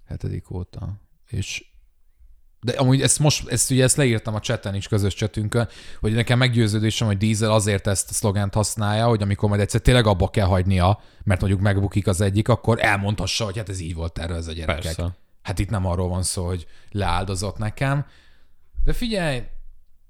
Hetedik 0.07 0.51
óta. 0.51 1.01
És 1.31 1.65
de 2.61 2.73
amúgy 2.73 3.03
ezt 3.03 3.19
most, 3.19 3.49
ezt 3.49 3.71
ugye 3.71 3.83
ezt 3.83 3.97
leírtam 3.97 4.35
a 4.35 4.41
chaten 4.41 4.75
is, 4.75 4.89
közös 4.89 5.15
chatünkön, 5.15 5.69
hogy 6.01 6.13
nekem 6.13 6.39
meggyőződésem, 6.39 7.07
hogy 7.07 7.17
Diesel 7.17 7.51
azért 7.51 7.87
ezt 7.87 8.11
a 8.11 8.13
szlogent 8.13 8.55
használja, 8.55 9.07
hogy 9.07 9.23
amikor 9.23 9.49
majd 9.49 9.61
egyszer 9.61 9.81
tényleg 9.81 10.07
abba 10.07 10.29
kell 10.29 10.47
hagynia, 10.47 11.01
mert 11.25 11.41
mondjuk 11.41 11.63
megbukik 11.63 12.07
az 12.07 12.21
egyik, 12.21 12.49
akkor 12.49 12.85
elmondhassa, 12.85 13.45
hogy 13.45 13.57
hát 13.57 13.69
ez 13.69 13.81
így 13.81 13.95
volt 13.95 14.19
erről 14.19 14.37
ez 14.37 14.47
a 14.47 14.53
gyerekek. 14.53 14.83
Persze. 14.83 15.17
Hát 15.43 15.59
itt 15.59 15.71
nem 15.71 15.87
arról 15.87 16.09
van 16.09 16.23
szó, 16.23 16.47
hogy 16.47 16.67
leáldozott 16.91 17.59
nekem. 17.59 18.07
De 18.85 18.93
figyelj, 18.93 19.43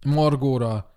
Margóra 0.04 0.96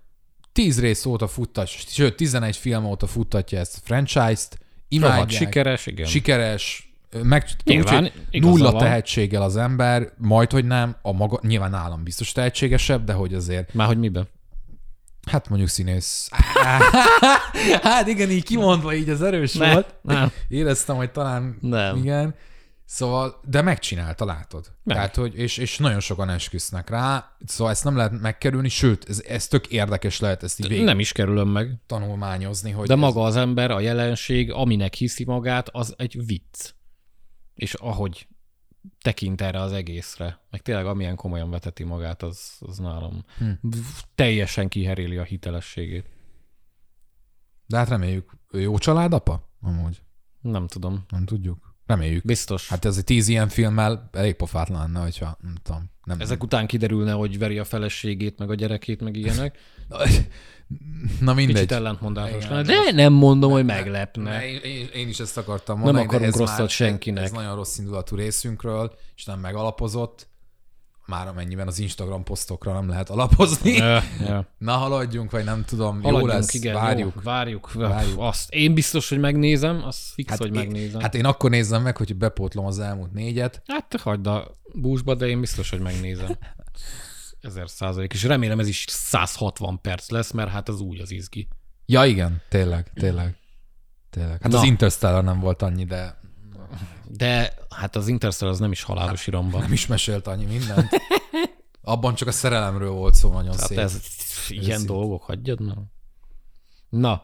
10 0.51 0.79
rész 0.79 1.05
óta 1.05 1.27
futtatja, 1.27 1.79
sőt 1.87 2.15
11 2.15 2.57
film 2.57 2.85
óta 2.85 3.07
futtatja 3.07 3.59
ezt 3.59 3.75
a 3.77 3.79
franchise-t, 3.83 4.57
Rohadt 4.57 5.15
imádják, 5.17 5.29
sikeres, 5.41 5.85
igen. 5.85 6.05
sikeres, 6.05 6.93
meg 7.23 7.45
Nyilván, 7.63 8.03
úgy, 8.33 8.41
nulla 8.41 8.71
van. 8.71 8.81
tehetséggel 8.81 9.41
az 9.41 9.57
ember, 9.57 10.11
majd 10.17 10.51
hogy 10.51 10.65
nem, 10.65 10.95
a 11.01 11.11
maga, 11.11 11.39
nyilván 11.43 11.69
nálam 11.69 12.03
biztos 12.03 12.31
tehetségesebb, 12.31 13.03
de 13.03 13.13
hogy 13.13 13.33
azért, 13.33 13.73
Már 13.73 13.87
hogy 13.87 13.97
miben? 13.99 14.27
hát 15.27 15.49
mondjuk 15.49 15.69
színész. 15.69 16.29
hát 17.81 18.07
igen, 18.07 18.29
így 18.29 18.43
kimondva 18.43 18.93
így 18.93 19.09
az 19.09 19.21
erős 19.21 19.53
Ne, 19.53 19.73
volt. 19.73 19.95
nem. 20.01 20.31
Éreztem, 20.47 20.95
hogy 20.95 21.11
talán 21.11 21.57
Nem. 21.61 21.95
igen. 21.97 22.35
Szóval, 22.93 23.39
de 23.45 23.61
megcsinálta, 23.61 24.25
látod. 24.25 24.75
Meg. 24.83 24.95
Tehát, 24.95 25.15
hogy, 25.15 25.35
és, 25.37 25.57
és 25.57 25.77
nagyon 25.77 25.99
sokan 25.99 26.29
esküsznek 26.29 26.89
rá, 26.89 27.35
szóval 27.45 27.73
ezt 27.73 27.83
nem 27.83 27.95
lehet 27.95 28.21
megkerülni, 28.21 28.69
sőt, 28.69 29.09
ez, 29.09 29.21
ez 29.27 29.47
tök 29.47 29.67
érdekes 29.67 30.19
lehet 30.19 30.43
ezt 30.43 30.59
így 30.59 30.67
végig 30.67 30.83
Nem 30.83 30.99
is 30.99 31.11
kerülöm 31.11 31.47
meg. 31.49 31.77
tanulmányozni, 31.85 32.71
hogy 32.71 32.87
De 32.87 32.93
ez, 32.93 32.99
maga 32.99 33.23
az 33.23 33.35
ember, 33.35 33.71
a 33.71 33.79
jelenség, 33.79 34.51
aminek 34.51 34.93
hiszi 34.93 35.23
magát, 35.25 35.69
az 35.69 35.93
egy 35.97 36.25
vicc. 36.25 36.73
És 37.55 37.73
ahogy 37.73 38.27
tekint 39.01 39.41
erre 39.41 39.59
az 39.61 39.71
egészre, 39.71 40.39
meg 40.49 40.61
tényleg 40.61 40.85
amilyen 40.85 41.15
komolyan 41.15 41.49
veteti 41.49 41.83
magát, 41.83 42.23
az, 42.23 42.51
az 42.59 42.77
nálam 42.77 43.25
Hm. 43.37 43.49
teljesen 44.15 44.67
kiheréli 44.67 45.17
a 45.17 45.23
hitelességét. 45.23 46.05
De 47.65 47.77
hát 47.77 47.89
reméljük, 47.89 48.31
ő 48.49 48.59
jó 48.59 48.77
családapa? 48.77 49.49
Amúgy, 49.61 50.01
Nem 50.41 50.67
tudom. 50.67 51.05
nem 51.09 51.25
tudjuk. 51.25 51.69
Reméljük. 51.91 52.23
Biztos. 52.25 52.67
Hát 52.69 52.85
ez 52.85 52.97
egy 52.97 53.03
tíz 53.03 53.27
ilyen 53.27 53.49
filmmel 53.49 54.09
elég 54.11 54.33
pofátlan 54.33 54.79
lenne, 54.79 54.99
hogyha 54.99 55.37
nem 55.41 55.55
tudom. 55.63 55.89
Nem, 56.03 56.19
ezek 56.19 56.43
után 56.43 56.67
kiderülne, 56.67 57.11
hogy 57.11 57.37
veri 57.37 57.59
a 57.59 57.63
feleségét, 57.63 58.37
meg 58.37 58.49
a 58.49 58.55
gyerekét, 58.55 59.01
meg 59.01 59.15
ilyenek. 59.15 59.57
Na 61.19 61.33
mindegy. 61.33 61.55
Kicsit 61.55 61.71
ellentmondásos 61.71 62.43
Igen, 62.43 62.55
lenne. 62.55 62.73
de 62.73 62.91
De 62.91 62.91
nem 62.91 63.13
mondom, 63.13 63.51
hogy 63.51 63.65
meglepne. 63.65 64.23
Ne, 64.23 64.47
én, 64.47 64.59
én, 64.63 64.87
én 64.93 65.07
is 65.07 65.19
ezt 65.19 65.37
akartam 65.37 65.75
Nem 65.75 65.83
mondani. 65.83 66.07
de 66.07 66.13
akarunk 66.13 66.33
ez 66.33 66.39
rosszat 66.39 66.57
már, 66.59 66.69
senkinek. 66.69 67.23
Ez 67.23 67.31
nagyon 67.31 67.55
rossz 67.55 67.77
indulatú 67.77 68.15
részünkről, 68.15 68.93
és 69.15 69.25
nem 69.25 69.39
megalapozott. 69.39 70.27
Már 71.11 71.27
amennyiben 71.27 71.67
az 71.67 71.79
Instagram 71.79 72.23
posztokra 72.23 72.73
nem 72.73 72.89
lehet 72.89 73.09
alapozni. 73.09 73.71
Ja, 73.71 74.03
ja. 74.19 74.45
Na, 74.57 74.71
haladjunk, 74.71 75.31
vagy 75.31 75.43
nem 75.43 75.63
tudom, 75.65 75.95
jó 75.95 76.01
Haladjunk, 76.01 76.31
lesz, 76.31 76.53
igen, 76.53 76.73
várjuk. 76.73 77.13
Jó, 77.15 77.21
várjuk, 77.23 77.73
Várjuk. 77.73 78.19
Azt 78.19 78.53
én 78.53 78.73
biztos, 78.73 79.09
hogy 79.09 79.19
megnézem, 79.19 79.83
az 79.83 80.11
fix, 80.13 80.29
hát 80.29 80.37
hogy 80.37 80.47
én, 80.47 80.53
megnézem. 80.53 81.01
hát 81.01 81.15
én 81.15 81.25
akkor 81.25 81.49
nézem 81.49 81.81
meg, 81.81 81.97
hogy 81.97 82.15
bepótlom 82.15 82.65
az 82.65 82.79
elmúlt 82.79 83.11
négyet. 83.11 83.61
Hát 83.67 83.89
te 83.89 83.99
hagyd 84.03 84.27
a 84.27 84.57
búzsba, 84.73 85.15
de 85.15 85.27
én 85.27 85.39
biztos, 85.39 85.69
hogy 85.69 85.79
megnézem. 85.79 86.29
Ezer 87.41 87.69
százalék. 87.69 88.13
És 88.13 88.23
remélem 88.23 88.59
ez 88.59 88.67
is 88.67 88.85
160 88.89 89.81
perc 89.81 90.09
lesz, 90.09 90.31
mert 90.31 90.49
hát 90.49 90.69
az 90.69 90.79
úgy 90.79 90.99
az 90.99 91.11
izgi. 91.11 91.47
Ja, 91.85 92.05
igen, 92.05 92.41
tényleg, 92.49 92.91
tényleg. 92.93 93.35
Tényleg. 94.09 94.41
Hát 94.41 94.51
Na. 94.51 94.57
az 94.57 94.63
Interstellar 94.63 95.23
nem 95.23 95.39
volt 95.39 95.61
annyi, 95.61 95.85
de 95.85 96.19
De 97.17 97.53
hát 97.69 97.95
az 97.95 98.07
Interstellar 98.07 98.53
az 98.53 98.59
nem 98.59 98.71
is 98.71 98.83
halálos 98.83 99.27
iramban. 99.27 99.61
nem 99.61 99.73
is 99.73 99.87
mesélt 99.87 100.27
annyi 100.27 100.45
mindent. 100.45 100.89
Abban 101.81 102.15
csak 102.15 102.27
a 102.27 102.31
szerelemről 102.31 102.89
volt 102.91 103.13
szó 103.13 103.31
nagyon 103.31 103.51
Tehát 103.55 103.67
szép. 103.67 103.77
ez 103.77 104.01
ilyen 104.49 104.69
Őszinte. 104.71 104.93
dolgok, 104.93 105.23
hagyjad 105.23 105.61
már. 105.61 105.75
Na, 106.89 107.23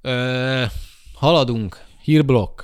ö, 0.00 0.64
haladunk. 1.14 1.84
Hírblokk. 2.02 2.62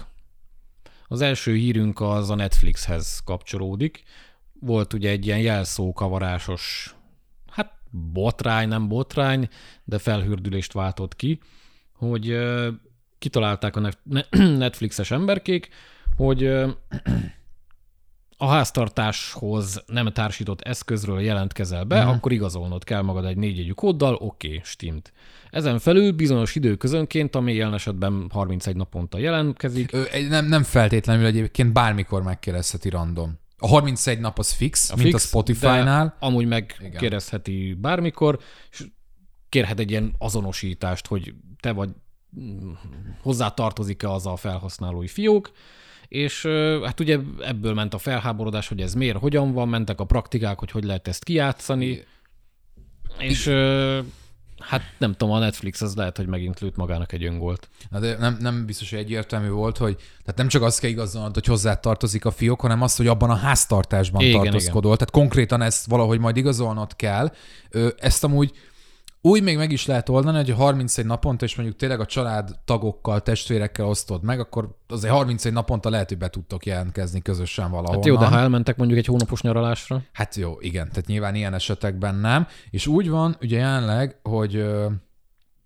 Az 1.09 1.21
első 1.21 1.55
hírünk 1.55 2.01
az 2.01 2.31
a 2.31 2.35
Netflixhez 2.35 3.21
kapcsolódik. 3.25 4.03
Volt 4.61 4.93
ugye 4.93 5.11
egy 5.11 5.27
ilyen 5.27 5.39
jelszókavarásos, 5.39 6.95
hát 7.51 7.73
botrány, 7.91 8.69
nem 8.69 8.89
botrány, 8.89 9.49
de 9.85 9.99
felhürdülést 9.99 10.73
váltott 10.73 11.17
ki, 11.17 11.41
hogy 11.93 12.31
ö, 12.31 12.71
kitalálták 13.19 13.77
a 13.77 13.91
Netflixes 14.37 15.11
emberkék, 15.11 15.69
hogy 16.19 16.45
a 18.41 18.47
háztartáshoz 18.49 19.83
nem 19.87 20.13
társított 20.13 20.61
eszközről 20.61 21.21
jelentkezel 21.21 21.85
be, 21.85 22.01
Mhm. 22.05 22.09
akkor 22.09 22.33
igazolnod 22.33 22.85
kell 22.85 23.03
magad 23.03 23.25
egy 23.25 23.37
négyjegyű 23.37 23.71
kóddal, 23.71 24.15
oké, 24.15 24.47
okay, 24.47 24.61
stimmt. 24.65 25.13
Ezen 25.51 25.79
felül 25.79 26.13
bizonyos 26.13 26.55
időközönként, 26.55 27.35
ami 27.37 27.55
jelen 27.55 27.75
esetben 27.75 28.27
31 28.33 28.77
naponta 28.77 29.19
jelentkezik, 29.19 29.93
Ö, 29.93 30.03
nem, 30.29 30.47
nem 30.47 30.63
feltétlenül 30.63 31.27
egyébként 31.27 31.73
bármikor 31.73 32.23
megkérdezheti 32.23 32.89
random. 32.89 33.39
A 33.59 33.67
31 33.69 34.21
nap 34.21 34.39
az 34.39 34.51
fix, 34.53 34.91
a 34.91 34.97
mint 34.97 35.09
fix, 35.09 35.25
a 35.25 35.27
Spotify-nál. 35.27 36.17
amúgy 36.21 36.47
megkérdezheti 36.47 37.77
bármikor, 37.81 38.39
és 38.71 38.87
kérhet 39.49 39.79
egy 39.79 39.91
ilyen 39.91 40.15
azonosítást, 40.19 41.07
hogy 41.07 41.35
te 41.61 41.73
vagy 41.73 41.91
mm, 42.41 42.71
hozzá 43.23 43.49
tartozik-e 43.49 44.11
az 44.11 44.27
a 44.27 44.37
felhasználói 44.37 45.07
fiók, 45.07 45.51
és 46.09 46.47
hát 46.85 47.01
ugye 47.01 47.19
ebből 47.41 47.75
ment 47.75 47.95
a 47.95 47.99
felháborodás, 47.99 48.69
hogy 48.69 48.81
ez 48.81 48.95
miért, 48.95 49.19
hogyan 49.19 49.53
van, 49.53 49.69
mentek 49.69 50.01
a 50.01 50.05
praktikák, 50.05 50.59
hogy 50.59 50.71
hogy 50.71 50.85
lehet 50.85 51.09
ezt 51.09 51.25
kijátszani, 51.25 52.05
és 53.19 53.47
hát 54.59 54.83
nem 54.99 55.13
tudom, 55.13 55.35
a 55.35 55.39
Netflix 55.39 55.81
az 55.81 55.95
lehet, 55.95 56.17
hogy 56.17 56.27
megint 56.27 56.61
lőtt 56.61 56.77
magának 56.77 57.13
egy 57.13 57.25
öngolt. 57.25 57.69
Na 57.91 57.99
de 57.99 58.17
nem, 58.17 58.37
nem 58.41 58.67
biztos, 58.67 58.91
hogy 58.91 58.99
egyértelmű 58.99 59.49
volt, 59.49 59.77
hogy 59.77 59.97
tehát 59.97 60.37
nem 60.37 60.49
csak 60.49 60.63
azt 60.63 60.81
kell 60.81 60.91
igazolnod, 60.91 61.35
hogy 61.35 61.47
hozzá 61.47 61.75
tartozik 61.75 62.25
a 62.25 62.31
fiók, 62.31 62.61
hanem 62.61 62.83
azt, 62.83 62.97
hogy 62.97 63.07
abban 63.07 63.31
a 63.31 63.35
háztartásban 63.35 64.23
Igen, 64.23 64.43
tartózkodol. 64.43 64.97
Tehát 64.97 65.11
konkrétan 65.11 65.63
ezt 65.63 65.87
valahogy 65.87 66.19
majd 66.19 66.37
igazolnod 66.37 66.97
kell. 66.97 67.33
Ezt 67.97 68.25
amúgy 68.25 68.53
úgy 69.21 69.43
még 69.43 69.57
meg 69.57 69.73
is 69.73 69.87
lehet 69.87 70.09
oldani, 70.09 70.37
hogy 70.37 70.51
31 70.51 71.07
naponta, 71.07 71.45
és 71.45 71.57
mondjuk 71.57 71.79
tényleg 71.79 72.01
a 72.01 72.07
család 72.07 72.51
tagokkal, 72.65 73.21
testvérekkel 73.21 73.87
osztod 73.87 74.23
meg, 74.23 74.41
akkor 74.41 74.77
azért 74.89 75.13
31 75.13 75.53
naponta 75.53 75.91
lehet, 75.91 76.09
hogy 76.09 76.19
be 76.19 76.29
tudtok 76.29 76.67
jelentkezni 76.67 77.23
közösen 77.23 77.71
valahol. 77.71 77.95
Hát 77.95 78.07
jó, 78.07 78.17
de 78.17 78.27
ha 78.27 78.39
elmentek 78.39 78.77
mondjuk 78.77 78.99
egy 78.99 79.07
hónapos 79.07 79.41
nyaralásra, 79.41 80.03
Hát 80.13 80.35
jó, 80.35 80.57
igen, 80.61 80.89
tehát 80.89 81.07
nyilván 81.07 81.35
ilyen 81.35 81.55
esetekben 81.55 82.15
nem. 82.15 82.47
És 82.71 82.87
úgy 82.87 83.09
van, 83.09 83.37
ugye 83.41 83.59
jelenleg, 83.59 84.19
hogy 84.23 84.65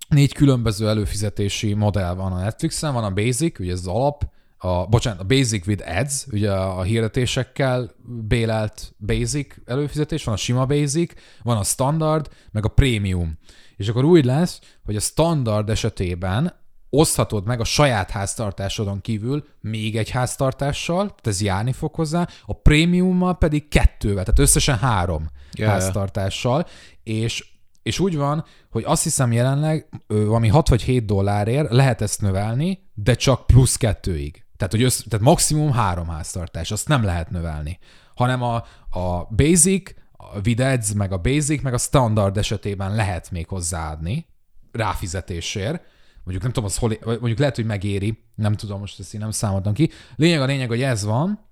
négy 0.09 0.33
különböző 0.33 0.89
előfizetési 0.89 1.75
modell 1.75 2.15
van 2.15 2.33
a 2.33 2.39
Netflixen, 2.39 2.93
van 2.93 3.05
a 3.05 3.11
Basic, 3.11 3.59
ugye 3.59 3.73
ez 3.73 3.79
az 3.79 3.87
alap, 3.87 4.25
a, 4.65 4.87
bocsánat, 4.87 5.21
a 5.21 5.25
Basic 5.25 5.67
with 5.67 5.97
Ads, 5.99 6.27
ugye 6.33 6.53
a 6.53 6.83
hirdetésekkel 6.83 7.91
bélelt 8.29 8.95
Basic 9.07 9.55
előfizetés, 9.65 10.25
van 10.25 10.35
a 10.35 10.37
sima 10.37 10.67
Basic, 10.67 11.13
van 11.43 11.57
a 11.57 11.63
Standard, 11.63 12.29
meg 12.51 12.65
a 12.65 12.69
Premium. 12.69 13.39
És 13.77 13.89
akkor 13.89 14.05
úgy 14.05 14.25
lesz, 14.25 14.61
hogy 14.85 14.97
a 14.97 15.01
Standard 15.01 15.71
esetében 15.71 16.61
oszthatod 16.91 17.47
meg 17.47 17.61
a 17.61 17.65
saját 17.65 18.11
háztartásodon 18.11 19.01
kívül 19.01 19.45
még 19.61 19.97
egy 19.97 20.11
háztartással, 20.11 21.07
tehát 21.07 21.27
ez 21.27 21.43
járni 21.43 21.73
fog 21.73 21.95
hozzá, 21.95 22.29
a 22.47 22.55
prémiummal 22.55 23.39
pedig 23.39 23.69
kettővel, 23.69 24.25
tehát 24.25 24.41
összesen 24.41 24.79
három 24.79 25.31
ja. 25.53 25.69
háztartással, 25.69 26.67
és 27.03 27.51
és 27.83 27.99
úgy 27.99 28.17
van, 28.17 28.45
hogy 28.71 28.83
azt 28.87 29.03
hiszem 29.03 29.33
jelenleg 29.33 29.89
valami 30.07 30.49
6 30.49 30.69
vagy 30.69 30.83
7 30.83 31.05
dollárért 31.05 31.71
lehet 31.71 32.01
ezt 32.01 32.21
növelni, 32.21 32.91
de 32.95 33.15
csak 33.15 33.47
plusz 33.47 33.77
kettőig. 33.77 34.42
Tehát, 34.63 34.77
hogy 34.77 34.87
össz, 34.87 35.03
tehát 35.09 35.27
maximum 35.27 35.73
három 35.73 36.09
háztartás, 36.09 36.71
azt 36.71 36.89
nem 36.89 37.03
lehet 37.03 37.31
növelni. 37.31 37.79
Hanem 38.15 38.43
a, 38.43 38.55
a 38.91 39.25
basic, 39.37 39.95
a 40.13 40.41
Vidads, 40.41 40.93
meg 40.93 41.13
a 41.13 41.19
basic, 41.19 41.63
meg 41.63 41.75
a 41.75 41.79
standard 41.79 42.37
esetében 42.37 42.95
lehet 42.95 43.31
még 43.31 43.49
hozzáadni 43.49 44.27
ráfizetésért. 44.73 45.85
Mondjuk 46.25 46.43
nem 46.43 46.53
tudom, 46.53 46.65
az 46.65 46.77
hol, 46.77 46.97
mondjuk 47.05 47.39
lehet, 47.39 47.57
hogy 47.57 47.65
megéri, 47.65 48.25
nem 48.35 48.55
tudom, 48.55 48.81
most 48.81 49.01
ezt 49.01 49.15
én 49.15 49.21
nem 49.21 49.31
számoltam 49.31 49.73
ki. 49.73 49.91
Lényeg 50.17 50.41
a 50.41 50.45
lényeg, 50.45 50.69
hogy 50.69 50.83
ez 50.83 51.05
van, 51.05 51.49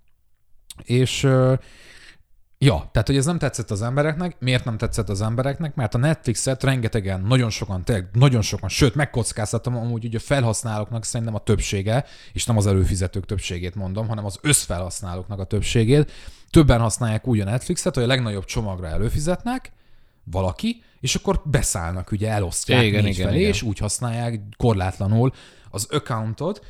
és 0.85 1.29
Ja, 2.65 2.89
tehát 2.93 3.07
hogy 3.07 3.17
ez 3.17 3.25
nem 3.25 3.39
tetszett 3.39 3.71
az 3.71 3.83
embereknek. 3.83 4.37
Miért 4.39 4.65
nem 4.65 4.77
tetszett 4.77 5.09
az 5.09 5.21
embereknek? 5.21 5.75
Mert 5.75 5.95
a 5.95 5.99
Netflixet 5.99 6.63
rengetegen, 6.63 7.21
nagyon 7.21 7.51
sokan, 7.51 7.85
tényleg 7.85 8.09
nagyon 8.13 8.43
sokan, 8.43 8.69
sőt, 8.69 8.95
megkockáztatom 8.95 9.77
amúgy 9.77 10.05
ugye 10.05 10.19
a 10.19 10.21
felhasználóknak 10.21 11.05
szerintem 11.05 11.35
a 11.35 11.39
többsége, 11.39 12.05
és 12.33 12.45
nem 12.45 12.57
az 12.57 12.67
előfizetők 12.67 13.27
többségét 13.27 13.75
mondom, 13.75 14.09
hanem 14.09 14.25
az 14.25 14.39
összfelhasználóknak 14.43 15.39
a 15.39 15.45
többségét. 15.45 16.13
Többen 16.51 16.81
használják 16.81 17.27
úgy 17.27 17.41
a 17.41 17.45
Netflixet, 17.45 17.95
hogy 17.95 18.05
a 18.05 18.07
legnagyobb 18.07 18.45
csomagra 18.45 18.87
előfizetnek, 18.87 19.73
valaki, 20.25 20.83
és 21.01 21.15
akkor 21.15 21.43
beszállnak, 21.45 22.13
ugye 22.13 22.31
elosztják 22.31 22.83
Igen, 22.83 23.03
négy 23.03 23.15
igen, 23.15 23.27
felé, 23.27 23.39
igen. 23.39 23.51
és 23.51 23.63
úgy 23.63 23.79
használják 23.79 24.41
korlátlanul 24.57 25.33
az 25.71 25.87
accountot. 25.91 26.65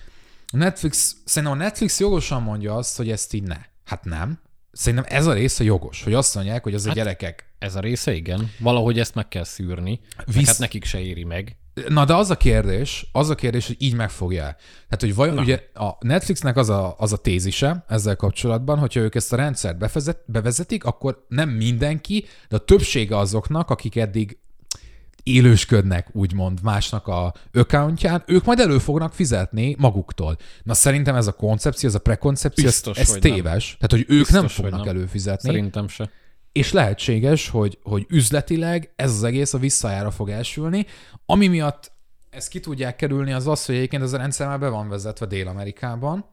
A 0.52 0.56
Netflix, 0.56 1.16
szerintem 1.24 1.58
a 1.58 1.62
Netflix 1.62 2.00
jogosan 2.00 2.42
mondja 2.42 2.74
azt, 2.74 2.96
hogy 2.96 3.10
ezt 3.10 3.32
így 3.32 3.42
ne. 3.42 3.58
Hát 3.84 4.04
nem. 4.04 4.38
Szerintem 4.72 5.04
ez 5.08 5.26
a 5.26 5.32
része 5.32 5.64
jogos, 5.64 6.02
hogy 6.02 6.14
azt 6.14 6.34
mondják, 6.34 6.62
hogy 6.62 6.74
az 6.74 6.82
Hát- 6.84 6.92
a 6.92 6.96
gyerekek. 6.96 7.44
ez 7.58 7.76
a 7.76 7.80
része 7.80 8.12
igen, 8.14 8.50
valahogy 8.58 8.98
ezt 8.98 9.14
meg 9.14 9.28
kell 9.28 9.44
szűrni, 9.44 10.00
Visz... 10.26 10.46
Hát 10.46 10.58
nekik 10.58 10.84
se 10.84 11.00
éri 11.00 11.24
meg. 11.24 11.56
Na 11.88 12.04
de 12.04 12.14
az 12.14 12.30
a 12.30 12.36
kérdés, 12.36 13.06
az 13.12 13.30
a 13.30 13.34
kérdés, 13.34 13.66
hogy 13.66 13.76
így 13.78 13.94
megfogja. 13.94 14.42
Tehát, 14.42 14.98
hogy 15.00 15.14
vajon 15.14 15.34
Na. 15.34 15.40
ugye 15.40 15.60
a 15.74 15.96
Netflixnek 16.00 16.56
az 16.56 16.68
a, 16.68 16.94
az 16.98 17.12
a 17.12 17.16
tézise 17.16 17.84
ezzel 17.88 18.16
kapcsolatban, 18.16 18.78
hogyha 18.78 19.00
ők 19.00 19.14
ezt 19.14 19.32
a 19.32 19.36
rendszert 19.36 19.78
befezet, 19.78 20.22
bevezetik, 20.26 20.84
akkor 20.84 21.24
nem 21.28 21.48
mindenki, 21.48 22.24
de 22.48 22.56
a 22.56 22.58
többsége 22.58 23.16
azoknak, 23.16 23.70
akik 23.70 23.96
eddig 23.96 24.38
élősködnek, 25.22 26.08
úgymond 26.12 26.58
másnak 26.62 27.06
a 27.06 27.34
accountján, 27.52 28.22
ők 28.26 28.44
majd 28.44 28.58
elő 28.58 28.78
fognak 28.78 29.12
fizetni 29.12 29.76
maguktól. 29.78 30.36
Na 30.62 30.74
szerintem 30.74 31.14
ez 31.14 31.26
a 31.26 31.32
koncepció, 31.32 31.88
ez 31.88 31.94
a 31.94 31.98
prekoncepció, 31.98 32.64
ez, 32.64 32.70
Biztos, 32.70 32.98
ez 32.98 33.10
nem. 33.10 33.20
téves. 33.20 33.76
Tehát, 33.80 33.90
hogy 33.90 34.16
ők 34.16 34.18
Biztos, 34.18 34.34
nem 34.34 34.48
fognak 34.48 34.84
nem. 34.84 34.96
előfizetni. 34.96 35.48
Szerintem 35.48 35.88
se. 35.88 36.10
és 36.52 36.72
lehetséges, 36.72 37.48
hogy, 37.48 37.78
hogy 37.82 38.06
üzletileg 38.08 38.92
ez 38.96 39.10
az 39.10 39.22
egész 39.22 39.54
a 39.54 39.58
visszajára 39.58 40.10
fog 40.10 40.28
elsülni, 40.30 40.86
ami 41.26 41.46
miatt 41.46 41.92
ezt 42.30 42.48
ki 42.48 42.60
tudják 42.60 42.96
kerülni, 42.96 43.32
az 43.32 43.46
az, 43.46 43.66
hogy 43.66 43.74
egyébként 43.74 44.02
ez 44.02 44.12
a 44.12 44.16
rendszer 44.16 44.46
már 44.46 44.58
be 44.58 44.68
van 44.68 44.88
vezetve 44.88 45.26
Dél-Amerikában, 45.26 46.24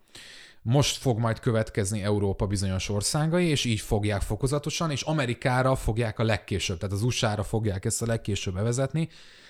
most 0.67 0.97
fog 0.97 1.19
majd 1.19 1.39
következni 1.39 2.03
Európa 2.03 2.47
bizonyos 2.47 2.89
országai, 2.89 3.47
és 3.47 3.65
így 3.65 3.79
fogják 3.79 4.21
fokozatosan, 4.21 4.91
és 4.91 5.01
Amerikára 5.01 5.75
fogják 5.75 6.19
a 6.19 6.23
legkésőbb, 6.23 6.77
tehát 6.77 6.95
az 6.95 7.03
USA-ra 7.03 7.43
fogják 7.43 7.85
ezt 7.85 8.01
a 8.01 8.05
legkésőbb 8.05 8.53
bevezetni. 8.53 9.09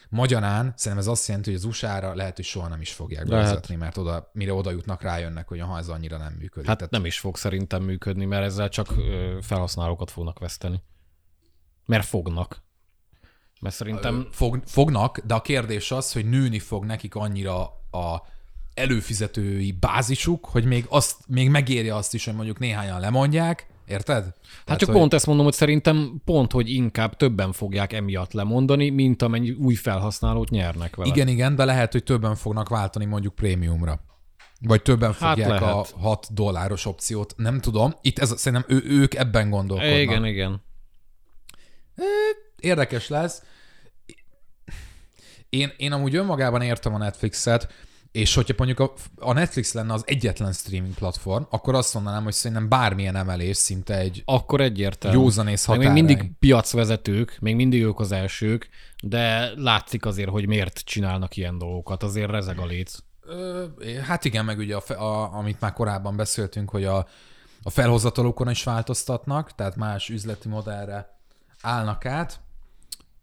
Magyarán 0.09 0.73
szerintem 0.75 1.07
ez 1.07 1.11
azt 1.11 1.27
jelenti, 1.27 1.49
hogy 1.49 1.59
az 1.59 1.65
USA-ra 1.65 2.15
lehet, 2.15 2.35
hogy 2.35 2.45
soha 2.45 2.67
nem 2.67 2.81
is 2.81 2.93
fogják 2.93 3.27
Lehet. 3.27 3.45
bevezetni, 3.45 3.75
mert 3.75 3.97
oda, 3.97 4.29
mire 4.33 4.53
oda 4.53 4.71
jutnak, 4.71 5.01
rájönnek, 5.01 5.47
hogy 5.47 5.59
ha 5.59 5.77
ez 5.77 5.87
annyira 5.87 6.17
nem 6.17 6.33
működik. 6.33 6.67
Hát 6.67 6.77
Tehát 6.77 6.91
nem 6.91 7.05
is 7.05 7.19
fog 7.19 7.37
szerintem 7.37 7.83
működni, 7.83 8.25
mert 8.25 8.43
ezzel 8.43 8.69
csak 8.69 8.93
felhasználókat 9.41 10.11
fognak 10.11 10.39
veszteni. 10.39 10.83
Mert 11.85 12.05
fognak. 12.05 12.63
Mert 13.61 13.75
szerintem 13.75 14.27
Fog, 14.31 14.61
fognak, 14.65 15.19
de 15.19 15.33
a 15.33 15.41
kérdés 15.41 15.91
az, 15.91 16.11
hogy 16.11 16.25
nőni 16.25 16.59
fog 16.59 16.85
nekik 16.85 17.15
annyira 17.15 17.61
a 17.91 18.35
előfizetői 18.77 19.71
bázisuk, 19.71 20.45
hogy 20.45 20.65
még, 20.65 20.85
azt, 20.89 21.15
még 21.27 21.49
megéri 21.49 21.89
azt 21.89 22.13
is, 22.13 22.25
hogy 22.25 22.35
mondjuk 22.35 22.59
néhányan 22.59 22.99
lemondják, 22.99 23.67
érted? 23.85 24.23
Hát 24.23 24.33
Tehát, 24.65 24.79
csak 24.79 24.89
hogy- 24.89 24.97
pont 24.97 25.13
ezt 25.13 25.25
mondom, 25.25 25.45
hogy 25.45 25.53
szerintem 25.53 26.21
pont, 26.25 26.51
hogy 26.51 26.69
inkább 26.69 27.15
többen 27.15 27.51
fogják 27.51 27.93
emiatt 27.93 28.33
lemondani, 28.33 28.89
mint 28.89 29.21
amennyi 29.21 29.51
új 29.51 29.73
felhasználót 29.75 30.49
nyernek 30.49 30.95
vele. 30.95 31.09
Igen, 31.09 31.27
igen, 31.27 31.55
de 31.55 31.65
lehet, 31.65 31.91
hogy 31.91 32.03
többen 32.03 32.35
fognak 32.35 32.69
váltani 32.69 33.05
mondjuk 33.05 33.35
prémiumra. 33.35 33.99
Vagy 34.61 34.81
többen 34.81 35.13
Hát 35.13 35.29
fogják 35.29 35.61
a 35.61 35.65
lehet. 35.65 35.91
6 35.91 36.27
dolláros 36.33 36.85
opciót, 36.85 37.33
nem 37.37 37.59
tudom. 37.59 37.93
Itt 38.01 38.19
ez, 38.19 38.39
szerintem 38.39 38.77
ő, 38.77 38.83
ők 38.87 39.13
ebben 39.15 39.49
gondolkodnak. 39.49 39.97
Igen, 39.97 40.25
igen. 40.25 40.61
Érdekes 42.59 43.07
lesz. 43.07 43.43
Én, 45.49 45.71
én 45.77 45.91
amúgy 45.91 46.15
önmagában 46.15 46.61
értem 46.61 46.93
a 46.93 46.97
Netflixet, 46.97 47.67
és 48.17 48.35
hogyha 48.35 48.53
mondjuk 48.57 48.79
a, 48.79 48.93
a 49.15 49.33
Netflix 49.33 49.73
lenne 49.73 49.93
az 49.93 50.03
egyetlen 50.05 50.53
streaming 50.53 50.93
platform, 50.93 51.43
akkor 51.49 51.75
azt 51.75 51.93
mondanám, 51.93 52.23
hogy 52.23 52.33
szerintem 52.33 52.69
bármilyen 52.69 53.15
emelés 53.15 53.57
szinte 53.57 53.97
egy 53.97 54.21
Akkor 54.25 54.61
egyértelmű. 54.61 55.17
józanész 55.17 55.67
Meg 55.67 55.77
még 55.77 55.87
határa. 55.87 56.05
mindig 56.05 56.31
piacvezetők, 56.39 57.37
még 57.39 57.55
mindig 57.55 57.83
ők 57.83 57.99
az 57.99 58.11
elsők, 58.11 58.69
de 59.03 59.51
látszik 59.55 60.05
azért, 60.05 60.29
hogy 60.29 60.47
miért 60.47 60.79
csinálnak 60.79 61.35
ilyen 61.37 61.57
dolgokat. 61.57 62.03
Azért 62.03 62.31
rezeg 62.31 62.59
a 62.59 62.65
léc. 62.65 62.97
Hát 64.07 64.25
igen, 64.25 64.45
meg 64.45 64.57
ugye, 64.57 64.75
a, 64.75 65.03
a, 65.03 65.33
amit 65.33 65.59
már 65.59 65.73
korábban 65.73 66.15
beszéltünk, 66.15 66.69
hogy 66.69 66.83
a, 66.83 67.07
a 67.63 67.69
felhozatalokon 67.69 68.49
is 68.49 68.63
változtatnak, 68.63 69.55
tehát 69.55 69.75
más 69.75 70.09
üzleti 70.09 70.47
modellre 70.47 71.19
állnak 71.61 72.05
át. 72.05 72.39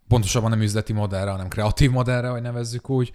Pontosabban 0.09 0.51
nem 0.51 0.61
üzleti 0.61 0.92
modellre, 0.92 1.30
hanem 1.30 1.49
kreatív 1.49 1.90
modellre, 1.90 2.28
hogy 2.28 2.42
nevezzük 2.42 2.90
úgy. 2.90 3.12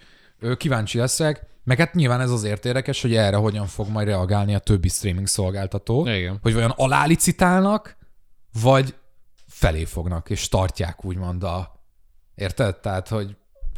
Kíváncsi 0.56 0.98
leszek. 0.98 1.49
Meg 1.64 1.78
hát 1.78 1.94
nyilván 1.94 2.20
ez 2.20 2.30
azért 2.30 2.64
érdekes, 2.64 3.02
hogy 3.02 3.14
erre 3.14 3.36
hogyan 3.36 3.66
fog 3.66 3.88
majd 3.88 4.06
reagálni 4.06 4.54
a 4.54 4.58
többi 4.58 4.88
streaming 4.88 5.26
szolgáltató. 5.26 6.06
Igen. 6.06 6.38
Hogy 6.42 6.54
vajon 6.54 6.72
alálicitálnak, 6.76 7.96
vagy 8.62 8.94
felé 9.46 9.84
fognak, 9.84 10.30
és 10.30 10.48
tartják 10.48 11.04
úgymond 11.04 11.42
a... 11.42 11.78
Érted? 12.34 12.76
Tehát, 12.76 13.08
hogy 13.08 13.36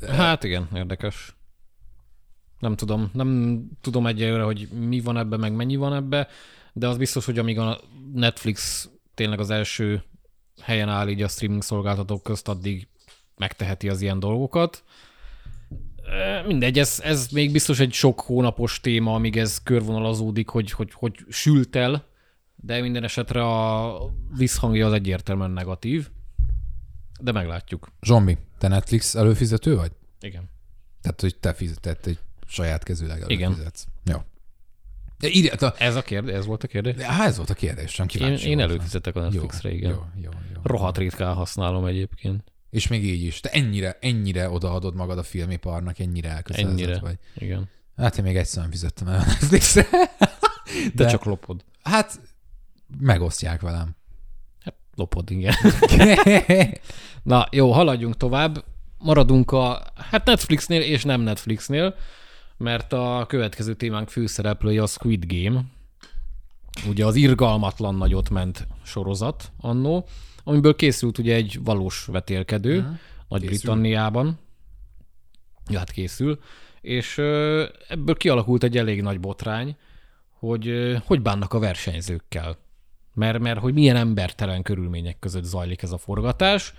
Hát 0.09 0.45
igen, 0.45 0.69
érdekes. 0.75 1.37
Nem 2.59 2.77
tudom, 2.77 3.11
nem 3.13 3.61
tudom 3.81 4.07
egyelőre, 4.07 4.43
hogy 4.43 4.69
mi 4.69 5.01
van 5.01 5.17
ebbe, 5.17 5.37
meg 5.37 5.55
mennyi 5.55 5.77
van 5.77 5.95
ebbe, 5.95 6.29
de 6.73 6.89
az 6.89 6.97
biztos, 6.97 7.25
hogy 7.25 7.39
amíg 7.39 7.59
a 7.59 7.81
Netflix 8.15 8.89
tényleg 9.15 9.41
az 9.41 9.51
első 9.51 10.03
helyen 10.61 10.89
áll 10.89 11.09
így 11.09 11.23
a 11.23 11.29
streaming 11.29 11.63
szolgáltatók 11.63 12.23
közt, 12.23 12.49
addig 12.49 12.89
megteheti 13.37 13.89
az 13.89 14.01
ilyen 14.01 14.19
dolgokat. 14.19 14.85
Mindegy, 16.47 16.79
ez, 16.79 17.01
ez 17.05 17.29
még 17.29 17.53
biztos 17.53 17.79
egy 17.79 17.93
sok 17.93 18.21
hónapos 18.21 18.81
téma, 18.81 19.15
amíg 19.15 19.37
ez 19.37 19.63
körvonalazódik, 19.63 20.49
hogy, 20.49 20.71
hogy, 20.71 20.93
hogy 20.93 21.17
sült 21.29 21.77
el, 21.77 22.07
de 22.57 22.81
minden 22.81 23.05
esetre 23.05 23.45
a 23.45 23.99
visszhangja 24.37 24.87
az 24.87 24.93
egyértelműen 24.93 25.51
negatív, 25.51 26.09
de 27.21 27.33
meglátjuk. 27.33 27.89
Zsombi, 28.03 28.39
te 28.59 28.69
Netflix 28.69 29.15
előfizető 29.15 29.77
vagy? 29.77 29.93
Igen. 30.21 30.51
Tehát, 31.01 31.21
hogy 31.21 31.37
te 31.39 31.53
fizetett 31.53 32.07
egy 32.07 32.19
saját 32.47 32.83
kezűleg 32.83 33.25
Igen. 33.27 33.45
előfizetsz. 33.45 33.87
Jó. 34.05 34.17
De 35.19 35.29
írja, 35.29 35.53
a, 35.55 35.75
Ez 35.79 35.97
a 35.97 36.03
kérdés, 36.03 36.35
ez 36.35 36.47
volt 36.47 36.65
a 36.65 36.67
kérdés? 36.67 36.97
hát 37.03 37.27
ez 37.29 37.37
volt 37.37 37.51
a 37.51 37.55
kérdés, 37.55 37.91
sem 37.91 38.07
Én, 38.07 38.17
kíváncsi 38.19 38.49
én 38.49 38.57
voltam. 38.57 38.71
előfizetek 38.75 39.17
a 39.17 39.19
Jó, 39.21 39.25
Netflixre, 39.25 39.73
igen. 39.73 39.91
jó, 39.91 40.05
jó, 40.23 40.31
jó. 40.55 40.61
Rohadt 40.63 40.99
ritkán 40.99 41.35
használom 41.35 41.85
egyébként. 41.85 42.52
És 42.73 42.89
még 42.89 43.05
így 43.05 43.23
is. 43.23 43.41
Te 43.41 43.51
ennyire, 43.51 43.99
ennyire 44.01 44.51
odaadod 44.51 44.95
magad 44.95 45.19
a 45.19 45.23
filmiparnak, 45.23 45.99
ennyire 45.99 46.29
elkötelezett 46.29 46.79
Ennyire. 46.79 46.99
vagy. 46.99 47.19
Igen. 47.35 47.69
Hát 47.97 48.19
én 48.19 48.25
még 48.25 48.37
egyszer 48.37 48.63
nem 48.63 48.71
fizettem 48.71 49.09
el 49.09 49.15
a 49.21 49.25
Netflixre. 49.25 49.87
De 50.95 51.05
De 51.05 51.07
csak 51.07 51.25
lopod. 51.25 51.65
hát 51.83 52.21
megosztják 52.99 53.61
velem. 53.61 53.97
Hát 54.65 54.75
lopod, 54.95 55.31
igen. 55.31 55.55
Na, 57.23 57.47
jó, 57.51 57.73
haladjunk 57.73 58.17
tovább. 58.17 58.65
Maradunk 58.99 59.51
a 59.51 59.83
hát 60.11 60.25
Netflixnél 60.25 60.81
és 60.81 61.05
nem 61.05 61.21
Netflixnél, 61.21 61.95
mert 62.57 62.93
a 62.93 63.25
következő 63.29 63.75
témánk 63.75 64.09
főszereplője 64.09 64.83
a 64.83 64.87
Squid 64.87 65.25
Game. 65.27 65.65
Ugye 66.89 67.07
az 67.07 67.15
irgalmatlan 67.15 67.95
nagyot 67.95 68.31
ment 68.31 68.67
sorozat 68.83 69.53
annó, 69.61 70.07
amiből 70.45 70.77
készült 70.77 71.19
ugye 71.19 71.35
egy 71.35 71.59
valós 71.65 72.05
vetélkedő 72.05 72.79
uh-huh. 72.79 72.97
Nagy-Britanniában. 73.29 74.39
Ja, 75.71 75.79
hát 75.79 75.91
készül. 75.91 76.39
És 76.81 77.19
ebből 77.89 78.15
kialakult 78.17 78.63
egy 78.63 78.77
elég 78.77 79.03
nagy 79.03 79.21
botrány, 79.21 79.77
hogy 80.39 80.97
hogy 81.05 81.23
bánnak 81.23 81.53
a 81.53 81.59
versenyzőkkel. 81.59 82.57
Mert, 83.15 83.39
mert 83.39 83.61
hogy 83.61 83.75
milyen 83.75 83.97
embertelen 83.97 84.63
körülmények 84.63 85.19
között 85.19 85.45
zajlik 85.45 85.83
ez 85.83 85.93
a 85.93 85.99
forgatás. 85.99 86.75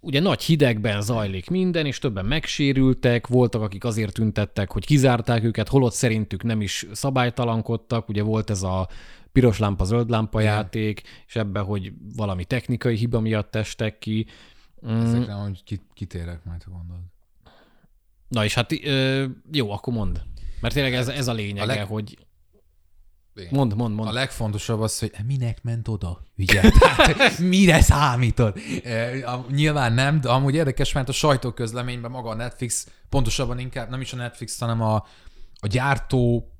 Ugye 0.00 0.20
nagy 0.20 0.42
hidegben 0.42 1.02
zajlik 1.02 1.50
minden, 1.50 1.86
és 1.86 1.98
többen 1.98 2.24
megsérültek, 2.24 3.26
voltak, 3.26 3.62
akik 3.62 3.84
azért 3.84 4.12
tüntettek, 4.12 4.72
hogy 4.72 4.86
kizárták 4.86 5.44
őket, 5.44 5.68
holott 5.68 5.92
szerintük 5.92 6.42
nem 6.42 6.60
is 6.60 6.86
szabálytalankodtak, 6.92 8.08
ugye 8.08 8.22
volt 8.22 8.50
ez 8.50 8.62
a 8.62 8.88
piros 9.32 9.58
lámpa, 9.58 9.84
zöld 9.84 10.10
lámpa 10.10 10.40
játék, 10.40 11.02
és 11.26 11.36
ebben, 11.36 11.64
hogy 11.64 11.92
valami 12.16 12.44
technikai 12.44 12.96
hiba 12.96 13.20
miatt 13.20 13.54
estek 13.54 13.98
ki. 13.98 14.26
Mm, 14.86 15.00
Ezekre, 15.00 15.32
hogy 15.32 15.64
ki, 15.64 15.80
kitérek 15.94 16.44
majd, 16.44 16.62
ha 16.62 16.70
gondolod. 16.70 17.02
Na 18.28 18.44
és 18.44 18.54
hát 18.54 18.72
ö, 18.84 19.26
jó, 19.52 19.70
akkor 19.70 19.92
mondd. 19.94 20.16
Mert 20.60 20.74
tényleg 20.74 20.94
ez, 20.94 21.08
ez 21.08 21.28
a 21.28 21.32
lényege, 21.32 21.62
A 21.62 21.66
leg- 21.66 21.86
hogy... 21.86 22.18
Igen. 23.34 23.48
Mond, 23.52 23.74
mond, 23.76 23.94
mond. 23.94 24.08
A 24.08 24.12
legfontosabb 24.12 24.80
az, 24.80 24.98
hogy 24.98 25.12
minek 25.26 25.62
ment 25.62 25.88
oda? 25.88 26.22
Ugye? 26.38 26.60
Tehát, 26.78 27.38
mire 27.38 27.80
számítod? 27.80 28.58
E, 28.84 29.10
nyilván 29.50 29.92
nem, 29.92 30.20
de 30.20 30.28
amúgy 30.28 30.54
érdekes, 30.54 30.92
mert 30.92 31.08
a 31.08 31.12
sajtóközleményben 31.12 32.10
maga 32.10 32.28
a 32.30 32.34
Netflix, 32.34 32.88
pontosabban 33.08 33.58
inkább 33.58 33.90
nem 33.90 34.00
is 34.00 34.12
a 34.12 34.16
Netflix, 34.16 34.58
hanem 34.58 34.80
a, 34.80 34.94
a 35.60 35.66
gyártó 35.66 36.50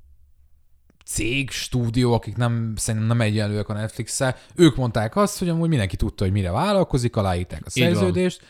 cég, 1.11 1.49
stúdió, 1.49 2.13
akik 2.13 2.35
nem, 2.35 2.73
szerintem 2.75 3.09
nem 3.09 3.21
egyenlőek 3.21 3.69
a 3.69 3.73
netflix 3.73 4.21
ők 4.55 4.75
mondták 4.75 5.15
azt, 5.15 5.39
hogy 5.39 5.49
amúgy 5.49 5.69
mindenki 5.69 5.95
tudta, 5.95 6.23
hogy 6.23 6.33
mire 6.33 6.51
vállalkozik, 6.51 7.15
aláírták 7.15 7.65
a 7.65 7.69
szerződést. 7.69 8.41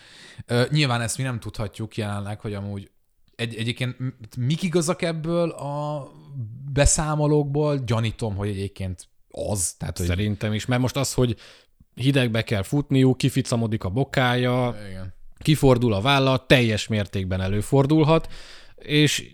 Ö, 0.45 0.63
Nyilván 0.69 1.01
ezt 1.01 1.17
mi 1.17 1.23
nem 1.23 1.39
tudhatjuk 1.39 1.97
jelenleg, 1.97 2.39
hogy 2.39 2.53
amúgy 2.53 2.89
egy, 3.35 3.55
egyébként 3.55 3.95
mik 4.37 4.63
igazak 4.63 5.01
ebből 5.01 5.49
a 5.49 6.07
beszámolókból? 6.73 7.77
Gyanítom, 7.77 8.35
hogy 8.35 8.49
egyébként 8.49 9.07
az. 9.31 9.73
Tehát, 9.77 9.97
hogy... 9.97 10.07
Szerintem 10.07 10.53
is, 10.53 10.65
mert 10.65 10.81
most 10.81 10.95
az, 10.95 11.13
hogy 11.13 11.35
hidegbe 11.93 12.43
kell 12.43 12.63
futniuk, 12.63 13.17
kificamodik 13.17 13.83
a 13.83 13.89
bokája, 13.89 14.75
Igen. 14.89 15.13
kifordul 15.37 15.93
a 15.93 16.01
válla, 16.01 16.45
teljes 16.45 16.87
mértékben 16.87 17.41
előfordulhat, 17.41 18.27
és 18.75 19.31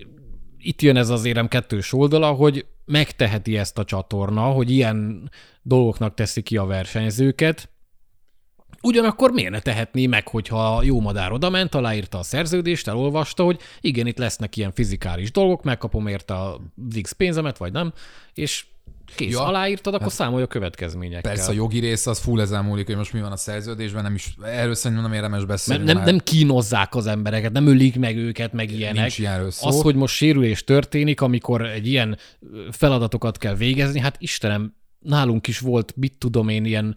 itt 0.57 0.81
jön 0.81 0.97
ez 0.97 1.09
az 1.09 1.25
érem 1.25 1.47
kettős 1.47 1.93
oldala, 1.93 2.31
hogy 2.31 2.65
megteheti 2.87 3.57
ezt 3.57 3.77
a 3.77 3.83
csatorna, 3.83 4.41
hogy 4.41 4.71
ilyen 4.71 5.29
dolgoknak 5.61 6.13
teszi 6.13 6.41
ki 6.41 6.57
a 6.57 6.65
versenyzőket, 6.65 7.69
Ugyanakkor 8.81 9.31
miért 9.31 9.51
ne 9.51 9.59
tehetné 9.59 10.05
meg, 10.05 10.27
hogyha 10.27 10.83
jó 10.83 11.01
madár 11.01 11.31
oda 11.31 11.49
ment, 11.49 11.75
aláírta 11.75 12.17
a 12.17 12.23
szerződést, 12.23 12.87
elolvasta, 12.87 13.43
hogy 13.43 13.59
igen, 13.81 14.07
itt 14.07 14.17
lesznek 14.17 14.57
ilyen 14.57 14.71
fizikális 14.71 15.31
dolgok, 15.31 15.63
megkapom 15.63 16.07
érte 16.07 16.41
az 16.41 16.59
X 17.01 17.11
pénzemet, 17.11 17.57
vagy 17.57 17.71
nem, 17.71 17.93
és 18.33 18.65
kész, 19.15 19.31
Ja, 19.31 19.45
aláírtad, 19.45 19.93
akkor 19.93 20.11
számolj 20.11 20.43
a 20.43 20.47
következményekkel. 20.47 21.31
Persze 21.31 21.49
a 21.49 21.53
jogi 21.53 21.79
rész 21.79 22.07
az 22.07 22.19
full 22.19 22.41
ezen 22.41 22.63
múlik, 22.63 22.85
hogy 22.85 22.95
most 22.95 23.13
mi 23.13 23.19
van 23.19 23.31
a 23.31 23.37
szerződésben, 23.37 24.03
nem 24.03 24.13
is, 24.13 24.35
erről 24.43 24.73
szerintem 24.73 25.05
nem 25.05 25.15
érdemes 25.15 25.45
beszélni. 25.45 25.83
Mert 25.83 25.97
nem, 25.97 26.05
nem 26.05 26.17
kínozzák 26.19 26.95
az 26.95 27.05
embereket, 27.05 27.51
nem 27.51 27.67
ölik 27.67 27.99
meg 27.99 28.17
őket, 28.17 28.53
meg 28.53 28.71
ilyenek. 28.71 29.01
Nincs 29.01 29.19
ilyenről 29.19 29.51
szó. 29.51 29.67
Az, 29.67 29.81
hogy 29.81 29.95
most 29.95 30.15
sérülés 30.15 30.63
történik, 30.63 31.21
amikor 31.21 31.65
egy 31.65 31.87
ilyen 31.87 32.17
feladatokat 32.71 33.37
kell 33.37 33.55
végezni, 33.55 33.99
hát 33.99 34.15
Istenem, 34.19 34.75
nálunk 34.99 35.47
is 35.47 35.59
volt, 35.59 35.93
mit 35.95 36.17
tudom 36.17 36.49
én, 36.49 36.65
ilyen 36.65 36.95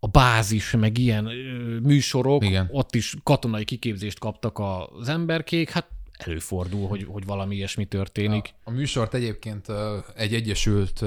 a 0.00 0.06
bázis, 0.06 0.70
meg 0.70 0.98
ilyen 0.98 1.26
ö, 1.26 1.78
műsorok, 1.78 2.44
Igen. 2.44 2.68
ott 2.70 2.94
is 2.94 3.14
katonai 3.22 3.64
kiképzést 3.64 4.18
kaptak 4.18 4.60
az 5.00 5.08
emberkék, 5.08 5.70
hát 5.70 5.86
előfordul, 6.18 6.88
hogy, 6.88 7.06
hogy 7.10 7.24
valami 7.24 7.54
ilyesmi 7.54 7.84
történik. 7.84 8.54
A 8.64 8.70
műsort 8.70 9.14
egyébként 9.14 9.66
egy 10.14 10.34
Egyesült 10.34 11.04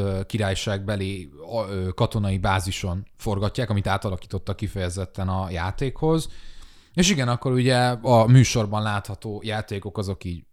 a- 1.51 1.67
ö, 1.69 1.89
katonai 1.95 2.37
bázison 2.37 3.05
forgatják, 3.17 3.69
amit 3.69 3.87
átalakítottak 3.87 4.55
kifejezetten 4.55 5.27
a 5.29 5.49
játékhoz. 5.49 6.29
És 6.93 7.09
igen, 7.09 7.27
akkor 7.27 7.51
ugye 7.51 7.77
a 8.01 8.25
műsorban 8.25 8.81
látható 8.81 9.41
játékok 9.45 9.97
azok 9.97 10.23
így, 10.23 10.43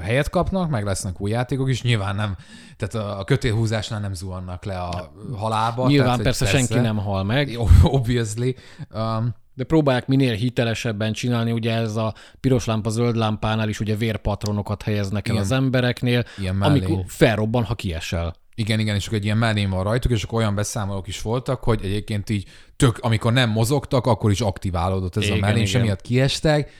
helyet 0.00 0.30
kapnak, 0.30 0.70
meg 0.70 0.84
lesznek 0.84 1.20
új 1.20 1.30
játékok 1.30 1.68
is, 1.68 1.82
nyilván 1.82 2.16
nem, 2.16 2.36
tehát 2.76 2.94
a 3.08 3.18
a 3.18 3.24
kötélhúzásnál 3.24 4.00
nem 4.00 4.14
zuhannak 4.14 4.64
le 4.64 4.78
a 4.78 5.12
halába. 5.36 5.86
Nyilván 5.86 6.06
tehát, 6.06 6.16
hogy 6.16 6.24
persze, 6.24 6.46
senki 6.46 6.78
nem 6.78 6.96
hal 6.96 7.24
meg, 7.24 7.58
Obviously. 7.82 8.54
Um, 8.94 9.34
de 9.54 9.64
próbálják 9.64 10.06
minél 10.06 10.34
hitelesebben 10.34 11.12
csinálni, 11.12 11.52
ugye 11.52 11.74
ez 11.74 11.96
a 11.96 12.14
piros 12.40 12.64
lámpa, 12.64 12.90
zöld 12.90 13.16
lámpánál 13.16 13.68
is 13.68 13.80
ugye 13.80 13.96
vérpatronokat 13.96 14.82
helyeznek 14.82 15.28
el 15.28 15.34
Igen. 15.34 15.46
az 15.46 15.52
embereknél, 15.52 16.24
Ilyen 16.38 16.54
mellé. 16.54 16.84
amikor 16.84 17.04
felrobban, 17.06 17.64
ha 17.64 17.74
kiesel. 17.74 18.34
Igen, 18.54 18.78
igen, 18.78 18.94
és 18.94 19.06
akkor 19.06 19.18
egy 19.18 19.24
ilyen 19.24 19.38
mellén 19.38 19.70
van 19.70 19.84
rajtuk, 19.84 20.10
és 20.10 20.22
akkor 20.22 20.38
olyan 20.38 20.54
beszámolók 20.54 21.06
is 21.08 21.22
voltak, 21.22 21.62
hogy 21.64 21.80
egyébként 21.84 22.30
így 22.30 22.48
tök, 22.76 22.98
amikor 22.98 23.32
nem 23.32 23.50
mozogtak, 23.50 24.06
akkor 24.06 24.30
is 24.30 24.40
aktiválódott 24.40 25.16
ez 25.16 25.22
Igen, 25.22 25.36
a 25.36 25.40
mellén, 25.40 25.62
és 25.62 25.70
igen. 25.70 25.80
emiatt 25.80 26.00
kiestek, 26.00 26.70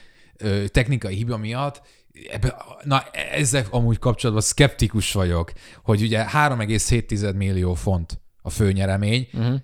technikai 0.66 1.14
hiba 1.14 1.36
miatt, 1.36 1.82
ebbe, 2.30 2.56
na 2.84 3.02
ezzel 3.32 3.64
amúgy 3.70 3.98
kapcsolatban 3.98 4.44
szkeptikus 4.44 5.12
vagyok, 5.12 5.52
hogy 5.82 6.02
ugye 6.02 6.24
3,7 6.32 7.36
millió 7.36 7.74
font 7.74 8.20
a 8.42 8.50
főnyeremény, 8.50 9.28
uh-huh. 9.32 9.54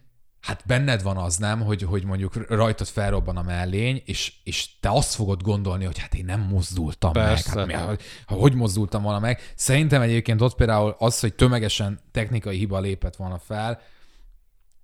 Hát 0.47 0.63
benned 0.67 1.03
van 1.03 1.17
az 1.17 1.37
nem, 1.37 1.61
hogy, 1.61 1.83
hogy 1.83 2.05
mondjuk 2.05 2.49
rajtad 2.49 2.87
felrobban 2.87 3.37
a 3.37 3.43
mellény, 3.43 4.03
és, 4.05 4.33
és 4.45 4.69
te 4.81 4.91
azt 4.91 5.15
fogod 5.15 5.43
gondolni, 5.43 5.85
hogy 5.85 5.99
hát 5.99 6.15
én 6.15 6.25
nem 6.25 6.41
mozdultam 6.41 7.13
Persze. 7.13 7.65
meg. 7.65 7.71
Hát, 7.77 8.03
mi, 8.29 8.37
hogy 8.37 8.55
mozdultam 8.55 9.03
volna 9.03 9.19
meg? 9.19 9.53
Szerintem 9.55 10.03
egyébként 10.03 10.41
ott 10.41 10.55
például 10.55 10.97
az, 10.99 11.21
hogy 11.21 11.35
tömegesen 11.35 12.01
technikai 12.11 12.57
hiba 12.57 12.81
lépett 12.81 13.17
volna 13.17 13.39
fel, 13.39 13.81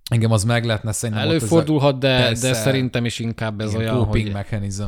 engem 0.09 0.31
az 0.31 0.43
meg 0.43 0.65
lehetne 0.65 0.91
szerintem. 0.91 1.27
Előfordulhat, 1.27 1.99
de, 1.99 2.17
Persze. 2.17 2.47
de 2.47 2.53
szerintem 2.53 3.05
is 3.05 3.19
inkább 3.19 3.61
ez 3.61 3.75
olyan, 3.75 4.03
hogy... 4.03 4.31
mechanism. 4.31 4.83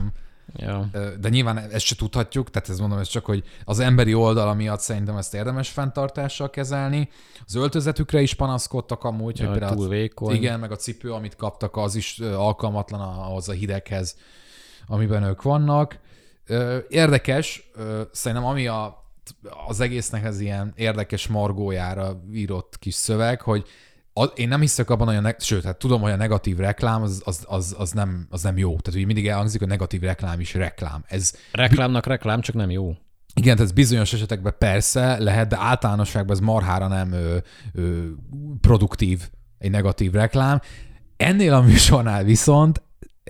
Ja. 0.53 0.89
De 1.19 1.29
nyilván 1.29 1.57
ezt 1.57 1.85
se 1.85 1.95
tudhatjuk, 1.95 2.49
tehát 2.49 2.69
ez 2.69 2.79
mondom, 2.79 2.99
ez 2.99 3.07
csak, 3.07 3.25
hogy 3.25 3.43
az 3.65 3.79
emberi 3.79 4.13
oldala 4.13 4.53
miatt 4.53 4.79
szerintem 4.79 5.17
ezt 5.17 5.33
érdemes 5.33 5.69
fenntartással 5.69 6.49
kezelni. 6.49 7.09
Az 7.45 7.55
öltözetükre 7.55 8.21
is 8.21 8.33
panaszkodtak 8.33 9.03
amúgy, 9.03 9.39
Ja, 9.39 9.47
hogy 9.47 9.57
például 9.57 9.77
túl 9.77 9.89
vékony. 9.89 10.35
igen, 10.35 10.59
meg 10.59 10.71
a 10.71 10.75
cipő, 10.75 11.13
amit 11.13 11.35
kaptak, 11.35 11.77
az 11.77 11.95
is 11.95 12.19
alkalmatlan 12.19 13.01
ahhoz 13.01 13.49
a 13.49 13.53
hideghez, 13.53 14.17
amiben 14.87 15.23
ők 15.23 15.41
vannak. 15.41 15.99
Érdekes, 16.89 17.71
szerintem 18.11 18.47
ami 18.47 18.67
a, 18.67 19.03
az 19.67 19.79
egésznek 19.79 20.23
ez 20.23 20.39
ilyen 20.39 20.73
érdekes 20.75 21.27
margójára 21.27 22.21
írott 22.33 22.79
kis 22.79 22.93
szöveg, 22.93 23.41
hogy 23.41 23.65
én 24.35 24.47
nem 24.47 24.59
hiszek 24.59 24.89
abban, 24.89 25.07
hogy 25.07 25.15
a 25.15 25.21
ne, 25.21 25.31
sőt, 25.39 25.63
hát 25.63 25.77
tudom, 25.77 26.01
hogy 26.01 26.11
a 26.11 26.15
negatív 26.15 26.57
reklám 26.57 27.01
az, 27.01 27.21
az, 27.25 27.45
az, 27.47 27.75
az, 27.77 27.91
nem, 27.91 28.27
az 28.29 28.43
nem 28.43 28.57
jó. 28.57 28.67
Tehát 28.67 28.99
hogy 28.99 29.05
mindig 29.05 29.27
elhangzik, 29.27 29.59
hogy 29.59 29.67
a 29.67 29.71
negatív 29.71 30.01
reklám 30.01 30.39
is 30.39 30.53
reklám. 30.53 31.03
Ez 31.07 31.33
Reklámnak 31.51 32.05
reklám, 32.05 32.41
csak 32.41 32.55
nem 32.55 32.69
jó. 32.69 32.95
igen, 33.33 33.55
tehát 33.55 33.73
bizonyos 33.73 34.13
esetekben 34.13 34.55
persze 34.57 35.19
lehet, 35.19 35.47
de 35.47 35.57
általánosságban 35.59 36.35
ez 36.35 36.41
marhára 36.41 36.87
nem 36.87 37.11
ö, 37.11 37.37
ö, 37.73 38.05
produktív 38.61 39.29
egy 39.57 39.71
negatív 39.71 40.11
reklám. 40.11 40.61
Ennél 41.17 41.53
a 41.53 41.61
műsornál 41.61 42.23
viszont 42.23 42.81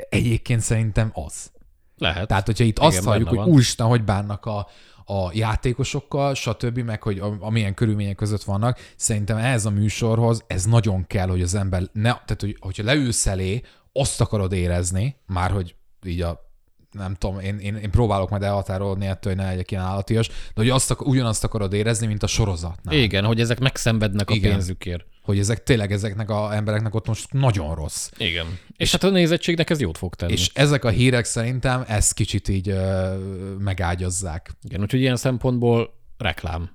egyébként 0.09 0.61
szerintem 0.61 1.11
az. 1.13 1.51
Lehet. 1.97 2.27
Tehát, 2.27 2.45
hogyha 2.45 2.63
itt 2.63 2.77
Igen, 2.77 2.89
azt 2.89 3.03
halljuk, 3.03 3.29
hogy 3.29 3.47
úristen, 3.47 3.87
hogy 3.87 4.03
bánnak 4.03 4.45
a, 4.45 4.67
a 5.05 5.29
játékosokkal, 5.33 6.33
stb., 6.33 6.77
meg 6.79 7.01
hogy 7.03 7.19
a- 7.19 7.37
amilyen 7.39 7.73
körülmények 7.73 8.15
között 8.15 8.43
vannak, 8.43 8.79
szerintem 8.95 9.37
ehhez 9.37 9.65
a 9.65 9.69
műsorhoz 9.69 10.43
ez 10.47 10.65
nagyon 10.65 11.07
kell, 11.07 11.27
hogy 11.27 11.41
az 11.41 11.55
ember, 11.55 11.81
ne, 11.93 12.01
tehát 12.01 12.37
hogy, 12.39 12.57
hogyha 12.59 12.83
leülsz 12.83 13.27
elé, 13.27 13.61
azt 13.93 14.21
akarod 14.21 14.51
érezni, 14.51 15.15
már 15.25 15.51
hogy 15.51 15.75
így 16.05 16.21
a 16.21 16.43
nem 16.91 17.13
tudom, 17.13 17.39
én, 17.39 17.57
én, 17.57 17.75
én 17.75 17.91
próbálok 17.91 18.29
majd 18.29 18.43
elhatárolni 18.43 19.05
ettől, 19.05 19.33
hogy 19.33 19.41
ne 19.43 19.49
legyek 19.49 19.71
ilyen 19.71 19.83
állatias, 19.83 20.27
de 20.27 20.33
hogy 20.55 20.69
azt, 20.69 20.95
ugyanazt 20.99 21.43
akarod 21.43 21.73
érezni, 21.73 22.07
mint 22.07 22.23
a 22.23 22.27
sorozatnál. 22.27 22.95
Igen, 22.95 23.25
hogy 23.25 23.39
ezek 23.39 23.59
megszenvednek 23.59 24.29
a 24.29 24.33
Igen. 24.33 24.51
pénzükért. 24.51 25.05
Hogy 25.25 25.39
ezek 25.39 25.63
tényleg 25.63 25.91
ezeknek 25.91 26.29
a 26.29 26.55
embereknek 26.55 26.95
ott 26.95 27.07
most 27.07 27.33
nagyon 27.33 27.75
rossz. 27.75 28.09
Igen. 28.17 28.45
És 28.77 28.91
hát 28.91 29.03
a 29.03 29.09
nézettségnek 29.09 29.69
ez 29.69 29.79
jót 29.79 29.97
fog 29.97 30.15
tenni. 30.15 30.31
És 30.31 30.49
ezek 30.53 30.83
a 30.83 30.89
hírek 30.89 31.25
szerintem 31.25 31.83
ezt 31.87 32.13
kicsit 32.13 32.47
így 32.47 32.69
ö, 32.69 33.15
megágyazzák. 33.59 34.51
Igen, 34.63 34.81
úgyhogy 34.81 34.99
ilyen 34.99 35.15
szempontból 35.15 35.93
reklám. 36.17 36.69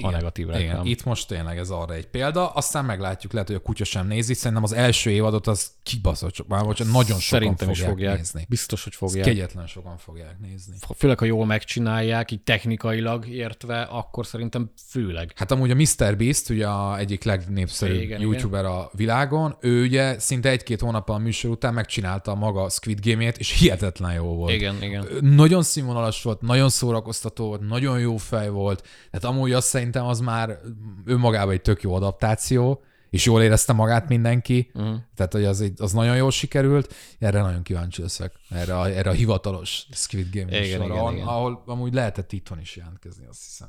A 0.00 0.10
negatív 0.10 0.46
reklám. 0.46 0.62
Igen, 0.62 0.86
itt 0.86 1.04
most 1.04 1.28
tényleg 1.28 1.58
ez 1.58 1.70
arra 1.70 1.94
egy 1.94 2.06
példa, 2.06 2.48
aztán 2.48 2.84
meglátjuk, 2.84 3.32
lehet, 3.32 3.48
hogy 3.48 3.56
a 3.56 3.60
kutya 3.60 3.84
sem 3.84 4.06
nézi, 4.06 4.34
szerintem 4.34 4.62
az 4.62 4.72
első 4.72 5.10
évadot 5.10 5.46
az 5.46 5.70
kibaszott, 5.82 6.48
már 6.48 6.64
bocsánat, 6.64 6.92
nagyon 6.92 7.18
sokan 7.18 7.40
Szerintem 7.40 7.70
is 7.70 7.78
fogják, 7.78 7.96
fogják. 7.96 8.16
nézni. 8.16 8.46
Biztos, 8.48 8.84
hogy 8.84 8.94
fogják. 8.94 9.24
Kegyetlen 9.24 9.66
sokan 9.66 9.98
fogják 9.98 10.38
nézni. 10.40 10.76
Főleg, 10.96 11.18
ha 11.18 11.24
jól 11.24 11.46
megcsinálják, 11.46 12.30
így 12.30 12.42
technikailag 12.42 13.26
értve, 13.28 13.80
akkor 13.80 14.26
szerintem 14.26 14.70
főleg. 14.88 15.32
Hát 15.36 15.50
amúgy 15.50 15.70
a 15.70 15.74
Mr. 15.74 16.16
Beast, 16.16 16.50
ugye 16.50 16.66
a 16.66 16.98
egyik 16.98 17.24
legnépszerűbb 17.24 18.00
Igen, 18.00 18.20
youtuber 18.20 18.64
a 18.64 18.90
világon, 18.92 19.56
ő 19.60 19.82
ugye 19.82 20.18
szinte 20.18 20.48
egy-két 20.48 20.80
hónap 20.80 21.08
a 21.08 21.18
műsor 21.18 21.50
után 21.50 21.74
megcsinálta 21.74 22.34
maga 22.34 22.68
Squid 22.68 23.00
Game-ét, 23.06 23.38
és 23.38 23.58
hihetetlen 23.58 24.14
jó 24.14 24.24
volt. 24.24 24.52
Igen, 24.52 24.82
igen. 24.82 25.06
Nagyon 25.20 25.62
színvonalas 25.62 26.22
volt, 26.22 26.40
nagyon 26.40 26.68
szórakoztató 26.68 27.46
volt, 27.46 27.68
nagyon 27.68 28.00
jó 28.00 28.16
fej 28.16 28.48
volt. 28.48 28.86
Tehát 29.10 29.36
amúgy 29.36 29.52
azt 29.58 29.68
szerintem 29.68 30.06
az 30.06 30.20
már 30.20 30.58
önmagában 31.04 31.52
egy 31.52 31.62
tök 31.62 31.82
jó 31.82 31.94
adaptáció, 31.94 32.82
és 33.10 33.24
jól 33.24 33.42
érezte 33.42 33.72
magát 33.72 34.08
mindenki, 34.08 34.70
uh-huh. 34.74 34.96
tehát 35.14 35.32
hogy 35.32 35.44
az, 35.44 35.72
az 35.76 35.92
nagyon 35.92 36.16
jól 36.16 36.30
sikerült. 36.30 36.94
Erre 37.18 37.40
nagyon 37.40 37.62
kíváncsi 37.62 38.02
leszek, 38.02 38.32
erre 38.50 38.78
a, 38.78 38.88
erre 38.88 39.10
a 39.10 39.12
hivatalos 39.12 39.86
Squid 39.92 40.28
Game 40.32 40.64
Igen, 40.64 40.80
ahol, 40.80 41.12
igen. 41.12 41.26
ahol 41.26 41.62
amúgy 41.66 41.94
lehetett 41.94 42.32
itthon 42.32 42.60
is 42.60 42.76
jelentkezni, 42.76 43.26
azt 43.26 43.44
hiszem. 43.44 43.68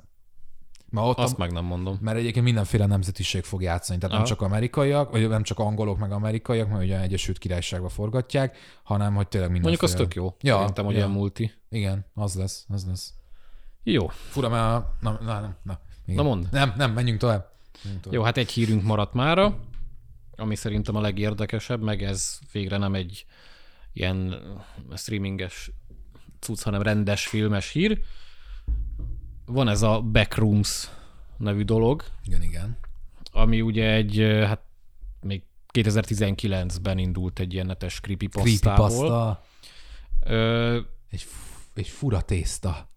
Mert 0.91 1.07
ott 1.07 1.17
Azt 1.17 1.33
a, 1.33 1.37
meg 1.37 1.51
nem 1.51 1.65
mondom. 1.65 1.97
mert 2.01 2.17
egyébként 2.17 2.45
mindenféle 2.45 2.85
nemzetiség 2.85 3.43
fog 3.43 3.61
játszani, 3.61 3.99
tehát 3.99 4.15
nem 4.15 4.23
Aha. 4.23 4.33
csak 4.33 4.41
amerikaiak, 4.41 5.11
vagy 5.11 5.29
nem 5.29 5.43
csak 5.43 5.59
angolok 5.59 5.97
meg 5.97 6.11
amerikaiak, 6.11 6.69
mert 6.69 6.83
ugye 6.83 7.01
Egyesült 7.01 7.37
Királyságba 7.37 7.89
forgatják, 7.89 8.57
hanem 8.83 9.15
hogy 9.15 9.27
tényleg 9.27 9.51
mindenféle. 9.51 9.81
Mondjuk 9.81 10.07
az 10.07 10.07
tök 10.07 10.23
jó. 10.23 10.35
Ja, 10.41 10.57
Szerintem, 10.57 10.85
hogy 10.85 10.93
ja. 10.93 10.99
ilyen 10.99 11.11
multi. 11.11 11.51
Igen, 11.69 12.05
az 12.13 12.35
lesz, 12.35 12.65
az 12.67 12.85
lesz. 12.85 13.13
Jó. 13.83 14.07
Fura, 14.07 14.49
mert. 14.49 15.01
Na, 15.01 15.11
na, 15.21 15.39
nem, 15.39 15.55
na. 15.63 15.79
Igen. 16.05 16.15
Na 16.23 16.29
mondd. 16.29 16.45
Nem, 16.51 16.73
nem, 16.77 16.91
menjünk 16.93 17.19
tovább. 17.19 17.51
Menjünk 17.83 18.03
tovább. 18.03 18.17
Jó, 18.19 18.25
hát 18.25 18.37
egy 18.37 18.51
hírünk 18.51 18.83
maradt 18.83 19.13
mára, 19.13 19.59
ami 20.35 20.55
szerintem 20.55 20.95
a 20.95 21.01
legérdekesebb, 21.01 21.81
meg 21.81 22.03
ez 22.03 22.39
végre 22.51 22.77
nem 22.77 22.93
egy 22.93 23.25
ilyen 23.93 24.35
streaminges 24.95 25.71
cucc, 26.39 26.61
hanem 26.63 26.81
rendes 26.81 27.27
filmes 27.27 27.71
hír. 27.71 28.01
Van 29.45 29.67
ez 29.69 29.81
a 29.81 30.01
Backrooms 30.01 30.89
nevű 31.37 31.63
dolog, 31.63 32.03
Igen, 32.25 32.41
igen. 32.41 32.77
ami 33.31 33.61
ugye 33.61 33.91
egy, 33.93 34.17
hát 34.45 34.61
még 35.21 35.43
2019-ben 35.73 36.97
indult 36.97 37.39
egy 37.39 37.53
ilyen 37.53 37.65
netes 37.65 37.99
creepypastából. 37.99 38.87
Creepypasta. 38.87 39.43
Ö, 40.25 40.79
Egy, 41.09 41.21
f- 41.21 41.77
egy 41.77 41.87
fura 41.87 42.21
tészta. 42.21 42.89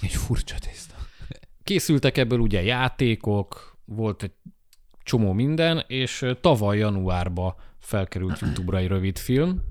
Egy 0.00 0.14
furcsa 0.14 0.58
tészta. 0.58 0.94
Készültek 1.62 2.16
ebből 2.16 2.38
ugye 2.38 2.62
játékok, 2.62 3.76
volt 3.84 4.22
egy 4.22 4.32
csomó 5.02 5.32
minden, 5.32 5.84
és 5.86 6.26
tavaly 6.40 6.78
januárba 6.78 7.56
felkerült 7.78 8.38
YouTube-ra 8.40 8.78
egy 8.78 8.86
rövid 8.86 9.18
film, 9.18 9.62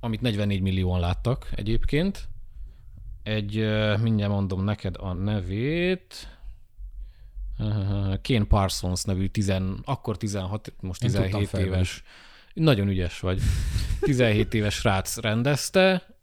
amit 0.00 0.20
44 0.20 0.60
millióan 0.60 1.00
láttak 1.00 1.50
egyébként. 1.54 2.28
Egy, 3.22 3.54
mindjárt 4.00 4.32
mondom 4.32 4.64
neked 4.64 4.96
a 4.98 5.12
nevét, 5.12 6.28
Kane 8.22 8.44
Parsons 8.48 9.02
nevű, 9.02 9.26
tizen, 9.26 9.80
akkor 9.84 10.16
16, 10.16 10.72
most 10.80 11.00
Nem 11.00 11.10
tudtam 11.10 11.26
17 11.26 11.48
fejből 11.48 11.72
éves. 11.74 12.02
Nagyon 12.54 12.88
ügyes 12.88 13.20
vagy. 13.20 13.40
17 14.00 14.54
éves 14.54 14.74
srác 14.74 15.16
rendezte. 15.16 16.13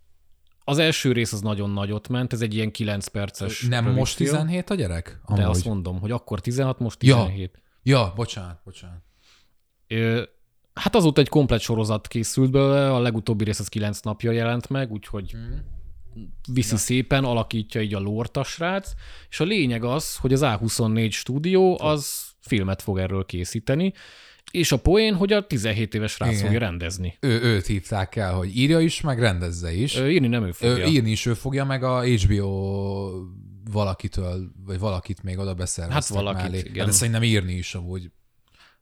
Az 0.64 0.78
első 0.78 1.12
rész 1.12 1.34
az 1.34 1.42
nagyon 1.42 1.70
nagyot 1.70 2.08
ment, 2.08 2.34
ez 2.34 2.42
egy 2.42 2.54
ilyen 2.54 2.72
9 2.72 3.08
perces 3.08 3.62
Nem 3.62 3.94
most 3.94 4.16
film. 4.16 4.30
17 4.30 4.70
a 4.70 4.76
gyerek? 4.76 5.20
De 5.28 5.34
Amúgy. 5.34 5.44
azt 5.46 5.66
mondom, 5.66 6.00
hogy 6.00 6.12
akkor 6.12 6.40
16, 6.42 6.80
most 6.80 7.04
Ja. 7.04 7.16
17. 7.16 7.62
Ja, 7.84 8.14
bocsánat, 8.16 8.62
bocsánat. 8.66 9.02
Ö, 9.88 10.24
hát 10.74 10.96
azóta 10.96 11.22
egy 11.22 11.30
komplet 11.30 11.60
sorozat 11.62 12.08
készült 12.08 12.52
belőle, 12.52 12.94
a 12.94 13.00
legutóbbi 13.00 13.44
rész 13.44 13.60
az 13.60 13.68
9 13.68 14.00
napja 14.00 14.32
jelent 14.32 14.70
meg, 14.70 14.92
úgyhogy 14.92 15.34
Mhm. 15.34 15.60
viszi 16.54 16.76
szépen, 16.78 17.24
alakítja 17.24 17.82
így 17.82 17.94
a 17.94 18.00
lort 18.00 18.38
a 18.38 18.44
srác, 18.44 18.92
és 19.30 19.40
a 19.40 19.44
lényeg 19.44 19.84
az, 19.84 20.16
hogy 20.16 20.34
az 20.34 20.42
A24 20.44 21.12
stúdió 21.12 21.78
az 21.82 22.24
filmet 22.40 22.82
fog 22.82 22.98
erről 23.00 23.26
készíteni, 23.26 23.94
és 24.52 24.72
a 24.72 24.78
poén, 24.78 25.16
hogy 25.16 25.34
a 25.34 25.48
17 25.48 25.94
éves 25.96 26.18
Igen. 26.20 26.34
fogja 26.34 26.60
rendezni. 26.60 27.18
Ő, 27.20 27.42
őt 27.42 27.66
hívták 27.66 28.16
el, 28.16 28.34
hogy 28.34 28.58
írja 28.58 28.80
is, 28.80 29.02
meg 29.02 29.20
rendezze 29.20 29.74
is. 29.74 29.96
Ö, 29.98 30.08
írni 30.08 30.28
nem 30.28 30.44
ő 30.46 30.52
fogja. 30.52 30.86
írni 30.86 31.12
is 31.12 31.26
ő 31.26 31.34
fogja, 31.34 31.66
meg 31.66 31.84
a 31.84 32.04
HBO 32.04 33.10
valakitől, 33.72 34.52
vagy 34.66 34.80
valakit 34.80 35.24
még 35.24 35.38
oda 35.40 35.54
beszerveztek 35.54 36.16
Hát 36.18 36.24
valakit, 36.24 36.42
mellé. 36.52 36.64
igen. 36.70 36.86
De 36.86 36.92
szerintem 36.92 37.24
írni 37.24 37.54
is 37.54 37.76
amúgy 37.76 38.12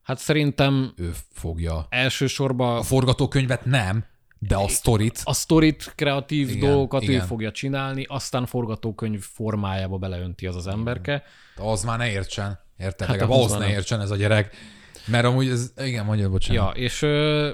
Hát 0.01 0.17
szerintem 0.19 0.93
ő 0.97 1.11
fogja. 1.31 1.87
elsősorban 1.89 2.77
A 2.77 2.81
forgatókönyvet 2.83 3.65
nem, 3.65 4.05
de 4.39 4.55
a 4.55 4.67
sztorit. 4.67 5.21
a 5.23 5.33
sztorit, 5.33 5.91
kreatív 5.95 6.49
Igen, 6.49 6.69
dolgokat 6.69 7.01
igen. 7.01 7.15
ő 7.21 7.25
fogja 7.25 7.51
csinálni, 7.51 8.05
aztán 8.07 8.45
forgatókönyv 8.45 9.21
formájába 9.21 9.97
beleönti 9.97 10.45
az 10.47 10.55
az 10.55 10.67
emberke. 10.67 11.23
Az 11.55 11.83
már 11.83 11.97
ne 11.97 12.09
értsen. 12.11 12.59
Érted? 12.77 12.99
Hát 12.99 12.99
Hát 12.99 13.09
Legalább 13.09 13.31
ahhoz 13.31 13.57
ne 13.57 13.69
értsen 13.69 14.01
ez 14.01 14.11
a 14.11 14.15
gyerek. 14.15 14.55
Mert 15.11 15.25
amúgy 15.25 15.47
ez, 15.47 15.73
igen, 15.85 16.05
mondja, 16.05 16.29
bocsánat. 16.29 16.75
Ja, 16.75 16.81
és 16.83 17.01
ö, 17.01 17.49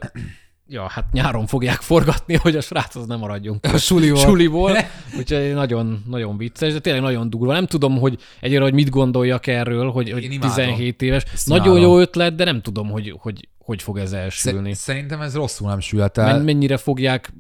ja, 0.68 0.88
hát 0.90 1.12
nyáron 1.12 1.48
fogják 1.48 1.82
forgatni, 1.82 2.36
hogy 2.46 2.56
a 2.56 2.62
srác 2.62 2.96
az 2.96 3.06
nem 3.06 3.20
maradjon 3.20 3.60
ki 3.60 3.70
A 3.70 3.78
suliból. 3.78 4.18
suliból, 4.18 4.78
úgyhogy 5.18 5.54
nagyon, 5.54 6.04
nagyon 6.08 6.38
vicces, 6.38 6.74
de 6.74 6.80
tényleg 6.80 7.02
nagyon 7.02 7.30
durva. 7.30 7.54
Nem 7.54 7.66
tudom, 7.68 7.98
hogy 7.98 8.20
egyre, 8.40 8.62
hogy 8.62 8.74
mit 8.74 8.90
gondoljak 8.90 9.48
erről, 9.48 9.92
hogy, 9.92 10.12
hogy 10.12 10.24
Én 10.24 10.32
imádom. 10.32 10.56
17 10.56 11.02
éves. 11.02 11.24
Ezt 11.34 11.48
nagyon 11.48 11.66
imádom. 11.66 11.84
jó 11.92 12.00
ötlet, 12.00 12.36
de 12.36 12.44
nem 12.44 12.62
tudom, 12.62 12.90
hogy 12.90 13.16
hogy, 13.18 13.50
hogy 13.58 13.82
fog 13.82 13.98
ez 13.98 14.12
elsülni. 14.12 14.74
Szer- 14.74 14.96
Szerintem 14.96 15.22
ez 15.22 15.36
rosszul 15.36 15.68
nem 15.68 15.80
sült 15.80 16.18
el. 16.18 16.26
Men, 16.34 16.42
mennyire 16.42 16.78
fogják 16.78 17.34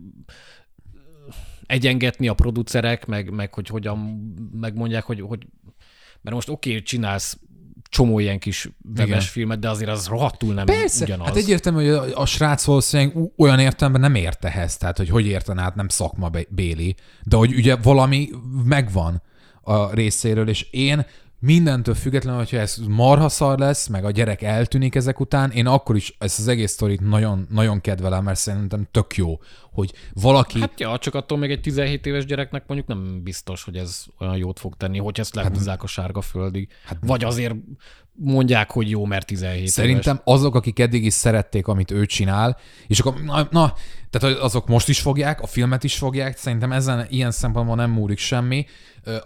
egyengetni 1.66 2.28
a 2.28 2.34
producerek, 2.34 3.05
meg, 3.05 3.30
meg 3.30 3.53
hogy 3.53 3.68
hogyan 3.68 3.97
megmondják, 4.59 5.03
hogy, 5.03 5.22
hogy 5.22 5.47
mert 6.22 6.36
most 6.36 6.49
oké, 6.49 6.70
okay, 6.70 6.82
csinálsz 6.82 7.38
csomó 7.96 8.20
ilyen 8.20 8.39
kis 8.39 8.70
webes 8.88 9.08
Igen. 9.08 9.20
filmet, 9.22 9.60
de 9.60 9.70
azért 9.70 9.89
az 9.89 10.08
rohadtul 10.08 10.54
nem 10.54 10.66
Persze, 10.66 11.04
ugyanaz. 11.04 11.28
hát 11.28 11.36
egyértelmű, 11.36 11.80
hogy 11.80 12.12
a, 12.12 12.22
a 12.22 12.26
srác 12.26 12.64
valószínűleg 12.64 13.18
olyan 13.38 13.60
értelemben 13.60 14.02
nem 14.02 14.16
ért 14.16 14.46
ehhez, 14.46 14.78
tehát 14.78 14.98
hogy 14.98 15.10
hogy 15.10 15.26
érten 15.26 15.58
át, 15.58 15.76
nem 15.76 15.88
szakma 15.88 16.32
béli, 16.50 16.96
de 17.24 17.36
hogy 17.36 17.54
ugye 17.54 17.76
valami 17.76 18.30
megvan 18.64 19.22
a 19.62 19.93
részéről, 19.93 20.50
és 20.50 20.68
én 20.72 21.06
mindentől 21.46 21.96
függetlenül, 21.96 22.39
hogyha 22.39 22.58
ez 22.58 22.78
marha 22.88 23.30
szar 23.30 23.60
lesz, 23.60 23.88
meg 23.88 24.06
a 24.06 24.12
gyerek 24.12 24.41
eltűnik 24.41 24.96
ezek 24.96 25.20
után, 25.20 25.52
én 25.52 25.68
akkor 25.68 25.96
is 25.96 26.16
ezt 26.20 26.39
az 26.39 26.48
egész 26.48 26.72
sztorit 26.72 27.02
nagyon, 27.02 27.48
nagyon 27.50 27.82
kedvelem, 27.82 28.24
mert 28.24 28.39
szerintem 28.39 28.88
tök 28.91 29.16
jó, 29.16 29.39
hogy 29.72 29.93
valaki... 30.14 30.60
Hát 30.60 30.80
ja, 30.80 30.98
csak 30.98 31.14
attól 31.14 31.38
még 31.38 31.52
egy 31.52 31.62
17 31.62 32.06
éves 32.06 32.26
gyereknek 32.26 32.64
mondjuk 32.68 32.89
nem 32.89 33.24
biztos, 33.24 33.64
hogy 33.64 33.76
ez 33.76 34.04
olyan 34.20 34.38
jót 34.38 34.60
fog 34.60 34.76
tenni, 34.76 34.98
hogy 34.98 35.20
ezt 35.20 35.36
lehúzzák 35.36 35.76
hát, 35.76 35.84
a 35.84 35.88
sárga 35.88 36.22
földig. 36.22 36.70
Hát, 36.86 36.98
Vagy 37.02 37.24
azért 37.24 37.56
mondják, 38.18 38.72
hogy 38.72 38.89
jó, 38.89 39.06
mert 39.06 39.26
17 39.26 39.68
Szerintem 39.68 40.16
éves. 40.16 40.36
azok, 40.36 40.56
akik 40.56 40.80
eddig 40.80 41.06
is 41.06 41.14
szerették, 41.14 41.68
amit 41.68 41.91
ő 41.91 42.06
csinál, 42.06 42.58
és 42.88 43.00
akkor, 43.00 43.22
na, 43.22 43.48
na, 43.52 43.74
tehát 44.20 44.38
azok 44.38 44.68
most 44.68 44.89
is 44.89 44.99
fogják, 44.99 45.41
a 45.41 45.47
filmet 45.47 45.84
is 45.84 45.95
fogják, 45.95 46.38
szerintem 46.38 46.72
ezen 46.72 47.05
ilyen 47.09 47.32
szempontból 47.32 47.76
nem 47.76 47.91
múlik 47.91 48.18
semmi, 48.18 48.66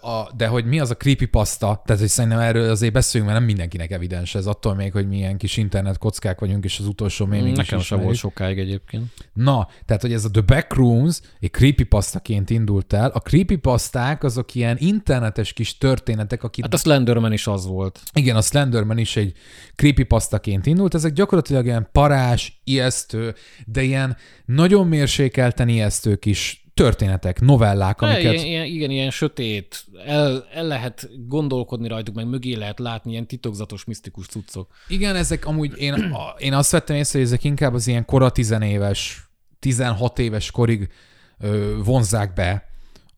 a, 0.01 0.33
de 0.35 0.47
hogy 0.47 0.65
mi 0.65 0.79
az 0.79 0.89
a 0.89 0.97
creepypasta, 0.97 1.81
tehát 1.85 2.01
hogy 2.01 2.09
szerintem 2.09 2.39
erről 2.39 2.69
azért 2.69 2.93
beszéljünk, 2.93 3.31
mert 3.31 3.41
nem 3.41 3.55
mindenkinek 3.55 3.91
evidens 3.91 4.35
ez, 4.35 4.45
attól 4.45 4.75
még, 4.75 4.91
hogy 4.91 5.07
milyen 5.07 5.37
kis 5.37 5.57
internet 5.57 5.97
kockák 5.97 6.39
vagyunk, 6.39 6.63
és 6.63 6.79
az 6.79 6.85
utolsó 6.85 7.25
mémig 7.25 7.55
Nekem 7.55 7.79
sem 7.79 8.01
volt 8.01 8.15
sokáig 8.15 8.59
egyébként. 8.59 9.03
Na, 9.33 9.67
tehát 9.85 10.01
hogy 10.01 10.13
ez 10.13 10.25
a 10.25 10.31
The 10.31 10.41
Backrooms 10.41 11.21
egy 11.39 11.51
creepypastaként 11.51 12.49
indult 12.49 12.93
el. 12.93 13.09
A 13.09 13.19
creepypasták 13.19 14.23
azok 14.23 14.55
ilyen 14.55 14.77
internetes 14.79 15.53
kis 15.53 15.77
történetek, 15.77 16.43
akik... 16.43 16.63
Hát 16.63 16.73
a 16.73 16.77
Slenderman 16.77 17.33
is 17.33 17.47
az 17.47 17.65
volt. 17.65 18.01
Igen, 18.13 18.35
a 18.35 18.41
Slenderman 18.41 18.97
is 18.97 19.15
egy 19.15 19.33
creepypastaként 19.75 20.65
indult. 20.65 20.93
Ezek 20.93 21.13
gyakorlatilag 21.13 21.65
ilyen 21.65 21.89
parás, 21.91 22.61
ijesztő, 22.63 23.35
de 23.65 23.81
ilyen 23.81 24.17
nagyon 24.45 24.78
mérsékelten 24.87 25.67
ijesztő 25.67 26.15
kis 26.15 26.63
történetek, 26.73 27.41
novellák, 27.41 28.01
amiket... 28.01 28.33
Ilyen, 28.33 28.45
ilyen, 28.45 28.65
igen, 28.65 28.89
ilyen 28.89 29.11
sötét, 29.11 29.85
el, 30.05 30.47
el 30.53 30.67
lehet 30.67 31.09
gondolkodni 31.27 31.87
rajtuk, 31.87 32.15
meg 32.15 32.27
mögé 32.27 32.53
lehet 32.53 32.79
látni 32.79 33.11
ilyen 33.11 33.27
titokzatos, 33.27 33.83
misztikus 33.85 34.25
cuccok. 34.25 34.67
Igen, 34.87 35.15
ezek 35.15 35.45
amúgy, 35.45 35.77
én, 35.77 36.15
én 36.37 36.53
azt 36.53 36.71
vettem 36.71 36.95
észre, 36.95 37.19
hogy 37.19 37.27
ezek 37.27 37.43
inkább 37.43 37.73
az 37.73 37.87
ilyen 37.87 38.05
kora 38.05 38.29
tizenéves, 38.29 39.29
16 39.59 40.19
éves 40.19 40.51
korig 40.51 40.89
ö, 41.39 41.75
vonzák 41.83 42.33
be 42.33 42.69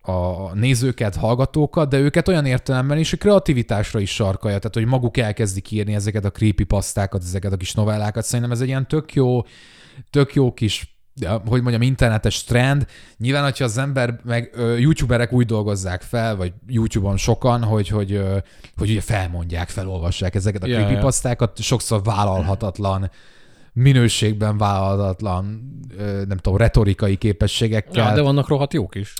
a 0.01 0.53
nézőket, 0.53 1.16
hallgatókat, 1.16 1.89
de 1.89 1.97
őket 1.97 2.28
olyan 2.28 2.45
értelemben 2.45 2.97
is, 2.97 3.09
hogy 3.09 3.20
kreativitásra 3.20 3.99
is 3.99 4.14
sarkalja, 4.14 4.57
tehát 4.57 4.76
hogy 4.76 4.86
maguk 4.86 5.18
elkezdik 5.18 5.72
írni 5.72 5.93
ezeket 5.93 6.26
a 6.26 6.32
creepypastákat, 6.32 7.22
ezeket 7.24 7.51
a 7.51 7.57
kis 7.57 7.74
novellákat. 7.74 8.24
Szerintem 8.24 8.51
ez 8.51 8.62
egy 8.62 8.68
ilyen 8.68 8.88
tök 8.88 9.14
jó, 9.14 9.41
tök 10.09 10.34
jó 10.34 10.53
kis 10.53 10.91
hogy 11.45 11.62
mondjam, 11.62 11.82
internetes 11.82 12.43
trend. 12.43 12.86
Nyilván, 13.18 13.43
hogyha 13.43 13.64
az 13.64 13.78
ember, 13.78 14.20
meg 14.24 14.49
ö, 14.53 14.78
youtuberek 14.78 15.32
úgy 15.32 15.45
dolgozzák 15.45 16.01
fel, 16.01 16.36
vagy 16.36 16.53
YouTube-on 16.68 17.18
sokan, 17.18 17.64
hogy, 17.64 17.88
hogy, 17.88 18.12
ö, 18.12 18.38
hogy 18.76 18.89
ugye 18.89 19.01
felmondják, 19.01 19.70
felolvassák 19.70 20.36
ezeket 20.36 20.64
a 20.64 20.68
yeah, 20.68 20.86
creepypastákat, 20.86 21.62
sokszor 21.62 22.03
vállalhatatlan 22.03 23.12
minőségben 23.74 24.57
vállalhatatlan, 24.57 25.69
nem 26.28 26.38
tudom, 26.38 26.57
retorikai 26.57 27.15
képességekkel. 27.15 28.07
Ja, 28.07 28.13
de 28.15 28.22
vannak 28.22 28.47
rohadt 28.47 28.74
jók 28.74 28.95
is. 28.95 29.13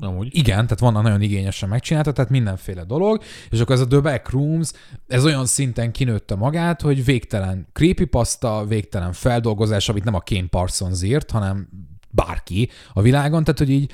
Nem 0.00 0.16
úgy. 0.16 0.28
Igen, 0.30 0.62
tehát 0.62 0.78
vannak 0.78 1.02
nagyon 1.02 1.20
igényesen 1.20 1.68
megcsinálta, 1.68 2.12
tehát 2.12 2.30
mindenféle 2.30 2.84
dolog, 2.84 3.22
és 3.50 3.60
akkor 3.60 3.74
ez 3.74 3.80
a 3.80 3.86
The 3.86 4.00
Backrooms, 4.00 4.72
ez 5.08 5.24
olyan 5.24 5.46
szinten 5.46 5.92
kinőtte 5.92 6.34
magát, 6.34 6.80
hogy 6.80 7.04
végtelen 7.04 7.66
creepypasta, 7.72 8.64
végtelen 8.68 9.12
feldolgozás, 9.12 9.88
amit 9.88 10.04
nem 10.04 10.14
a 10.14 10.22
Kane 10.24 10.46
Parsons 10.50 11.02
írt, 11.02 11.30
hanem 11.30 11.68
bárki 12.10 12.68
a 12.92 13.02
világon, 13.02 13.44
tehát 13.44 13.58
hogy 13.58 13.70
így 13.70 13.92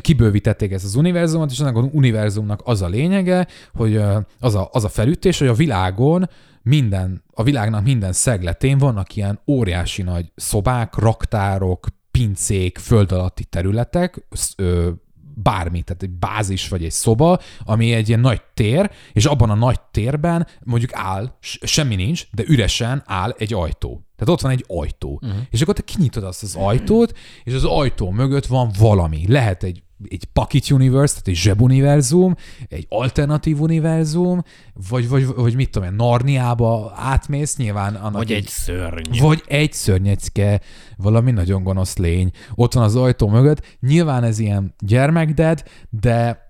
kibővítették 0.00 0.72
ezt 0.72 0.84
az 0.84 0.94
univerzumot, 0.94 1.50
és 1.50 1.58
ennek 1.58 1.76
az 1.76 1.88
univerzumnak 1.92 2.60
az 2.64 2.82
a 2.82 2.88
lényege, 2.88 3.46
hogy 3.74 3.96
az 4.40 4.54
a, 4.54 4.68
az 4.72 4.84
a 4.84 4.88
felütés, 4.88 5.38
hogy 5.38 5.48
a 5.48 5.54
világon 5.54 6.28
minden, 6.64 7.22
a 7.34 7.42
világnak 7.42 7.84
minden 7.84 8.12
szegletén 8.12 8.78
vannak 8.78 9.16
ilyen 9.16 9.40
óriási 9.46 10.02
nagy 10.02 10.32
szobák, 10.34 10.94
raktárok, 10.94 11.86
pincék, 12.10 12.78
föld 12.78 13.12
alatti 13.12 13.44
területek, 13.44 14.26
ö, 14.56 14.90
bármi, 15.34 15.82
tehát 15.82 16.02
egy 16.02 16.10
bázis 16.10 16.68
vagy 16.68 16.84
egy 16.84 16.90
szoba, 16.90 17.38
ami 17.64 17.92
egy 17.92 18.08
ilyen 18.08 18.20
nagy 18.20 18.42
tér, 18.54 18.90
és 19.12 19.24
abban 19.24 19.50
a 19.50 19.54
nagy 19.54 19.80
térben 19.80 20.46
mondjuk 20.64 20.90
áll, 20.94 21.36
semmi 21.62 21.94
nincs, 21.94 22.26
de 22.32 22.42
üresen 22.46 23.02
áll 23.06 23.34
egy 23.38 23.54
ajtó. 23.54 24.04
Tehát 24.16 24.34
ott 24.34 24.40
van 24.40 24.50
egy 24.50 24.64
ajtó. 24.68 25.20
Uh-huh. 25.22 25.38
És 25.50 25.60
akkor 25.60 25.74
te 25.74 25.82
kinyitod 25.82 26.24
azt 26.24 26.42
az 26.42 26.54
ajtót, 26.54 27.18
és 27.44 27.54
az 27.54 27.64
ajtó 27.64 28.10
mögött 28.10 28.46
van 28.46 28.70
valami. 28.78 29.24
Lehet 29.28 29.62
egy 29.62 29.82
egy 30.08 30.24
Pocket 30.24 30.70
Universe, 30.70 31.12
tehát 31.12 31.28
egy 31.28 31.34
zsebuniverzum, 31.34 32.34
egy 32.68 32.86
alternatív 32.88 33.60
univerzum, 33.60 34.42
vagy, 34.88 35.08
vagy, 35.08 35.26
vagy 35.26 35.54
mit 35.54 35.70
tudom 35.70 35.88
én, 35.88 35.94
Narniába 35.94 36.92
átmész 36.96 37.56
nyilván. 37.56 37.94
Annak 37.94 38.12
vagy 38.12 38.32
egy 38.32 38.46
szörny. 38.46 39.20
Vagy 39.20 39.42
egy 39.46 39.72
szörnyecke, 39.72 40.60
valami 40.96 41.30
nagyon 41.30 41.62
gonosz 41.62 41.96
lény. 41.96 42.30
Ott 42.54 42.72
van 42.72 42.84
az 42.84 42.96
ajtó 42.96 43.28
mögött. 43.28 43.76
Nyilván 43.80 44.24
ez 44.24 44.38
ilyen 44.38 44.74
gyermekded, 44.78 45.62
de 45.90 46.42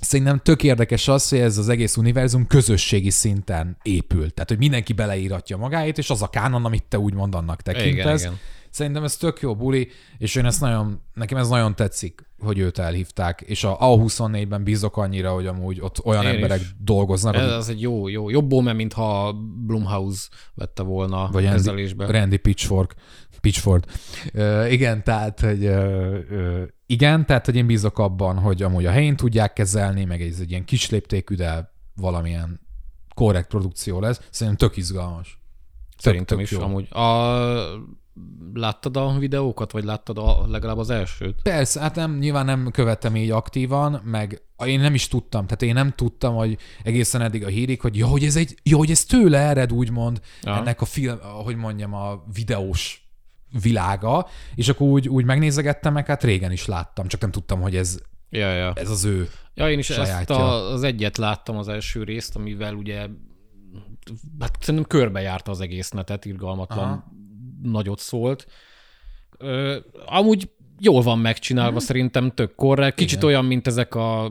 Szerintem 0.00 0.38
tök 0.38 0.62
érdekes 0.62 1.08
az, 1.08 1.28
hogy 1.28 1.38
ez 1.38 1.58
az 1.58 1.68
egész 1.68 1.96
univerzum 1.96 2.46
közösségi 2.46 3.10
szinten 3.10 3.76
épül. 3.82 4.30
Tehát, 4.30 4.48
hogy 4.48 4.58
mindenki 4.58 4.92
beleíratja 4.92 5.56
magáét, 5.56 5.98
és 5.98 6.10
az 6.10 6.22
a 6.22 6.26
kánon, 6.26 6.64
amit 6.64 6.84
te 6.88 6.98
úgymond 6.98 7.34
annak 7.34 7.62
tekintesz. 7.62 8.20
Igen, 8.20 8.32
igen. 8.32 8.38
Szerintem 8.74 9.04
ez 9.04 9.16
tök 9.16 9.40
jó 9.40 9.56
buli, 9.56 9.88
és 10.18 10.34
én 10.34 10.44
ezt 10.44 10.60
nagyon, 10.60 11.02
nekem 11.12 11.38
ez 11.38 11.48
nagyon 11.48 11.74
tetszik, 11.74 12.30
hogy 12.38 12.58
őt 12.58 12.78
elhívták, 12.78 13.40
és 13.40 13.64
a 13.64 13.76
A24-ben 13.78 14.64
bízok 14.64 14.96
annyira, 14.96 15.32
hogy 15.32 15.46
amúgy 15.46 15.80
ott 15.80 16.04
olyan 16.04 16.24
én 16.24 16.34
emberek 16.34 16.60
is. 16.60 16.74
dolgoznak. 16.78 17.34
Ez 17.34 17.52
az 17.52 17.68
egy 17.68 17.80
jó, 17.80 18.08
jó, 18.08 18.30
jobb 18.30 18.48
bóme, 18.48 18.72
mintha 18.72 19.32
Blumhouse 19.66 20.28
vette 20.54 20.82
volna 20.82 21.28
Vagy 21.32 21.44
kezelésbe. 21.44 22.04
Randy, 22.04 22.18
Randy 22.18 22.36
Pitchfork. 22.36 22.94
Pitchford. 23.40 23.84
Uh, 24.34 24.72
igen, 24.72 25.04
tehát, 25.04 25.40
hogy 25.40 25.66
uh, 25.66 26.18
uh, 26.30 26.62
igen, 26.86 27.26
tehát, 27.26 27.44
hogy 27.44 27.56
én 27.56 27.66
bízok 27.66 27.98
abban, 27.98 28.38
hogy 28.38 28.62
amúgy 28.62 28.86
a 28.86 28.90
helyén 28.90 29.16
tudják 29.16 29.52
kezelni, 29.52 30.04
meg 30.04 30.22
ez 30.22 30.40
egy 30.40 30.50
ilyen 30.50 30.64
kis 30.64 30.90
léptékű, 30.90 31.34
de 31.34 31.72
valamilyen 31.96 32.60
korrekt 33.14 33.48
produkció 33.48 34.00
lesz. 34.00 34.20
Szerintem 34.30 34.68
tök 34.68 34.76
izgalmas. 34.76 35.38
Szerintem 35.98 36.36
tök 36.36 36.46
is 36.46 36.50
jó. 36.50 36.60
amúgy. 36.60 36.92
A 36.92 38.03
Láttad 38.54 38.96
a 38.96 39.18
videókat, 39.18 39.72
vagy 39.72 39.84
láttad 39.84 40.18
a, 40.18 40.46
legalább 40.48 40.78
az 40.78 40.90
elsőt? 40.90 41.42
Persze, 41.42 41.80
hát 41.80 41.94
nem, 41.94 42.18
nyilván 42.18 42.44
nem 42.44 42.70
követtem 42.70 43.16
így 43.16 43.30
aktívan, 43.30 44.00
meg 44.04 44.42
én 44.64 44.80
nem 44.80 44.94
is 44.94 45.08
tudtam, 45.08 45.44
tehát 45.44 45.62
én 45.62 45.74
nem 45.74 45.92
tudtam, 45.92 46.34
hogy 46.34 46.58
egészen 46.82 47.20
eddig 47.20 47.44
a 47.44 47.48
hírig, 47.48 47.80
hogy 47.80 47.96
jó, 47.96 48.08
hogy 48.08 48.24
ez, 48.24 48.36
egy, 48.36 48.54
jó, 48.62 48.78
hogy 48.78 48.90
ez 48.90 49.04
tőle 49.04 49.38
ered, 49.38 49.72
úgymond, 49.72 50.20
ja. 50.42 50.56
ennek 50.56 50.80
a 50.80 50.84
film, 50.84 51.18
hogy 51.44 51.56
mondjam, 51.56 51.94
a 51.94 52.24
videós 52.34 53.08
világa, 53.62 54.28
és 54.54 54.68
akkor 54.68 54.88
úgy, 54.88 55.08
úgy 55.08 55.24
megnézegettem, 55.24 55.92
meg 55.92 56.06
hát 56.06 56.24
régen 56.24 56.52
is 56.52 56.66
láttam, 56.66 57.06
csak 57.06 57.20
nem 57.20 57.30
tudtam, 57.30 57.60
hogy 57.60 57.76
ez, 57.76 57.98
ja, 58.30 58.52
ja. 58.52 58.72
ez 58.74 58.90
az 58.90 59.04
ő 59.04 59.28
Ja, 59.54 59.70
én 59.70 59.78
is 59.78 59.86
sajátja. 59.86 60.16
ezt 60.16 60.30
a, 60.30 60.72
az 60.72 60.82
egyet 60.82 61.16
láttam 61.16 61.56
az 61.56 61.68
első 61.68 62.02
részt, 62.02 62.36
amivel 62.36 62.74
ugye 62.74 63.06
hát 64.40 64.56
szerintem 64.60 64.88
körbejárta 64.88 65.50
az 65.50 65.60
egész 65.60 65.90
netet, 65.90 66.24
irgalmatlan 66.24 66.88
Aha 66.88 67.12
nagyot 67.70 67.98
szólt. 67.98 68.46
Ö, 69.38 69.78
amúgy 70.06 70.50
jól 70.78 71.02
van 71.02 71.18
megcsinálva, 71.18 71.70
hmm. 71.70 71.78
szerintem 71.78 72.30
tök 72.30 72.54
korrekt. 72.54 72.96
Kicsit 72.96 73.16
Igen. 73.16 73.28
olyan, 73.28 73.44
mint 73.44 73.66
ezek 73.66 73.94
a, 73.94 74.24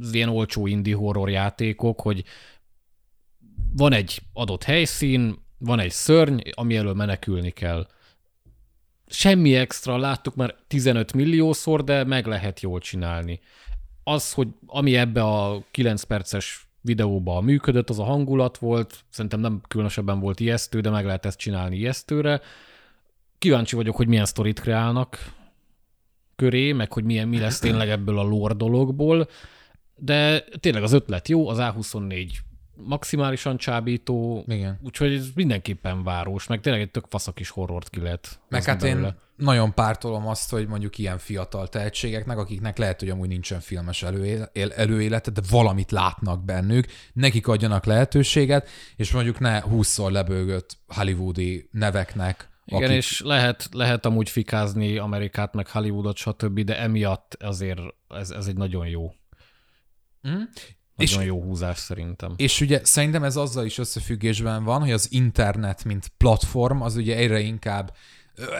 az 0.00 0.12
ilyen 0.12 0.28
olcsó 0.28 0.66
indie 0.66 0.96
horror 0.96 1.30
játékok, 1.30 2.00
hogy 2.00 2.24
van 3.72 3.92
egy 3.92 4.20
adott 4.32 4.62
helyszín, 4.62 5.38
van 5.58 5.78
egy 5.78 5.90
szörny, 5.90 6.38
ami 6.50 6.76
elől 6.76 6.94
menekülni 6.94 7.50
kell. 7.50 7.86
Semmi 9.06 9.56
extra, 9.56 9.96
láttuk 9.96 10.34
már 10.34 10.54
15 10.66 11.12
milliószor, 11.12 11.84
de 11.84 12.04
meg 12.04 12.26
lehet 12.26 12.60
jól 12.60 12.78
csinálni. 12.78 13.40
Az, 14.04 14.32
hogy 14.32 14.48
ami 14.66 14.96
ebbe 14.96 15.22
a 15.22 15.64
9 15.70 16.02
perces 16.02 16.69
videóban 16.80 17.44
működött, 17.44 17.90
az 17.90 17.98
a 17.98 18.04
hangulat 18.04 18.58
volt, 18.58 19.04
szerintem 19.08 19.40
nem 19.40 19.60
különösebben 19.68 20.20
volt 20.20 20.40
ijesztő, 20.40 20.80
de 20.80 20.90
meg 20.90 21.04
lehet 21.04 21.26
ezt 21.26 21.38
csinálni 21.38 21.76
ijesztőre. 21.76 22.40
Kíváncsi 23.38 23.76
vagyok, 23.76 23.96
hogy 23.96 24.08
milyen 24.08 24.24
sztorit 24.24 24.60
kreálnak 24.60 25.32
köré, 26.36 26.72
meg 26.72 26.92
hogy 26.92 27.04
milyen, 27.04 27.28
mi 27.28 27.38
lesz 27.38 27.58
tényleg 27.58 27.88
ebből 27.88 28.18
a 28.18 28.22
lore 28.22 28.54
dologból, 28.54 29.28
de 29.96 30.44
tényleg 30.60 30.82
az 30.82 30.92
ötlet 30.92 31.28
jó, 31.28 31.48
az 31.48 31.58
A24 31.60 32.28
maximálisan 32.84 33.56
csábító, 33.56 34.44
Igen. 34.46 34.78
úgyhogy 34.82 35.14
ez 35.14 35.26
mindenképpen 35.34 36.02
város, 36.02 36.46
meg 36.46 36.60
tényleg 36.60 36.82
egy 36.82 36.90
tök 36.90 37.04
faszak 37.08 37.40
is 37.40 37.48
horrort 37.50 37.88
ki 37.88 38.00
lehet. 38.00 38.40
Meg 38.48 38.64
hát 38.64 38.82
én 38.82 39.14
nagyon 39.36 39.74
pártolom 39.74 40.26
azt, 40.26 40.50
hogy 40.50 40.66
mondjuk 40.66 40.98
ilyen 40.98 41.18
fiatal 41.18 41.68
tehetségeknek, 41.68 42.38
akiknek 42.38 42.78
lehet, 42.78 43.00
hogy 43.00 43.08
amúgy 43.10 43.28
nincsen 43.28 43.60
filmes 43.60 44.02
előél- 44.02 44.50
előélete, 44.76 45.30
de 45.30 45.40
valamit 45.50 45.90
látnak 45.90 46.44
bennük, 46.44 46.86
nekik 47.12 47.48
adjanak 47.48 47.84
lehetőséget, 47.84 48.68
és 48.96 49.12
mondjuk 49.12 49.38
ne 49.38 49.62
20-szor 49.62 50.10
lebőgött 50.10 50.78
hollywoodi 50.86 51.68
neveknek, 51.72 52.48
Igen, 52.64 52.82
akik- 52.82 52.96
és 52.96 53.20
lehet, 53.20 53.68
lehet 53.72 54.06
amúgy 54.06 54.30
fikázni 54.30 54.98
Amerikát, 54.98 55.54
meg 55.54 55.68
Hollywoodot, 55.68 56.16
stb., 56.16 56.60
de 56.60 56.78
emiatt 56.78 57.34
azért 57.40 57.80
ez, 58.08 58.30
ez 58.30 58.46
egy 58.46 58.56
nagyon 58.56 58.86
jó. 58.86 59.12
Mhm. 60.22 60.40
Nagyon 61.00 61.20
És- 61.20 61.26
jó 61.28 61.42
húzás 61.42 61.78
szerintem. 61.78 62.32
És 62.36 62.60
ugye 62.60 62.80
szerintem 62.84 63.24
ez 63.24 63.36
azzal 63.36 63.64
is 63.64 63.78
összefüggésben 63.78 64.64
van, 64.64 64.80
hogy 64.80 64.92
az 64.92 65.08
internet, 65.12 65.84
mint 65.84 66.12
platform, 66.16 66.80
az 66.82 66.96
ugye 66.96 67.16
egyre 67.16 67.40
inkább 67.40 67.94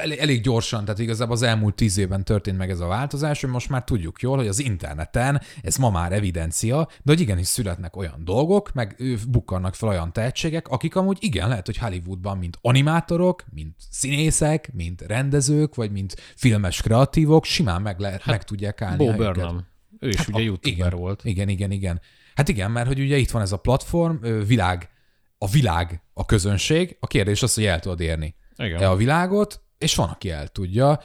elég, 0.02 0.18
elég 0.18 0.40
gyorsan, 0.42 0.84
tehát 0.84 1.00
igazából 1.00 1.34
az 1.34 1.42
elmúlt 1.42 1.74
tíz 1.74 1.98
évben 1.98 2.24
történt 2.24 2.56
meg 2.56 2.70
ez 2.70 2.80
a 2.80 2.86
változás, 2.86 3.40
hogy 3.40 3.50
most 3.50 3.68
már 3.68 3.84
tudjuk 3.84 4.20
jól, 4.20 4.36
hogy 4.36 4.46
az 4.48 4.58
interneten 4.58 5.40
ez 5.62 5.76
ma 5.76 5.90
már 5.90 6.12
evidencia, 6.12 6.88
de 7.02 7.12
hogy 7.12 7.20
igenis 7.20 7.46
születnek 7.46 7.96
olyan 7.96 8.20
dolgok, 8.24 8.72
meg 8.72 8.96
bukkannak 9.28 9.74
fel 9.74 9.88
olyan 9.88 10.12
tehetségek, 10.12 10.68
akik 10.68 10.96
amúgy 10.96 11.16
igen, 11.20 11.48
lehet, 11.48 11.66
hogy 11.66 11.76
Hollywoodban, 11.78 12.38
mint 12.38 12.58
animátorok, 12.60 13.44
mint 13.54 13.76
színészek, 13.90 14.70
mint 14.72 15.00
rendezők, 15.00 15.74
vagy 15.74 15.90
mint 15.90 16.16
filmes 16.36 16.82
kreatívok, 16.82 17.44
simán 17.44 17.82
meg, 17.82 17.98
lehet, 17.98 18.26
meg 18.26 18.44
tudják 18.44 18.82
állni. 18.82 19.04
Bo. 19.06 19.12
Burnham. 19.12 19.66
Ő 19.98 20.08
is 20.08 20.16
Hát 20.16 20.28
ugye 20.28 20.38
a- 20.38 20.42
youtuber 20.42 20.72
igen, 20.86 20.98
volt. 20.98 21.24
Igen, 21.24 21.48
igen, 21.48 21.70
igen. 21.70 22.00
Hát 22.34 22.48
igen, 22.48 22.70
mert 22.70 22.86
hogy 22.86 23.00
ugye 23.00 23.16
itt 23.16 23.30
van 23.30 23.42
ez 23.42 23.52
a 23.52 23.56
platform, 23.56 24.16
világ, 24.46 24.90
a 25.38 25.48
világ 25.48 26.02
a 26.14 26.24
közönség, 26.24 26.96
a 27.00 27.06
kérdés 27.06 27.42
az, 27.42 27.54
hogy 27.54 27.64
el 27.64 27.80
tudod 27.80 28.00
érni 28.00 28.34
Igen. 28.56 28.82
e 28.82 28.90
a 28.90 28.96
világot, 28.96 29.62
és 29.78 29.94
van, 29.94 30.08
aki 30.08 30.30
el 30.30 30.48
tudja. 30.48 31.00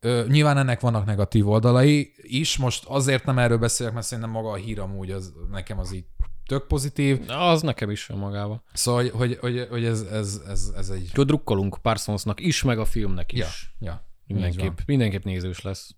Ö, 0.00 0.24
nyilván 0.28 0.58
ennek 0.58 0.80
vannak 0.80 1.04
negatív 1.04 1.48
oldalai 1.48 2.12
is, 2.16 2.56
most 2.56 2.84
azért 2.84 3.24
nem 3.24 3.38
erről 3.38 3.58
beszélek, 3.58 3.92
mert 3.92 4.06
szerintem 4.06 4.32
maga 4.32 4.50
a 4.50 4.54
hír 4.54 4.80
amúgy 4.80 5.10
az, 5.10 5.32
nekem 5.50 5.78
az 5.78 5.94
így 5.94 6.04
tök 6.46 6.66
pozitív. 6.66 7.20
Az 7.28 7.62
nekem 7.62 7.90
is 7.90 8.06
van 8.06 8.18
magába. 8.18 8.62
Szóval, 8.72 9.02
hogy, 9.02 9.10
hogy, 9.10 9.38
hogy, 9.40 9.66
hogy 9.70 9.84
ez, 9.84 10.00
ez, 10.00 10.40
ez, 10.48 10.72
ez 10.76 10.88
egy... 10.88 11.02
Úgyhogy 11.02 11.26
drukkolunk 11.26 11.78
Parsonsnak 11.82 12.40
is, 12.40 12.62
meg 12.62 12.78
a 12.78 12.84
filmnek 12.84 13.32
is. 13.32 13.38
Ja, 13.38 13.48
ja. 13.78 14.06
Mindenképp, 14.26 14.78
mindenképp 14.86 15.24
nézős 15.24 15.60
lesz. 15.60 15.96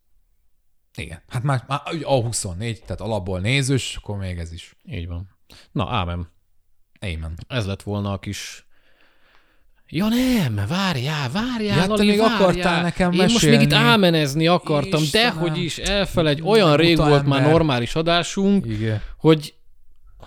Igen. 0.97 1.23
Hát 1.29 1.43
már, 1.43 1.65
már 1.67 1.81
A24, 1.85 2.57
tehát 2.59 3.01
alapból 3.01 3.41
nézős, 3.41 3.97
akkor 4.03 4.17
még 4.19 4.39
ez 4.39 4.53
is. 4.53 4.77
Így 4.91 5.07
van. 5.07 5.29
Na, 5.73 5.89
ámem. 5.91 6.29
Amen. 7.01 7.35
Ez 7.49 7.67
lett 7.67 7.83
volna 7.83 8.13
a 8.13 8.19
kis... 8.19 8.67
Ja 9.89 10.09
nem, 10.09 10.61
várjál, 10.69 11.31
várjál, 11.31 11.77
Ja, 11.79 11.87
Lali, 11.87 12.07
még 12.07 12.19
várjál. 12.19 12.37
akartál 12.43 12.83
nekem 12.83 13.13
Én 13.13 13.19
most 13.19 13.43
még 13.45 13.53
itt 13.61 13.69
mesélni. 13.71 13.85
ámenezni 13.89 14.47
akartam, 14.47 15.03
Istenem. 15.03 15.33
dehogy 15.35 15.59
is, 15.59 15.79
elfelejt, 15.79 16.41
olyan 16.41 16.77
rég 16.77 16.97
Buta 16.97 17.09
volt 17.09 17.27
már 17.27 17.43
normális 17.43 17.95
adásunk, 17.95 18.67
Igen. 18.67 19.03
hogy, 19.19 19.55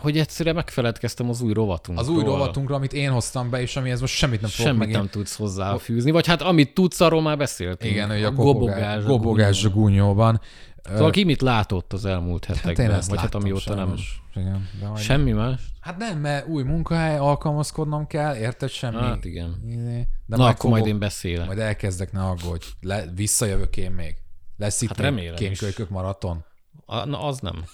hogy 0.02 0.18
egyszerűen 0.18 0.56
megfeledkeztem 0.56 1.30
az 1.30 1.42
új 1.42 1.54
rovatunkról. 1.54 2.08
Az 2.10 2.14
új 2.16 2.24
rovatunkra, 2.24 2.76
amit 2.76 2.94
én 2.94 3.12
hoztam 3.12 3.50
be, 3.50 3.62
és 3.62 3.76
amihez 3.76 4.02
most 4.02 4.14
semmit 4.14 4.42
nem 4.42 4.50
Semmit 4.50 4.78
megint. 4.80 4.98
nem 4.98 5.08
tudsz 5.10 5.36
hozzáfűzni, 5.36 6.12
vagy 6.12 6.28
hát 6.28 6.42
amit 6.42 6.74
tudsz, 6.74 7.02
arról 7.02 7.22
már 7.22 7.38
beszéltünk. 7.38 7.92
Igen, 7.94 8.10
hogy 8.10 8.24
a 8.24 8.32
gobogás, 8.32 8.76
gobogás, 8.76 9.04
gobogás 9.04 9.64
a 9.66 9.70
gúnyóban. 9.70 10.42
Szóval 10.84 11.12
ki 11.12 11.24
mit 11.24 11.42
látott 11.42 11.94
az 11.94 12.06
elmúlt 12.06 12.46
Hát 12.46 12.58
hetekben, 12.58 12.86
én 12.86 12.92
ezt 12.92 13.10
vagy 13.10 13.20
hát 13.20 13.36
amióta 13.36 13.76
nem. 13.76 13.86
sajnos. 13.86 14.22
Igen, 14.36 14.70
de 14.82 14.88
majd- 14.88 15.04
Semmi 15.04 15.32
más? 15.32 15.62
Hát 15.80 15.98
nem, 15.98 16.20
mert 16.20 16.48
új 16.48 16.64
munkahely, 16.64 17.18
alkalmazkodnom 17.18 18.08
kell, 18.08 18.36
érted 18.36 18.70
semmi? 18.70 18.96
Hát 18.98 19.26
igen. 19.26 19.56
Izé, 19.68 20.08
De 20.26 20.36
Na, 20.36 20.44
majd 20.44 20.54
akkor 20.56 20.70
majd 20.70 20.82
fogok- 20.84 20.88
én 20.96 21.00
beszélek. 21.00 21.46
Majd 21.46 21.60
elkezdek, 21.60 22.12
ne 22.12 22.22
aggódj. 22.22 22.66
Le, 22.82 23.04
visszajövök 23.16 23.78
én 23.78 23.92
még. 23.92 24.16
Lesz 24.58 24.82
itt 24.82 24.88
Hát 24.88 24.98
még 24.98 25.06
remélem 25.06 25.34
is. 25.34 25.40
kémkölykök 25.40 25.90
maraton. 25.90 26.46
Na, 26.88 27.24
az 27.24 27.40
nem. 27.40 27.66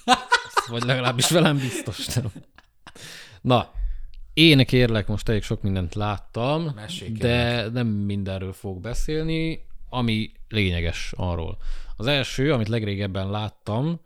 Vagy 0.67 0.83
legalábbis 0.83 1.29
velem 1.29 1.57
biztos 1.57 2.05
nem. 2.05 2.31
Na, 3.41 3.71
én 4.33 4.65
kérlek, 4.65 5.07
most 5.07 5.29
elég 5.29 5.43
sok 5.43 5.61
mindent 5.61 5.95
láttam, 5.95 6.71
Mesélj, 6.75 7.11
de 7.11 7.69
nem 7.69 7.87
mindenről 7.87 8.53
fogok 8.53 8.81
beszélni, 8.81 9.65
ami 9.89 10.31
lényeges 10.49 11.13
arról. 11.17 11.57
Az 11.95 12.07
első, 12.07 12.53
amit 12.53 12.67
legrégebben 12.67 13.29
láttam, 13.29 13.99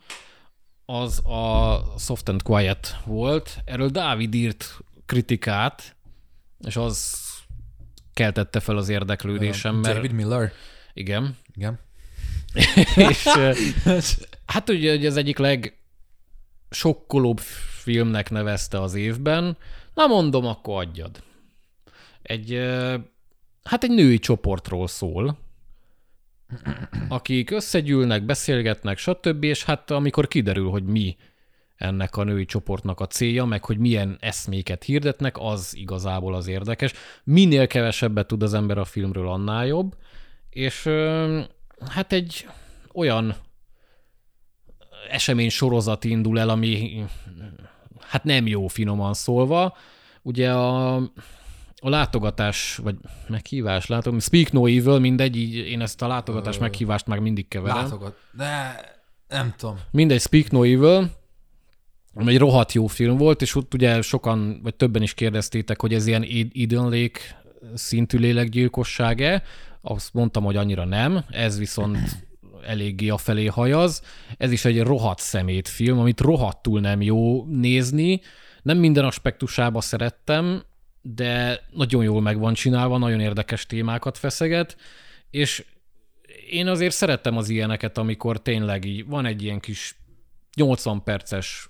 az 0.85 1.25
a 1.25 1.83
Soft 1.97 2.29
and 2.29 2.41
Quiet 2.41 2.97
volt. 3.05 3.57
Erről 3.65 3.89
Dávid 3.89 4.33
írt 4.33 4.79
kritikát, 5.05 5.95
és 6.59 6.75
az 6.75 7.15
keltette 8.13 8.59
fel 8.59 8.77
az 8.77 8.89
érdeklődésem, 8.89 9.75
mert 9.75 9.95
David 9.95 10.11
Miller. 10.11 10.51
igen, 10.93 11.37
Igen. 11.53 11.79
és 12.95 13.27
hát 14.47 14.69
ugye, 14.69 14.95
ugye 14.95 15.07
az 15.07 15.17
egyik 15.17 15.37
legsokkolóbb 16.69 17.39
filmnek 17.81 18.29
nevezte 18.29 18.81
az 18.81 18.93
évben. 18.93 19.57
Na 19.93 20.07
mondom, 20.07 20.45
akkor 20.45 20.81
adjad. 20.81 21.23
Egy, 22.21 22.53
hát 23.63 23.83
egy 23.83 23.91
női 23.91 24.19
csoportról 24.19 24.87
szól, 24.87 25.37
akik 27.09 27.51
összegyűlnek, 27.51 28.23
beszélgetnek, 28.23 28.97
stb. 28.97 29.43
És 29.43 29.63
hát 29.63 29.91
amikor 29.91 30.27
kiderül, 30.27 30.69
hogy 30.69 30.83
mi 30.83 31.17
ennek 31.75 32.15
a 32.15 32.23
női 32.23 32.45
csoportnak 32.45 32.99
a 32.99 33.07
célja, 33.07 33.45
meg 33.45 33.65
hogy 33.65 33.77
milyen 33.77 34.17
eszméket 34.19 34.83
hirdetnek, 34.83 35.35
az 35.39 35.75
igazából 35.75 36.35
az 36.35 36.47
érdekes. 36.47 36.93
Minél 37.23 37.67
kevesebbet 37.67 38.27
tud 38.27 38.43
az 38.43 38.53
ember 38.53 38.77
a 38.77 38.85
filmről, 38.85 39.27
annál 39.29 39.65
jobb. 39.65 39.95
És 40.49 40.89
hát 41.89 42.11
egy 42.11 42.47
olyan 42.93 43.35
esemény 45.09 45.49
sorozat 45.49 46.03
indul 46.03 46.39
el, 46.39 46.49
ami 46.49 47.03
hát 47.99 48.23
nem 48.23 48.47
jó 48.47 48.67
finoman 48.67 49.13
szólva. 49.13 49.77
Ugye 50.21 50.51
a, 50.53 50.95
a 51.75 51.89
látogatás, 51.89 52.79
vagy 52.83 52.95
meghívás, 53.27 53.87
látom, 53.87 54.19
Speak 54.19 54.51
No 54.51 54.65
Evil, 54.65 54.99
mindegy, 54.99 55.35
így 55.35 55.55
én 55.55 55.81
ezt 55.81 56.01
a 56.01 56.07
látogatás 56.07 56.57
meghívást 56.57 57.07
már 57.07 57.19
mindig 57.19 57.47
keverem. 57.47 57.77
Látogat. 57.77 58.17
De 58.31 58.79
nem 59.27 59.53
tudom. 59.57 59.79
Mindegy, 59.91 60.21
Speak 60.21 60.51
No 60.51 60.63
Evil, 60.63 61.11
ami 62.13 62.31
egy 62.31 62.37
rohadt 62.37 62.71
jó 62.73 62.87
film 62.87 63.17
volt, 63.17 63.41
és 63.41 63.55
ott 63.55 63.73
ugye 63.73 64.01
sokan, 64.01 64.59
vagy 64.63 64.75
többen 64.75 65.01
is 65.01 65.13
kérdeztétek, 65.13 65.81
hogy 65.81 65.93
ez 65.93 66.07
ilyen 66.07 66.25
Eden 66.53 66.89
Lake 66.89 67.19
szintű 67.73 68.17
lélekgyilkosság-e. 68.17 69.43
Azt 69.81 70.13
mondtam, 70.13 70.43
hogy 70.43 70.55
annyira 70.55 70.85
nem, 70.85 71.25
ez 71.29 71.57
viszont 71.57 72.26
eléggé 72.67 73.13
felé 73.17 73.45
hajaz. 73.45 74.01
Ez 74.37 74.51
is 74.51 74.65
egy 74.65 74.81
rohadt 74.81 75.19
szemét 75.19 75.67
film, 75.67 75.99
amit 75.99 76.19
rohadtul 76.19 76.79
nem 76.79 77.01
jó 77.01 77.45
nézni. 77.45 78.21
Nem 78.61 78.77
minden 78.77 79.05
aspektusába 79.05 79.81
szerettem, 79.81 80.63
de 81.01 81.61
nagyon 81.71 82.03
jól 82.03 82.21
meg 82.21 82.39
van 82.39 82.53
csinálva, 82.53 82.97
nagyon 82.97 83.19
érdekes 83.19 83.65
témákat 83.65 84.17
feszeget, 84.17 84.77
és 85.29 85.65
én 86.49 86.67
azért 86.67 86.95
szerettem 86.95 87.37
az 87.37 87.49
ilyeneket, 87.49 87.97
amikor 87.97 88.41
tényleg 88.41 88.85
így 88.85 89.05
van 89.05 89.25
egy 89.25 89.43
ilyen 89.43 89.59
kis 89.59 89.95
80 90.55 91.03
perces 91.03 91.69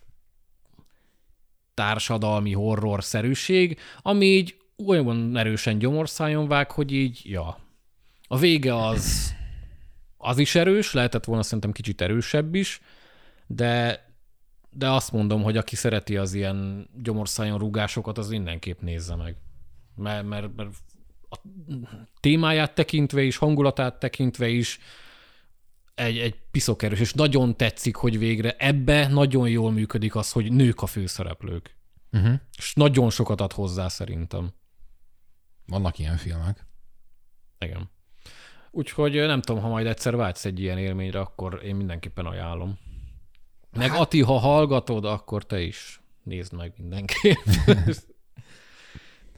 társadalmi 1.73 2.53
horror-szerűség, 2.53 3.79
ami 4.01 4.25
így 4.25 4.57
olyan 4.85 5.37
erősen 5.37 5.77
gyomorszájon 5.77 6.47
vág, 6.47 6.71
hogy 6.71 6.91
így, 6.91 7.21
ja. 7.23 7.59
A 8.27 8.37
vége 8.37 8.85
az, 8.85 9.35
az 10.17 10.37
is 10.37 10.55
erős, 10.55 10.93
lehetett 10.93 11.25
volna 11.25 11.43
szerintem 11.43 11.71
kicsit 11.71 12.01
erősebb 12.01 12.55
is, 12.55 12.81
de, 13.47 14.05
de 14.69 14.89
azt 14.89 15.11
mondom, 15.11 15.43
hogy 15.43 15.57
aki 15.57 15.75
szereti 15.75 16.17
az 16.17 16.33
ilyen 16.33 16.89
gyomorszájon 17.01 17.57
rúgásokat, 17.57 18.17
az 18.17 18.29
mindenképp 18.29 18.81
nézze 18.81 19.15
meg. 19.15 19.35
Mert, 19.95 20.27
mert, 20.27 20.55
mert 20.55 20.69
a 21.29 21.37
témáját 22.19 22.75
tekintve 22.75 23.21
is, 23.21 23.37
hangulatát 23.37 23.99
tekintve 23.99 24.47
is 24.47 24.79
egy, 25.95 26.17
egy 26.17 26.35
piszokerős, 26.51 26.99
és 26.99 27.13
nagyon 27.13 27.55
tetszik, 27.55 27.95
hogy 27.95 28.17
végre 28.17 28.55
ebbe 28.57 29.07
nagyon 29.07 29.49
jól 29.49 29.71
működik 29.71 30.15
az, 30.15 30.31
hogy 30.31 30.51
nők 30.51 30.81
a 30.81 30.85
főszereplők. 30.85 31.75
Uh-huh. 32.11 32.39
És 32.57 32.73
nagyon 32.73 33.09
sokat 33.09 33.41
ad 33.41 33.51
hozzá 33.53 33.87
szerintem. 33.87 34.53
Vannak 35.65 35.99
ilyen 35.99 36.17
filmek. 36.17 36.65
Igen. 37.59 37.89
Úgyhogy 38.71 39.13
nem 39.13 39.41
tudom, 39.41 39.61
ha 39.61 39.67
majd 39.67 39.87
egyszer 39.87 40.15
vágysz 40.15 40.45
egy 40.45 40.59
ilyen 40.59 40.77
élményre, 40.77 41.19
akkor 41.19 41.61
én 41.63 41.75
mindenképpen 41.75 42.25
ajánlom. 42.25 42.77
Meg 43.77 43.89
hát... 43.89 43.99
Ati, 43.99 44.21
ha 44.21 44.37
hallgatod, 44.37 45.05
akkor 45.05 45.45
te 45.45 45.61
is 45.61 46.01
nézd 46.23 46.53
meg 46.53 46.73
mindenképp. 46.77 47.45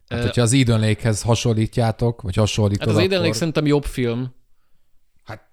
Hát, 0.09 0.21
hogyha 0.21 0.41
az 0.41 0.53
Eden 0.53 0.79
Lake-hez 0.79 1.21
hasonlítjátok, 1.21 2.21
vagy 2.21 2.35
hasonlítod, 2.35 2.87
Hát 2.87 2.95
az 2.95 3.01
Eden 3.01 3.09
Lake 3.09 3.23
akkor... 3.23 3.35
szerintem 3.35 3.65
jobb 3.65 3.83
film. 3.83 4.33
Hát 5.23 5.49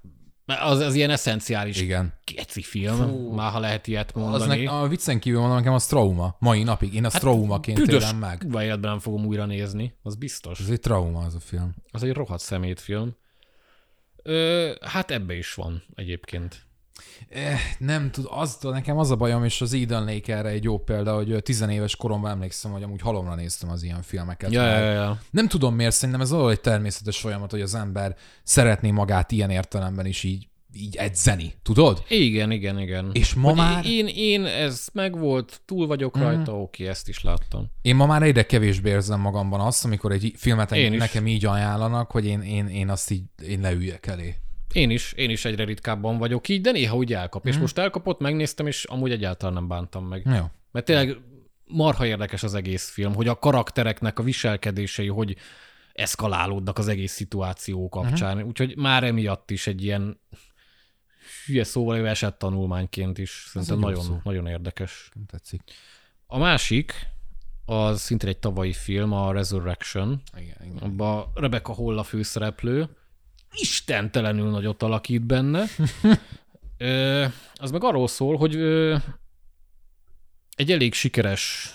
az, 0.46 0.78
az 0.78 0.94
ilyen 0.94 1.10
eszenciális 1.10 1.80
igen. 1.80 2.14
keci 2.24 2.62
film, 2.62 2.96
Fú, 2.96 3.32
már 3.32 3.52
ha 3.52 3.58
lehet 3.58 3.86
ilyet 3.86 4.10
Az 4.14 4.20
mondani. 4.20 4.64
ne, 4.64 4.70
a 4.70 4.88
viccen 4.88 5.20
kívül 5.20 5.38
mondom, 5.40 5.56
nekem 5.58 5.72
az 5.72 5.86
trauma. 5.86 6.36
Mai 6.38 6.62
napig. 6.62 6.94
Én 6.94 7.04
azt 7.04 7.12
hát, 7.12 7.22
traumaként 7.22 7.78
Büdös 7.78 8.02
élem 8.02 8.16
meg. 8.16 8.38
kurva 8.38 8.62
életben 8.62 8.90
nem 8.90 8.98
fogom 8.98 9.26
újra 9.26 9.46
nézni, 9.46 9.94
az 10.02 10.14
biztos. 10.14 10.60
Ez 10.60 10.68
egy 10.68 10.80
trauma 10.80 11.24
az 11.24 11.34
a 11.34 11.40
film. 11.40 11.74
Az 11.90 12.02
egy 12.02 12.12
rohadt 12.12 12.42
szemétfilm. 12.42 13.16
Ö, 14.26 14.72
hát 14.80 15.10
ebbe 15.10 15.34
is 15.34 15.54
van 15.54 15.82
egyébként. 15.94 16.64
Eh, 17.28 17.60
nem 17.78 18.10
tud, 18.10 18.26
az, 18.28 18.58
nekem 18.60 18.98
az 18.98 19.10
a 19.10 19.16
bajom, 19.16 19.44
és 19.44 19.60
az 19.60 19.72
Eden 19.72 20.04
Lake 20.04 20.36
erre 20.36 20.48
egy 20.48 20.64
jó 20.64 20.78
példa, 20.78 21.14
hogy 21.14 21.30
ö, 21.30 21.40
tizenéves 21.40 21.96
koromban 21.96 22.30
emlékszem, 22.30 22.70
hogy 22.70 22.82
amúgy 22.82 23.00
halomra 23.00 23.34
néztem 23.34 23.70
az 23.70 23.82
ilyen 23.82 24.02
filmeket. 24.02 24.52
Ja, 24.52 24.66
ja, 24.66 24.92
ja. 24.92 25.20
Nem 25.30 25.48
tudom 25.48 25.74
miért, 25.74 25.94
szerintem 25.94 26.20
ez 26.20 26.30
valahogy 26.30 26.52
egy 26.52 26.60
természetes 26.60 27.18
folyamat, 27.18 27.50
hogy 27.50 27.60
az 27.60 27.74
ember 27.74 28.16
szeretné 28.42 28.90
magát 28.90 29.32
ilyen 29.32 29.50
értelemben 29.50 30.06
is 30.06 30.22
így, 30.22 30.48
így 30.80 30.96
edzeni, 30.96 31.54
tudod? 31.62 32.04
Igen, 32.08 32.50
igen, 32.50 32.78
igen. 32.80 33.10
És 33.12 33.34
ma 33.34 33.48
Hogy 33.48 33.56
már- 33.56 33.84
Én, 33.84 34.06
én, 34.06 34.44
ez 34.44 34.88
megvolt, 34.92 35.60
túl 35.64 35.86
vagyok 35.86 36.16
rajta, 36.16 36.60
oké, 36.60 36.86
ezt 36.88 37.08
is 37.08 37.22
láttam. 37.22 37.66
Én 37.82 37.96
ma 37.96 38.06
már 38.06 38.22
egyre 38.22 38.42
kevésbé 38.46 38.90
érzem 38.90 39.20
magamban 39.20 39.60
azt, 39.60 39.84
amikor 39.84 40.12
egy 40.12 40.32
filmet 40.36 40.72
Én 40.72 40.92
is. 40.92 40.98
nekem 40.98 41.26
így 41.26 41.44
ajánlanak, 41.44 42.10
hogy 42.10 42.26
én, 42.26 42.40
én, 42.40 42.66
én 42.66 42.88
azt 42.88 43.10
így 43.10 43.22
én 43.48 43.60
leüljek 43.60 44.06
elé. 44.06 44.34
Én 44.72 44.90
is, 44.90 45.12
én 45.12 45.30
is 45.30 45.44
egyre 45.44 45.64
ritkábban 45.64 46.18
vagyok 46.18 46.48
így, 46.48 46.60
de 46.60 46.70
néha 46.70 46.96
úgy 46.96 47.12
elkap. 47.12 47.42
Mhm. 47.44 47.52
És 47.52 47.58
most 47.58 47.78
elkapott, 47.78 48.20
megnéztem, 48.20 48.66
és 48.66 48.84
amúgy 48.84 49.10
egyáltalán 49.10 49.54
nem 49.54 49.68
bántam 49.68 50.04
meg. 50.04 50.22
Jó. 50.24 50.44
Mert 50.72 50.86
tényleg 50.86 51.16
marha 51.64 52.06
érdekes 52.06 52.42
az 52.42 52.54
egész 52.54 52.88
film, 52.90 53.14
hogy 53.14 53.28
a 53.28 53.38
karaktereknek 53.38 54.18
a 54.18 54.22
viselkedései, 54.22 55.08
hogy 55.08 55.36
eszkalálódnak 55.92 56.78
az 56.78 56.88
egész 56.88 57.12
szituáció 57.12 57.88
kapcsán. 57.88 58.28
Mhm. 58.28 58.36
Uh-huh. 58.36 58.48
Úgyhogy 58.48 58.76
már 58.76 59.04
emiatt 59.04 59.50
is 59.50 59.66
egy 59.66 59.84
ilyen 59.84 60.20
hülye 61.46 61.64
szóval 61.64 61.96
ő 61.96 62.06
esett 62.06 62.38
tanulmányként 62.38 63.18
is. 63.18 63.46
Szerintem 63.48 63.76
egy 63.76 63.82
jó 63.82 63.88
nagyon, 63.88 64.04
szó. 64.04 64.20
nagyon 64.24 64.46
érdekes. 64.46 65.10
Nem 65.14 65.24
tetszik. 65.26 65.62
A 66.26 66.38
másik, 66.38 66.92
az 67.64 68.00
szintén 68.00 68.28
egy 68.28 68.38
tavalyi 68.38 68.72
film, 68.72 69.12
a 69.12 69.32
Resurrection. 69.32 70.22
Igen, 70.36 70.56
igen. 70.64 70.76
Abba 70.76 71.30
Rebecca 71.34 71.72
Hall 71.72 71.98
a 71.98 72.02
főszereplő. 72.02 72.88
Istentelenül 73.52 74.50
nagyot 74.50 74.82
alakít 74.82 75.22
benne. 75.22 75.64
Ö, 76.78 77.24
az 77.54 77.70
meg 77.70 77.84
arról 77.84 78.08
szól, 78.08 78.36
hogy 78.36 78.54
ö, 78.54 78.96
egy 80.56 80.72
elég 80.72 80.94
sikeres, 80.94 81.74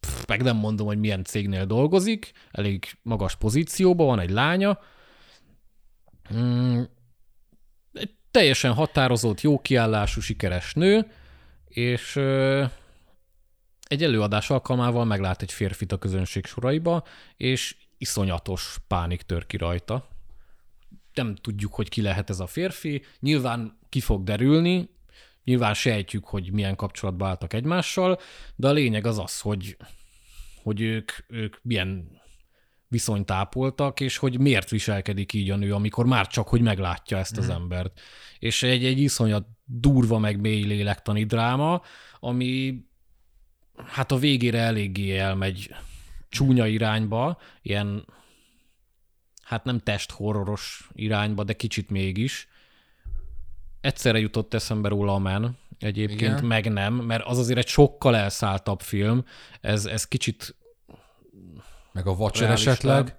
pff, 0.00 0.26
meg 0.26 0.42
nem 0.42 0.56
mondom, 0.56 0.86
hogy 0.86 0.98
milyen 0.98 1.24
cégnél 1.24 1.66
dolgozik, 1.66 2.32
elég 2.50 2.98
magas 3.02 3.36
pozícióban 3.36 4.06
van 4.06 4.20
egy 4.20 4.30
lánya, 4.30 4.78
Mm, 6.34 6.82
teljesen 8.32 8.72
határozott, 8.72 9.40
jó 9.40 9.60
kiállású, 9.60 10.20
sikeres 10.20 10.74
nő, 10.74 11.06
és 11.68 12.16
egy 13.82 14.02
előadás 14.02 14.50
alkalmával 14.50 15.04
meglát 15.04 15.42
egy 15.42 15.52
férfit 15.52 15.92
a 15.92 15.98
közönség 15.98 16.46
soraiba, 16.46 17.04
és 17.36 17.76
iszonyatos 17.98 18.76
pánik 18.86 19.22
tör 19.22 19.46
ki 19.46 19.56
rajta. 19.56 20.08
Nem 21.14 21.34
tudjuk, 21.34 21.74
hogy 21.74 21.88
ki 21.88 22.02
lehet 22.02 22.30
ez 22.30 22.40
a 22.40 22.46
férfi. 22.46 23.04
Nyilván 23.20 23.78
ki 23.88 24.00
fog 24.00 24.24
derülni, 24.24 24.88
nyilván 25.44 25.74
sejtjük, 25.74 26.24
hogy 26.24 26.52
milyen 26.52 26.76
kapcsolatba 26.76 27.26
álltak 27.26 27.52
egymással, 27.52 28.20
de 28.56 28.68
a 28.68 28.72
lényeg 28.72 29.06
az 29.06 29.18
az, 29.18 29.40
hogy, 29.40 29.76
hogy 30.62 30.80
ők, 30.80 31.10
ők 31.28 31.56
milyen 31.62 32.20
viszonyt 32.92 33.30
ápoltak, 33.30 34.00
és 34.00 34.16
hogy 34.16 34.38
miért 34.38 34.70
viselkedik 34.70 35.32
így 35.32 35.50
a 35.50 35.56
nő, 35.56 35.74
amikor 35.74 36.06
már 36.06 36.26
csak, 36.26 36.48
hogy 36.48 36.60
meglátja 36.60 37.18
ezt 37.18 37.38
az 37.38 37.48
embert. 37.48 38.00
És 38.38 38.62
egy, 38.62 38.84
egy 38.84 38.98
iszonyat 38.98 39.46
durva, 39.64 40.18
meg 40.18 40.40
mély 40.40 40.62
lélektani 40.62 41.24
dráma, 41.24 41.82
ami 42.20 42.84
hát 43.86 44.12
a 44.12 44.16
végére 44.16 44.58
eléggé 44.58 45.18
elmegy 45.18 45.74
csúnya 46.28 46.66
irányba, 46.66 47.38
ilyen 47.62 48.06
hát 49.42 49.64
nem 49.64 49.78
testhorroros 49.78 50.88
irányba, 50.92 51.44
de 51.44 51.52
kicsit 51.52 51.90
mégis. 51.90 52.48
Egyszerre 53.80 54.18
jutott 54.18 54.54
eszembe 54.54 54.88
róla 54.88 55.14
a 55.14 55.18
Men, 55.18 55.58
egyébként. 55.78 56.20
Igen. 56.20 56.44
meg 56.44 56.72
nem, 56.72 56.94
mert 56.94 57.24
az 57.24 57.38
azért 57.38 57.58
egy 57.58 57.66
sokkal 57.66 58.16
elszálltabb 58.16 58.80
film, 58.80 59.24
ez, 59.60 59.86
ez 59.86 60.08
kicsit 60.08 60.56
Meg 61.92 62.06
a 62.06 62.10
Watcher 62.10 62.50
esetleg? 62.50 63.16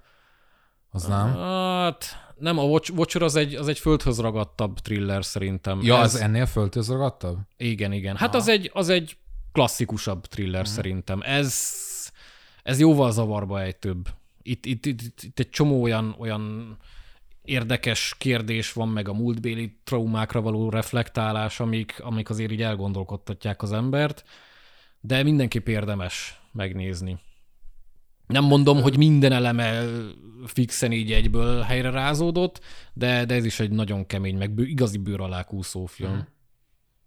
Az 0.90 1.04
nem? 1.06 1.34
Hát 1.36 2.32
nem, 2.38 2.58
a 2.58 2.62
Watch- 2.62 2.90
Watcher 2.96 3.22
az 3.22 3.36
egy, 3.36 3.54
az 3.54 3.68
egy 3.68 3.78
földhöz 3.78 4.18
ragadtabb 4.20 4.78
thriller 4.78 5.24
szerintem. 5.24 5.80
Ja, 5.82 6.00
ez, 6.00 6.14
az 6.14 6.20
ennél 6.20 6.46
föltözragadtabb? 6.46 7.38
Igen, 7.56 7.92
igen. 7.92 8.16
Hát 8.16 8.34
az 8.34 8.48
egy, 8.48 8.70
az 8.74 8.88
egy 8.88 9.16
klasszikusabb 9.52 10.26
thriller 10.26 10.66
szerintem. 10.68 11.20
Ez, 11.24 11.70
ez 12.62 12.80
jóval 12.80 13.10
zavarba 13.12 13.60
ejtőbb. 13.60 14.08
Itt, 14.42 14.66
itt, 14.66 14.86
itt, 14.86 15.00
itt, 15.02 15.22
itt 15.22 15.38
egy 15.38 15.50
csomó 15.50 15.82
olyan, 15.82 16.14
olyan 16.18 16.76
érdekes 17.42 18.14
kérdés 18.18 18.72
van, 18.72 18.88
meg 18.88 19.08
a 19.08 19.12
múltbéli 19.12 19.78
traumákra 19.84 20.40
való 20.40 20.70
reflektálás, 20.70 21.60
amik, 21.60 22.00
amik 22.00 22.30
azért 22.30 22.50
így 22.52 22.62
elgondolkodtatják 22.62 23.62
az 23.62 23.72
embert, 23.72 24.24
de 25.00 25.22
mindenképp 25.22 25.68
érdemes 25.68 26.40
megnézni. 26.52 27.18
Nem 28.26 28.44
mondom, 28.44 28.82
hogy 28.82 28.96
minden 28.96 29.32
eleme 29.32 29.84
fixen 30.46 30.92
így 30.92 31.12
egyből 31.12 31.60
helyre 31.60 31.90
rázódott, 31.90 32.60
de, 32.92 33.24
de 33.24 33.34
ez 33.34 33.44
is 33.44 33.60
egy 33.60 33.70
nagyon 33.70 34.06
kemény, 34.06 34.36
meg 34.36 34.50
bő, 34.50 34.64
igazi 34.64 34.98
bőr 34.98 35.20
alá 35.20 35.42
kúszó 35.42 35.86
film. 35.86 36.26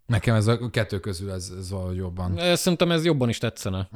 Nekem 0.06 0.34
ez 0.34 0.46
a 0.46 0.70
kettő 0.70 1.00
közül 1.00 1.30
ez, 1.30 1.52
ez 1.58 1.70
valahogy 1.70 1.96
jobban. 1.96 2.56
Szerintem 2.56 2.90
ez 2.90 3.04
jobban 3.04 3.28
is 3.28 3.38
tetszene. 3.38 3.88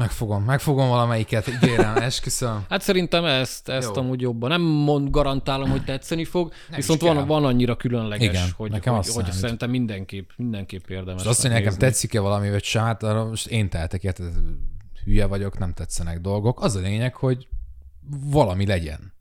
Megfogom, 0.00 0.44
megfogom 0.44 0.88
valamelyiket, 0.88 1.48
ígérem, 1.48 1.96
esküszöm. 2.10 2.64
Hát 2.68 2.82
szerintem 2.82 3.24
ezt, 3.24 3.68
ezt 3.68 3.94
Jó. 3.94 4.02
amúgy 4.02 4.20
jobban. 4.20 4.48
Nem 4.50 4.60
mond, 4.62 5.10
garantálom, 5.10 5.70
hogy 5.70 5.84
tetszeni 5.84 6.24
fog, 6.24 6.52
Nem 6.68 6.76
viszont 6.76 7.00
van, 7.00 7.26
van 7.26 7.44
annyira 7.44 7.76
különleges, 7.76 8.28
Igen, 8.28 8.48
hogy, 8.56 8.70
nekem 8.70 8.94
hogy, 8.94 9.08
hogy 9.08 9.32
szerintem 9.32 9.70
mindenképp, 9.70 10.28
mindenképp 10.36 10.88
érdemes 10.88 11.22
És 11.22 11.28
azt, 11.28 11.42
hogy 11.42 11.50
nekem 11.50 11.74
tetszik-e 11.74 12.20
valami, 12.20 12.50
vagy 12.50 12.62
sem, 12.64 12.84
hát 12.84 13.02
arra 13.02 13.24
most 13.24 13.46
én 13.46 13.68
tehetek, 13.68 14.02
érted? 14.04 14.32
Hülye 15.04 15.26
vagyok, 15.26 15.58
nem 15.58 15.72
tetszenek 15.72 16.20
dolgok. 16.20 16.60
Az 16.62 16.74
a 16.74 16.80
lényeg, 16.80 17.14
hogy 17.14 17.48
valami 18.30 18.66
legyen. 18.66 19.12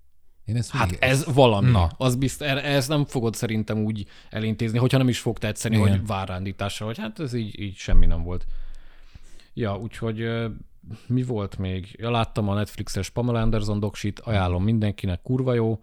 Én 0.46 0.56
ezt 0.56 0.72
Hát 0.72 0.82
mindig- 0.90 1.04
ez 1.04 1.26
valami. 1.34 1.72
Na. 1.72 1.92
Az 1.98 2.16
bizt, 2.16 2.42
ez 2.42 2.88
nem 2.88 3.06
fogod 3.06 3.36
szerintem 3.36 3.78
úgy 3.84 4.06
elintézni, 4.30 4.78
hogyha 4.78 4.98
nem 4.98 5.10
is 5.10 5.20
fog 5.20 5.38
tetszeni, 5.38 5.76
Igen. 5.78 5.90
Hogy 5.90 6.06
várándításra, 6.06 6.86
hogy 6.86 6.98
hát 6.98 7.20
ez 7.20 7.34
így, 7.34 7.60
így 7.60 7.76
semmi 7.76 8.06
nem 8.06 8.24
volt. 8.24 8.46
Ja, 9.54 9.78
úgyhogy 9.78 10.30
mi 11.08 11.24
volt 11.24 11.58
még? 11.58 11.96
Ja, 12.00 12.12
láttam 12.12 12.50
a 12.50 12.54
Netflixes 12.54 13.10
Pamela 13.10 13.42
Anderson 13.42 13.80
doksit, 13.80 14.20
ajánlom 14.20 14.64
mindenkinek, 14.64 15.22
kurva 15.22 15.54
jó. 15.54 15.80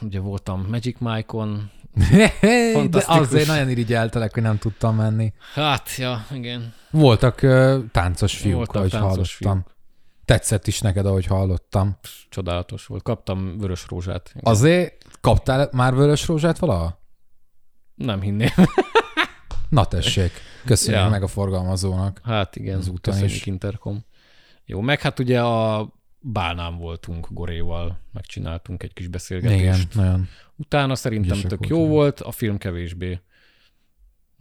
Ugye 0.00 0.20
voltam 0.20 0.66
Magic 0.70 0.96
Mike-on, 0.98 1.70
De 2.90 3.04
azért 3.06 3.46
nagyon 3.46 3.68
irigyeltelek, 3.68 4.34
hogy 4.34 4.42
nem 4.42 4.58
tudtam 4.58 4.96
menni. 4.96 5.32
hát, 5.54 5.96
ja, 5.96 6.26
igen. 6.32 6.74
Voltak 6.90 7.38
uh, 7.42 7.78
táncos 7.92 8.36
fiúk, 8.36 8.56
Voltak 8.56 8.76
ahogy 8.76 8.90
táncos 8.90 9.38
hallottam. 9.38 9.64
Tetszett 10.24 10.66
is 10.66 10.80
neked, 10.80 11.06
ahogy 11.06 11.26
hallottam. 11.26 11.98
Csodálatos 12.28 12.86
volt. 12.86 13.02
Kaptam 13.02 13.58
vörös 13.58 13.86
rózsát. 13.88 14.32
Azért 14.40 15.06
kaptál 15.20 15.68
már 15.72 15.94
vörös 15.94 16.26
rózsát 16.26 16.58
valaha? 16.58 17.00
Nem 17.94 18.20
hinném. 18.20 18.48
Na 19.68 19.84
tessék, 19.84 20.30
köszönjük 20.64 21.02
Ja. 21.02 21.08
meg 21.08 21.22
a 21.22 21.26
forgalmazónak. 21.26 22.20
Hát 22.24 22.56
igen, 22.56 22.78
Az 22.78 22.88
úton 22.88 23.12
köszönjük 23.14 23.36
is. 23.36 23.46
Intercom. 23.46 24.04
Jó, 24.64 24.80
meg 24.80 25.00
hát 25.00 25.18
ugye 25.18 25.42
a 25.42 25.88
bálnám 26.20 26.76
voltunk 26.78 27.28
Goréval, 27.30 28.00
megcsináltunk 28.12 28.82
egy 28.82 28.92
kis 28.92 29.08
beszélgetést. 29.08 29.60
Igen, 29.62 30.04
nagyon. 30.04 30.28
Utána 30.56 30.94
szerintem 30.94 31.30
Ügyesek 31.38 31.50
tök 31.58 31.68
jó 31.68 31.86
volt, 31.86 32.20
a 32.20 32.30
film 32.30 32.58
kevésbé. 32.58 33.20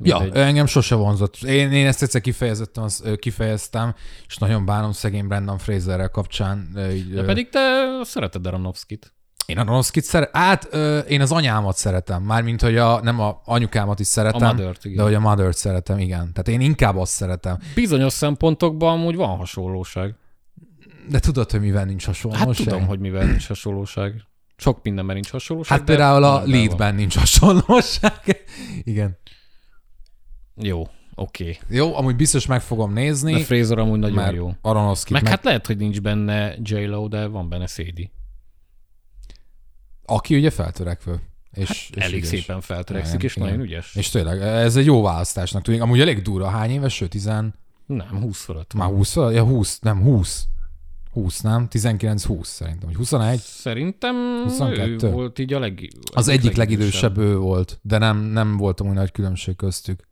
Ja, 0.04 0.20
Mindegy. 0.20 0.42
engem 0.42 0.66
sose 0.66 0.96
vonzott. 0.96 1.36
Én, 1.44 1.72
én 1.72 1.86
ezt 1.88 2.02
egyszer 2.02 2.22
kifejezettem, 2.22 2.84
az, 2.84 3.04
kifejeztem, 3.20 3.96
és 4.28 4.38
nagyon 4.38 4.66
bánom 4.66 4.92
szegény 4.92 5.28
Brandon 5.28 5.58
Fraserrel 5.58 6.10
kapcsán. 6.10 6.78
Így, 6.92 7.14
De 7.14 7.24
pedig 7.24 7.50
te 7.50 7.86
szereted 8.04 8.46
Aronofskit. 8.48 9.14
Én 9.48 9.58
a 9.58 9.62
Aronofskit 9.62 10.04
szeret, 10.04 10.36
hát 10.36 10.68
ö, 10.72 10.98
én 11.00 11.22
az 11.22 11.32
anyámat 11.32 11.78
szeretem, 11.78 12.24
mármint, 12.24 12.62
hogy 12.62 12.78
a, 12.78 13.02
nem 13.02 13.20
a 13.20 13.42
anyukámat 13.46 14.00
is 14.00 14.08
A 14.08 14.10
szeretem, 14.10 14.56
Mother-t, 14.56 14.86
igen. 14.86 14.98
de 14.98 15.04
hogy 15.04 15.14
a 15.14 15.20
mother 15.20 15.56
szeretem, 15.56 16.00
igen. 16.00 16.34
Tehát 16.34 16.48
én 16.48 16.62
inkább 16.62 16.98
azt 16.98 17.12
szeretem. 17.12 17.58
Bizonyos 17.76 18.14
szempontokban 18.14 18.94
amúgy 18.94 19.16
van 19.16 19.38
hasonlóság. 19.38 20.16
De 21.10 21.20
tudod, 21.20 21.52
hogy 21.52 21.60
mivel 21.60 21.86
nincs 21.86 22.06
Hát 22.06 22.16
hasonlóság? 22.16 22.66
tudom, 22.68 22.86
hogy 22.88 23.00
mivel 23.00 23.26
nincs 23.26 23.48
hasonlóság. 23.48 24.22
Sok 24.58 24.84
mindenben 24.84 25.16
nincs 25.16 25.30
hasonlóság. 25.30 25.78
Hát 25.78 25.88
például 25.88 26.24
a 26.24 26.44
leadben 26.46 26.96
nincs 26.96 27.18
hasonlóság. 27.18 28.46
igen. 28.84 29.18
Jó, 30.56 30.88
oké. 31.16 31.58
Jó, 31.70 31.96
amúgy 31.96 32.16
biztos 32.16 32.46
meg 32.46 32.62
fogom 32.62 32.94
nézni, 32.94 33.34
De 33.34 33.40
Fraser 33.40 33.78
amúgy 33.78 34.00
nagyon 34.00 34.16
mert 34.16 34.36
jó. 34.36 34.52
Aronofsky 34.62 35.14
Meg, 35.14 35.22
meg, 35.22 35.32
hát 35.32 35.44
lehet, 35.44 35.68
hogy 35.68 35.78
nincs 35.78 36.02
benne 36.02 36.56
J-Lo, 36.62 37.08
de 37.08 37.28
van 37.28 37.50
benne 37.50 37.68
Sadie. 37.68 38.12
Aki 40.10 40.36
ugye 40.36 40.50
feltörekvő. 40.50 41.20
És, 41.54 41.70
és 41.70 41.90
Hát 41.94 42.04
Elég 42.04 42.18
ügyes. 42.18 42.28
szépen 42.30 42.62
feltörekszik, 42.62 43.14
Igen, 43.14 43.26
és 43.26 43.36
igen. 43.36 43.48
nagyon 43.48 43.64
ügyes. 43.66 43.96
És 43.96 44.10
tényleg, 44.10 44.42
ez 44.42 44.76
egy 44.76 44.86
jó 44.86 45.02
választásnak 45.02 45.62
tűnik. 45.64 45.82
Amúgy 45.82 46.00
elég 46.00 46.22
durva. 46.22 46.48
Hány 46.48 46.70
éves 46.72 47.02
ő? 47.02 47.08
Tizen... 47.08 47.54
Nem, 47.86 48.22
20 48.22 48.42
fölött. 48.44 48.74
Már 48.74 48.90
20? 48.90 49.16
Ja, 49.16 49.44
20. 49.44 49.80
Nem, 49.80 50.02
20. 50.02 50.46
20, 51.14 51.42
nem? 51.42 51.68
19-20 51.72 52.44
szerintem, 52.44 52.86
vagy 52.86 52.96
21. 52.96 53.40
Szerintem 53.40 54.16
22? 54.44 55.08
ő 55.08 55.12
volt 55.12 55.40
így 55.40 55.54
a 55.54 55.60
leg... 55.60 55.90
Az 56.14 56.28
egyik 56.28 56.56
legidősebb 56.56 57.18
ő 57.18 57.38
volt, 57.38 57.80
de 57.82 57.98
nem, 57.98 58.18
nem 58.18 58.58
voltam 58.58 58.88
úgy 58.88 58.94
nagy 58.94 59.12
különbség 59.12 59.56
köztük. 59.56 60.07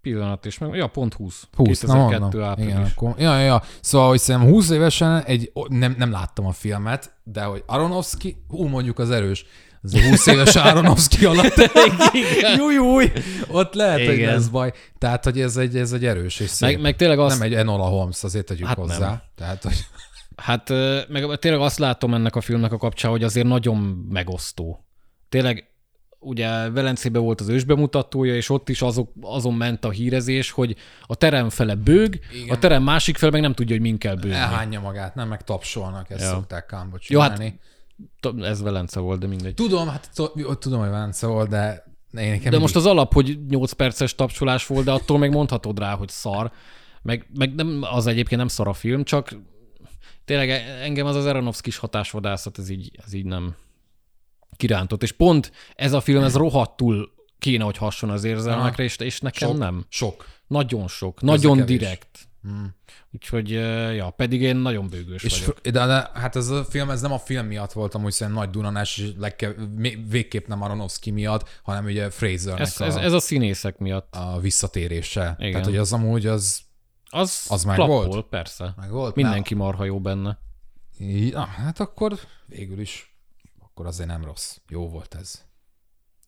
Pillanat 0.00 0.44
is 0.44 0.58
meg. 0.58 0.74
Ja, 0.74 0.86
pont 0.86 1.14
20. 1.14 1.46
20, 1.56 1.80
na 1.82 1.94
2002 1.94 2.20
mondom. 2.20 2.42
április. 2.42 2.70
Igen, 2.72 2.84
akkor, 2.84 3.14
ja, 3.18 3.38
ja, 3.38 3.44
ja. 3.44 3.62
Szóval, 3.80 4.08
hogy 4.08 4.18
szerintem 4.18 4.50
20 4.50 4.70
évesen 4.70 5.22
egy, 5.24 5.52
nem, 5.68 5.94
nem 5.98 6.10
láttam 6.10 6.46
a 6.46 6.52
filmet, 6.52 7.14
de 7.24 7.42
hogy 7.42 7.62
Aronofsky, 7.66 8.36
hú, 8.48 8.66
mondjuk 8.66 8.98
az 8.98 9.10
erős, 9.10 9.44
az 9.82 10.00
20 10.00 10.26
éves 10.26 10.56
Aronofsky 10.66 11.24
alatt. 11.24 11.54
Júj, 12.56 12.74
júj, 12.74 13.12
ott 13.48 13.74
lehet, 13.74 14.06
hogy 14.06 14.14
Igen. 14.14 14.34
lesz 14.34 14.46
baj. 14.46 14.72
Tehát, 14.98 15.24
hogy 15.24 15.40
ez 15.40 15.56
egy, 15.56 15.76
ez 15.76 15.92
egy 15.92 16.04
erős 16.04 16.40
és 16.40 16.48
szép. 16.50 16.68
Meg, 16.68 16.80
meg 16.80 16.96
tényleg 16.96 17.18
azt, 17.18 17.38
Nem 17.38 17.46
egy 17.46 17.54
Enola 17.54 17.84
Holmes, 17.84 18.24
azért 18.24 18.46
tegyük 18.46 18.66
Hát 18.66 18.76
hozzá. 18.76 19.08
nem. 19.08 19.22
Tehát, 19.34 19.62
hogy 19.62 19.86
Hát 20.36 20.68
meg 21.08 21.38
tényleg 21.38 21.60
azt 21.60 21.78
látom 21.78 22.14
ennek 22.14 22.36
a 22.36 22.40
filmnek 22.40 22.72
a 22.72 22.76
kapcsán, 22.76 23.10
hogy 23.10 23.22
azért 23.22 23.46
nagyon 23.46 23.76
megosztó. 24.10 24.84
Tényleg 25.28 25.71
ugye 26.22 26.70
Velencében 26.70 27.22
volt 27.22 27.40
az 27.40 27.48
ősbemutatója, 27.48 28.34
és 28.34 28.48
ott 28.50 28.68
is 28.68 28.82
azok, 28.82 29.10
azon 29.20 29.54
ment 29.54 29.84
a 29.84 29.90
hírezés, 29.90 30.50
hogy 30.50 30.76
a 31.06 31.14
terem 31.14 31.48
fele 31.50 31.74
bőg, 31.74 32.20
Igen. 32.42 32.54
a 32.56 32.58
terem 32.58 32.82
másik 32.82 33.16
fele 33.16 33.32
meg 33.32 33.40
nem 33.40 33.52
tudja, 33.54 33.74
hogy 33.74 33.84
min 33.84 33.98
kell 33.98 34.14
bőgni. 34.14 34.32
elhányja 34.36 34.80
magát, 34.80 35.14
nem 35.14 35.28
meg 35.28 35.44
tapsolnak, 35.44 36.10
ezt 36.10 36.22
Ja. 36.22 36.28
szokták 36.28 36.66
kámba 36.66 36.98
Jó, 37.08 37.20
hát- 37.20 37.60
Ez 38.40 38.62
Velence 38.62 39.00
volt, 39.00 39.20
de 39.20 39.26
mindegy. 39.26 39.54
Tudom, 39.54 39.88
hát 39.88 40.10
tudom, 40.58 40.80
hogy 40.80 40.88
Vence 40.88 41.26
volt, 41.26 41.48
de 41.48 41.84
én 42.18 42.30
nekem 42.30 42.50
De 42.50 42.58
most 42.58 42.76
az 42.76 42.86
alap, 42.86 43.12
hogy 43.12 43.38
8 43.48 43.72
perces 43.72 44.14
tapsolás 44.14 44.66
volt, 44.66 44.84
de 44.84 44.90
attól 44.92 45.18
meg 45.18 45.30
mondhatod 45.30 45.78
rá, 45.78 45.94
hogy 45.94 46.08
szar. 46.08 46.52
Meg, 47.02 47.26
meg 47.38 47.54
nem, 47.54 47.78
az 47.90 48.06
egyébként 48.06 48.40
nem 48.40 48.48
szar 48.48 48.68
a 48.68 48.72
film, 48.72 49.04
csak 49.04 49.36
tényleg 50.24 50.50
engem 50.82 51.06
az 51.06 51.16
az 51.16 51.24
Aronofsky-s 51.26 51.76
hatásvadászat, 51.76 52.58
ez 52.58 52.68
így, 52.68 52.90
ez 53.06 53.12
így 53.12 53.24
nem 53.24 53.54
kirántott. 54.56 55.02
És 55.02 55.12
pont 55.12 55.52
ez 55.74 55.92
a 55.92 56.00
film, 56.00 56.22
ez 56.22 56.34
rohadtul 56.36 57.12
kéne, 57.38 57.64
hogy 57.64 57.76
hasson 57.76 58.10
az 58.10 58.24
érzelmekre, 58.24 58.82
és, 58.82 58.96
és 58.96 59.20
nekem 59.20 59.48
sok, 59.48 59.58
nem. 59.58 59.84
Sok. 59.88 60.26
Nagyon 60.46 60.88
sok. 60.88 61.20
Nagyon 61.20 61.56
kevés. 61.56 61.78
direkt. 61.78 62.18
Hmm. 62.42 62.74
Úgyhogy, 63.12 63.54
eh, 63.54 63.94
ja, 63.94 64.10
pedig 64.10 64.40
én 64.42 64.56
nagyon 64.56 64.88
bőgős 64.88 65.22
És 65.22 65.38
vagyok. 65.40 65.60
de, 65.60 65.70
de, 65.86 66.10
hát 66.14 66.36
ez 66.36 66.48
a 66.48 66.64
film, 66.64 66.90
ez 66.90 67.00
nem 67.00 67.12
a 67.12 67.18
film 67.18 67.46
miatt 67.46 67.72
volt 67.72 67.94
amúgy 67.94 68.12
szerintem 68.12 68.42
nagy 68.42 68.52
dunanás, 68.52 68.98
és 68.98 69.12
legkev, 69.18 69.52
végképp 70.08 70.46
nem 70.46 70.62
Aronofsky 70.62 71.10
miatt, 71.10 71.60
hanem 71.62 71.84
ugye 71.84 72.10
Frasernek 72.10 72.60
Ez, 72.60 72.80
a, 72.80 72.84
ez, 72.84 72.94
ez 72.96 73.12
a 73.12 73.20
színészek 73.20 73.78
miatt. 73.78 74.14
a 74.14 74.38
visszatérése. 74.40 75.34
Igen. 75.38 75.50
Tehát, 75.50 75.66
hogy 75.66 75.76
az 75.76 75.92
amúgy 75.92 76.26
az 76.26 76.60
Az, 77.10 77.46
Az 77.48 77.64
meg 77.64 77.74
klappol, 77.74 78.06
volt? 78.06 78.26
persze. 78.26 78.74
meg 78.76 78.90
volt. 78.90 79.14
Mindenki 79.14 79.54
marha 79.54 79.84
jó 79.84 80.00
benne. 80.00 80.38
Ja, 80.98 81.40
hát 81.44 81.80
akkor 81.80 82.18
végül 82.46 82.80
is, 82.80 83.11
akkor 83.74 83.86
azért 83.86 84.08
nem 84.08 84.24
rossz. 84.24 84.56
Jó 84.68 84.88
volt 84.88 85.14
ez. 85.20 85.42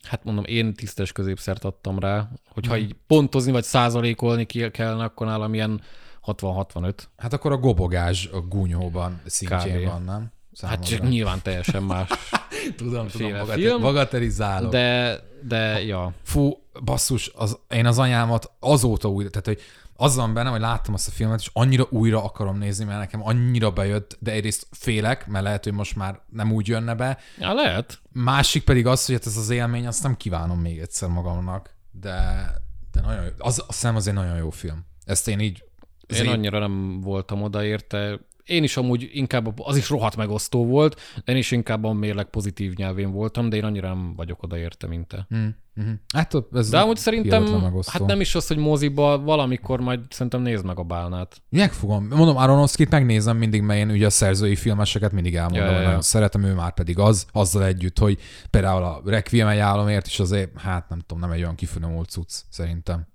Hát 0.02 0.24
mondom, 0.24 0.44
én 0.44 0.74
tisztes 0.74 1.12
középszert 1.12 1.64
adtam 1.64 1.98
rá, 1.98 2.28
hogyha 2.48 2.74
Hmm. 2.74 2.82
így 2.82 2.96
pontozni 3.06 3.52
vagy 3.52 3.64
százalékolni 3.64 4.46
kellene, 4.46 5.04
akkor 5.04 5.26
nálam 5.26 5.54
ilyen 5.54 5.80
60-65. 6.22 6.94
Hát 7.16 7.32
akkor 7.32 7.52
a 7.52 7.56
gobogás 7.56 8.26
a 8.26 8.40
gúnyóban 8.40 9.20
szintjén 9.26 9.80
Kb. 9.80 9.88
van, 9.88 10.02
nem? 10.02 10.32
Hát 10.62 10.78
csak 10.78 10.86
Számomra. 10.86 11.08
nyilván 11.08 11.42
teljesen 11.42 11.82
más. 11.82 12.08
tudom, 12.76 13.08
tudom, 13.08 13.46
film. 13.46 13.80
bagatelizálok. 13.80 14.70
De, 14.70 15.20
de 15.46 15.84
ja. 15.84 16.12
Fú, 16.22 16.62
basszus, 16.84 17.30
az, 17.34 17.58
én 17.68 17.86
az 17.86 17.98
anyámat 17.98 18.50
azóta 18.60 19.08
újra, 19.08 19.30
tehát 19.30 19.46
hogy 19.46 19.60
az 19.96 20.16
van 20.16 20.34
bennem, 20.34 20.52
hogy 20.52 20.60
láttam 20.60 20.94
azt 20.94 21.08
a 21.08 21.10
filmet, 21.10 21.40
és 21.40 21.50
annyira 21.52 21.86
újra 21.90 22.24
akarom 22.24 22.58
nézni, 22.58 22.84
mert 22.84 22.98
nekem 22.98 23.26
annyira 23.26 23.70
bejött, 23.70 24.16
de 24.20 24.32
egyrészt 24.32 24.66
félek, 24.70 25.26
mert 25.26 25.44
lehet, 25.44 25.64
hogy 25.64 25.72
most 25.72 25.96
már 25.96 26.20
nem 26.30 26.52
úgy 26.52 26.68
jönne 26.68 26.94
be. 26.94 27.18
ja, 27.38 27.52
lehet. 27.52 28.00
Másik 28.12 28.64
pedig 28.64 28.86
az, 28.86 29.06
hogy 29.06 29.14
hát 29.14 29.26
ez 29.26 29.36
az 29.36 29.50
élmény, 29.50 29.86
azt 29.86 30.02
nem 30.02 30.16
kívánom 30.16 30.60
még 30.60 30.78
egyszer 30.78 31.08
magamnak, 31.08 31.74
de, 31.90 32.46
de 32.92 33.00
nagyon 33.00 33.24
jó. 33.24 33.30
Az, 33.38 33.58
azt 33.58 33.66
hiszem, 33.66 33.96
az 33.96 34.06
egy 34.06 34.14
nagyon 34.14 34.36
jó 34.36 34.50
film. 34.50 34.86
Ezt 35.04 35.28
én 35.28 35.40
így... 35.40 35.64
Én 36.06 36.28
annyira 36.28 36.58
nem 36.58 37.00
voltam 37.00 37.42
oda 37.42 37.64
érte. 37.64 38.18
Én 38.44 38.62
is 38.62 38.76
amúgy 38.76 39.10
inkább, 39.12 39.60
az 39.60 39.76
is 39.76 39.88
rohadt 39.88 40.16
megosztó 40.16 40.66
volt, 40.66 41.00
de 41.24 41.32
én 41.32 41.38
is 41.38 41.50
inkább 41.50 41.84
a 41.84 41.92
mérleg 41.92 42.24
pozitív 42.24 42.74
nyelvén 42.74 43.10
voltam, 43.10 43.48
de 43.48 43.56
én 43.56 43.64
annyira 43.64 43.88
nem 43.88 44.14
vagyok 44.16 44.42
oda 44.42 44.58
érte, 44.58 44.86
mint 44.86 45.06
te. 45.06 45.26
Mm, 45.34 45.46
mm. 45.80 45.92
Hát 46.14 46.34
ez 46.52 46.68
De 46.68 46.78
amúgy 46.78 46.96
szerintem, 46.96 47.72
hát 47.86 48.06
nem 48.06 48.20
is 48.20 48.34
az, 48.34 48.46
hogy 48.46 48.56
moziba 48.56 49.18
valamikor 49.18 49.80
majd 49.80 50.00
szerintem 50.08 50.42
nézd 50.42 50.64
meg 50.64 50.78
a 50.78 50.82
bálnát. 50.82 51.42
Meg 51.48 51.72
fogom. 51.72 52.06
Mondom, 52.06 52.36
Aronofsky-t 52.36 52.90
megnézem 52.90 53.36
mindig, 53.36 53.62
mert 53.62 53.80
én 53.80 53.90
ugye 53.90 54.06
a 54.06 54.10
szerzői 54.10 54.56
filmeseket 54.56 55.12
mindig 55.12 55.34
elmondom, 55.34 55.60
Ja, 55.60 55.66
ja, 55.66 55.72
hogy 55.72 55.82
ja. 55.82 55.88
nagyon 55.88 56.02
szeretem, 56.02 56.42
ő 56.42 56.54
már 56.54 56.74
pedig 56.74 56.98
az, 56.98 57.26
azzal 57.32 57.64
együtt, 57.64 57.98
hogy 57.98 58.18
például 58.50 58.82
a 58.82 59.02
Requiem 59.04 59.48
egy 59.48 59.58
álomért 59.58 60.06
is 60.06 60.20
azért, 60.20 60.60
hát 60.60 60.88
nem 60.88 60.98
tudom, 60.98 61.18
nem 61.18 61.30
egy 61.30 61.42
olyan 61.42 61.54
kifinomult 61.54 62.08
cucc, 62.08 62.32
szerintem. 62.48 63.06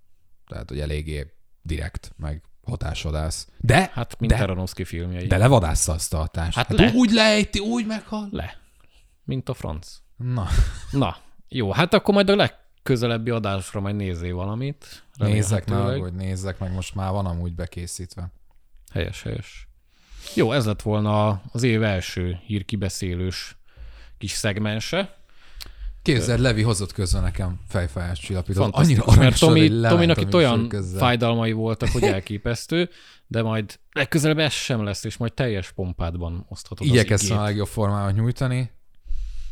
Tehát, 0.47 0.69
hogy 0.69 0.80
eléggé 0.80 1.34
direkt, 1.61 2.11
meg 2.17 2.48
hatásvadász. 2.70 3.47
De, 3.57 3.91
Hát, 3.93 4.20
mint 4.20 4.32
de, 4.32 4.38
Aronofsky 4.43 4.84
filmjei. 4.84 5.28
de 5.28 5.38
levadásza 5.38 5.91
azt 5.93 6.13
a 6.13 6.17
hatást. 6.17 6.55
Hát 6.55 6.67
hát 6.67 6.78
le. 6.78 6.91
úgy 6.93 7.11
lejti, 7.11 7.59
úgy 7.59 7.86
meghal. 7.86 8.28
Le. 8.32 8.57
Mint 9.24 9.49
a 9.49 9.53
franc. 9.53 9.88
Na, 10.17 10.47
Na, 10.91 11.17
jó, 11.47 11.72
hát 11.72 11.93
akkor 11.93 12.13
majd 12.13 12.30
a 12.30 12.36
legközelebbi 12.36 13.30
adásra 13.30 13.80
majd 13.80 13.95
nézzél 13.95 14.36
valamit. 14.36 15.03
nézzek 15.17 15.70
meg, 15.70 15.99
hogy 15.99 16.13
nézzek 16.13 16.59
meg, 16.59 16.74
most 16.74 16.95
már 16.95 17.11
van 17.11 17.26
amúgy 17.26 17.53
bekészítve. 17.55 18.32
Helyes, 18.91 19.22
helyes. 19.22 19.67
Jó, 20.36 20.51
ez 20.51 20.65
lett 20.65 20.82
volna 20.82 21.41
az 21.51 21.63
év 21.63 21.84
első 21.84 22.39
hírkibeszélős 22.45 23.57
kis 24.17 24.32
szegmense. 24.32 25.17
Képzeld, 26.01 26.39
Levi 26.39 26.61
hozott 26.61 26.93
közben 26.93 27.21
nekem 27.21 27.59
fejfájás 27.67 28.19
csillapítót. 28.19 28.69
Annyira 28.71 29.03
mert 29.17 29.39
Tomi, 29.39 29.69
Tominak 29.81 30.21
itt 30.21 30.33
olyan 30.33 30.69
fájdalmai 30.97 31.51
voltak, 31.51 31.89
hogy 31.89 32.03
elképesztő, 32.15 32.89
de 33.27 33.41
majd 33.41 33.79
legközelebb 33.91 34.39
ez 34.39 34.53
sem 34.53 34.83
lesz, 34.83 35.03
és 35.03 35.17
majd 35.17 35.33
teljes 35.33 35.71
pompádban 35.71 36.45
oszthatod 36.49 36.87
Igyekeztem 36.87 37.37
a 37.37 37.43
legjobb 37.43 37.67
formámat 37.67 38.15
nyújtani. 38.15 38.71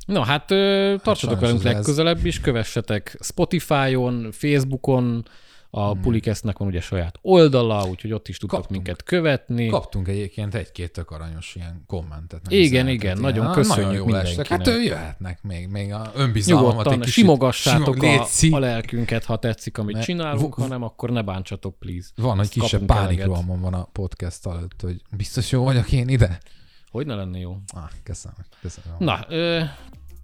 Na 0.05 0.23
hát, 0.23 0.51
ö, 0.51 0.95
tartsatok 1.03 1.39
velünk 1.39 1.61
legközelebb 1.61 2.25
is, 2.25 2.39
kövessetek 2.39 3.17
Spotify-on, 3.19 4.31
Facebookon, 4.31 5.25
a 5.70 5.91
hmm. 5.91 6.01
Pulikesznek 6.01 6.57
van 6.57 6.68
ugye 6.68 6.82
saját 6.82 7.20
oldala, 7.22 7.86
úgyhogy 7.86 8.11
ott 8.13 8.28
is 8.28 8.38
tudtok 8.38 8.59
Kaptunk. 8.59 8.84
minket 8.84 9.03
követni. 9.03 9.68
Kaptunk 9.68 10.07
egyébként 10.07 10.55
egy-két 10.55 10.91
tök 10.91 11.11
aranyos 11.11 11.55
ilyen 11.55 11.84
kommentet. 11.88 12.41
Igen, 12.49 12.88
igen, 12.88 13.01
ilyen. 13.03 13.18
nagyon 13.18 13.45
Ah, 13.45 13.53
köszönjük 13.53 14.05
nagyon 14.05 14.15
estek. 14.20 14.47
Hát 14.47 14.57
mindenkinek. 14.57 14.80
ő 14.80 14.93
jöhetnek 14.99 15.43
még, 15.43 15.68
még 15.68 15.93
a 15.93 16.11
önbizalmamat 16.15 16.70
egy 16.70 16.76
Nyugodtan 16.78 16.99
kicsit. 16.99 17.13
simogassátok 17.13 17.95
simog- 17.95 18.03
a, 18.03 18.20
létszi. 18.22 18.51
a 18.51 18.59
lelkünket, 18.59 19.24
ha 19.26 19.38
tetszik, 19.38 19.78
amit 19.78 19.95
Ne- 19.95 20.01
csinálunk, 20.01 20.55
vo- 20.55 20.63
hanem 20.68 20.84
akkor 20.84 21.09
ne 21.09 21.22
bántsatok, 21.22 21.80
please. 21.80 22.09
Van 22.15 22.39
egy 22.39 22.49
kisebb 22.49 22.86
pánikrohamon 22.86 23.61
van 23.61 23.74
a 23.74 23.84
podcast 23.91 24.47
előtt, 24.47 24.82
hogy 24.82 25.01
biztos 25.18 25.51
jó 25.51 25.63
vagyok 25.63 25.91
én 25.91 26.07
ide? 26.09 26.38
Hogy 26.91 27.05
ne 27.05 27.15
lenne 27.15 27.39
jó? 27.39 27.57
Ah, 27.76 27.82
köszönöm. 28.03 28.38
köszönöm. 28.61 28.95
Na, 28.99 29.26
ö, 29.30 29.61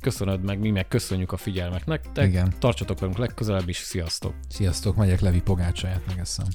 köszönöd 0.04 0.43
meg, 0.43 0.59
mi 0.59 0.70
meg 0.70 0.88
köszönjük 0.88 1.32
a 1.32 1.38
figyelmet 1.38 1.86
nektek. 1.86 2.28
Igen. 2.28 2.54
Tartsatok 2.59 3.00
velünk 3.00 3.17
legközelebb 3.17 3.70
is, 3.70 3.78
sziasztok! 3.78 4.34
Sziasztok, 4.50 4.96
megyek 4.96 5.20
Levi 5.20 5.42
pogácsáját 5.42 6.01
megeszem. 6.08 6.46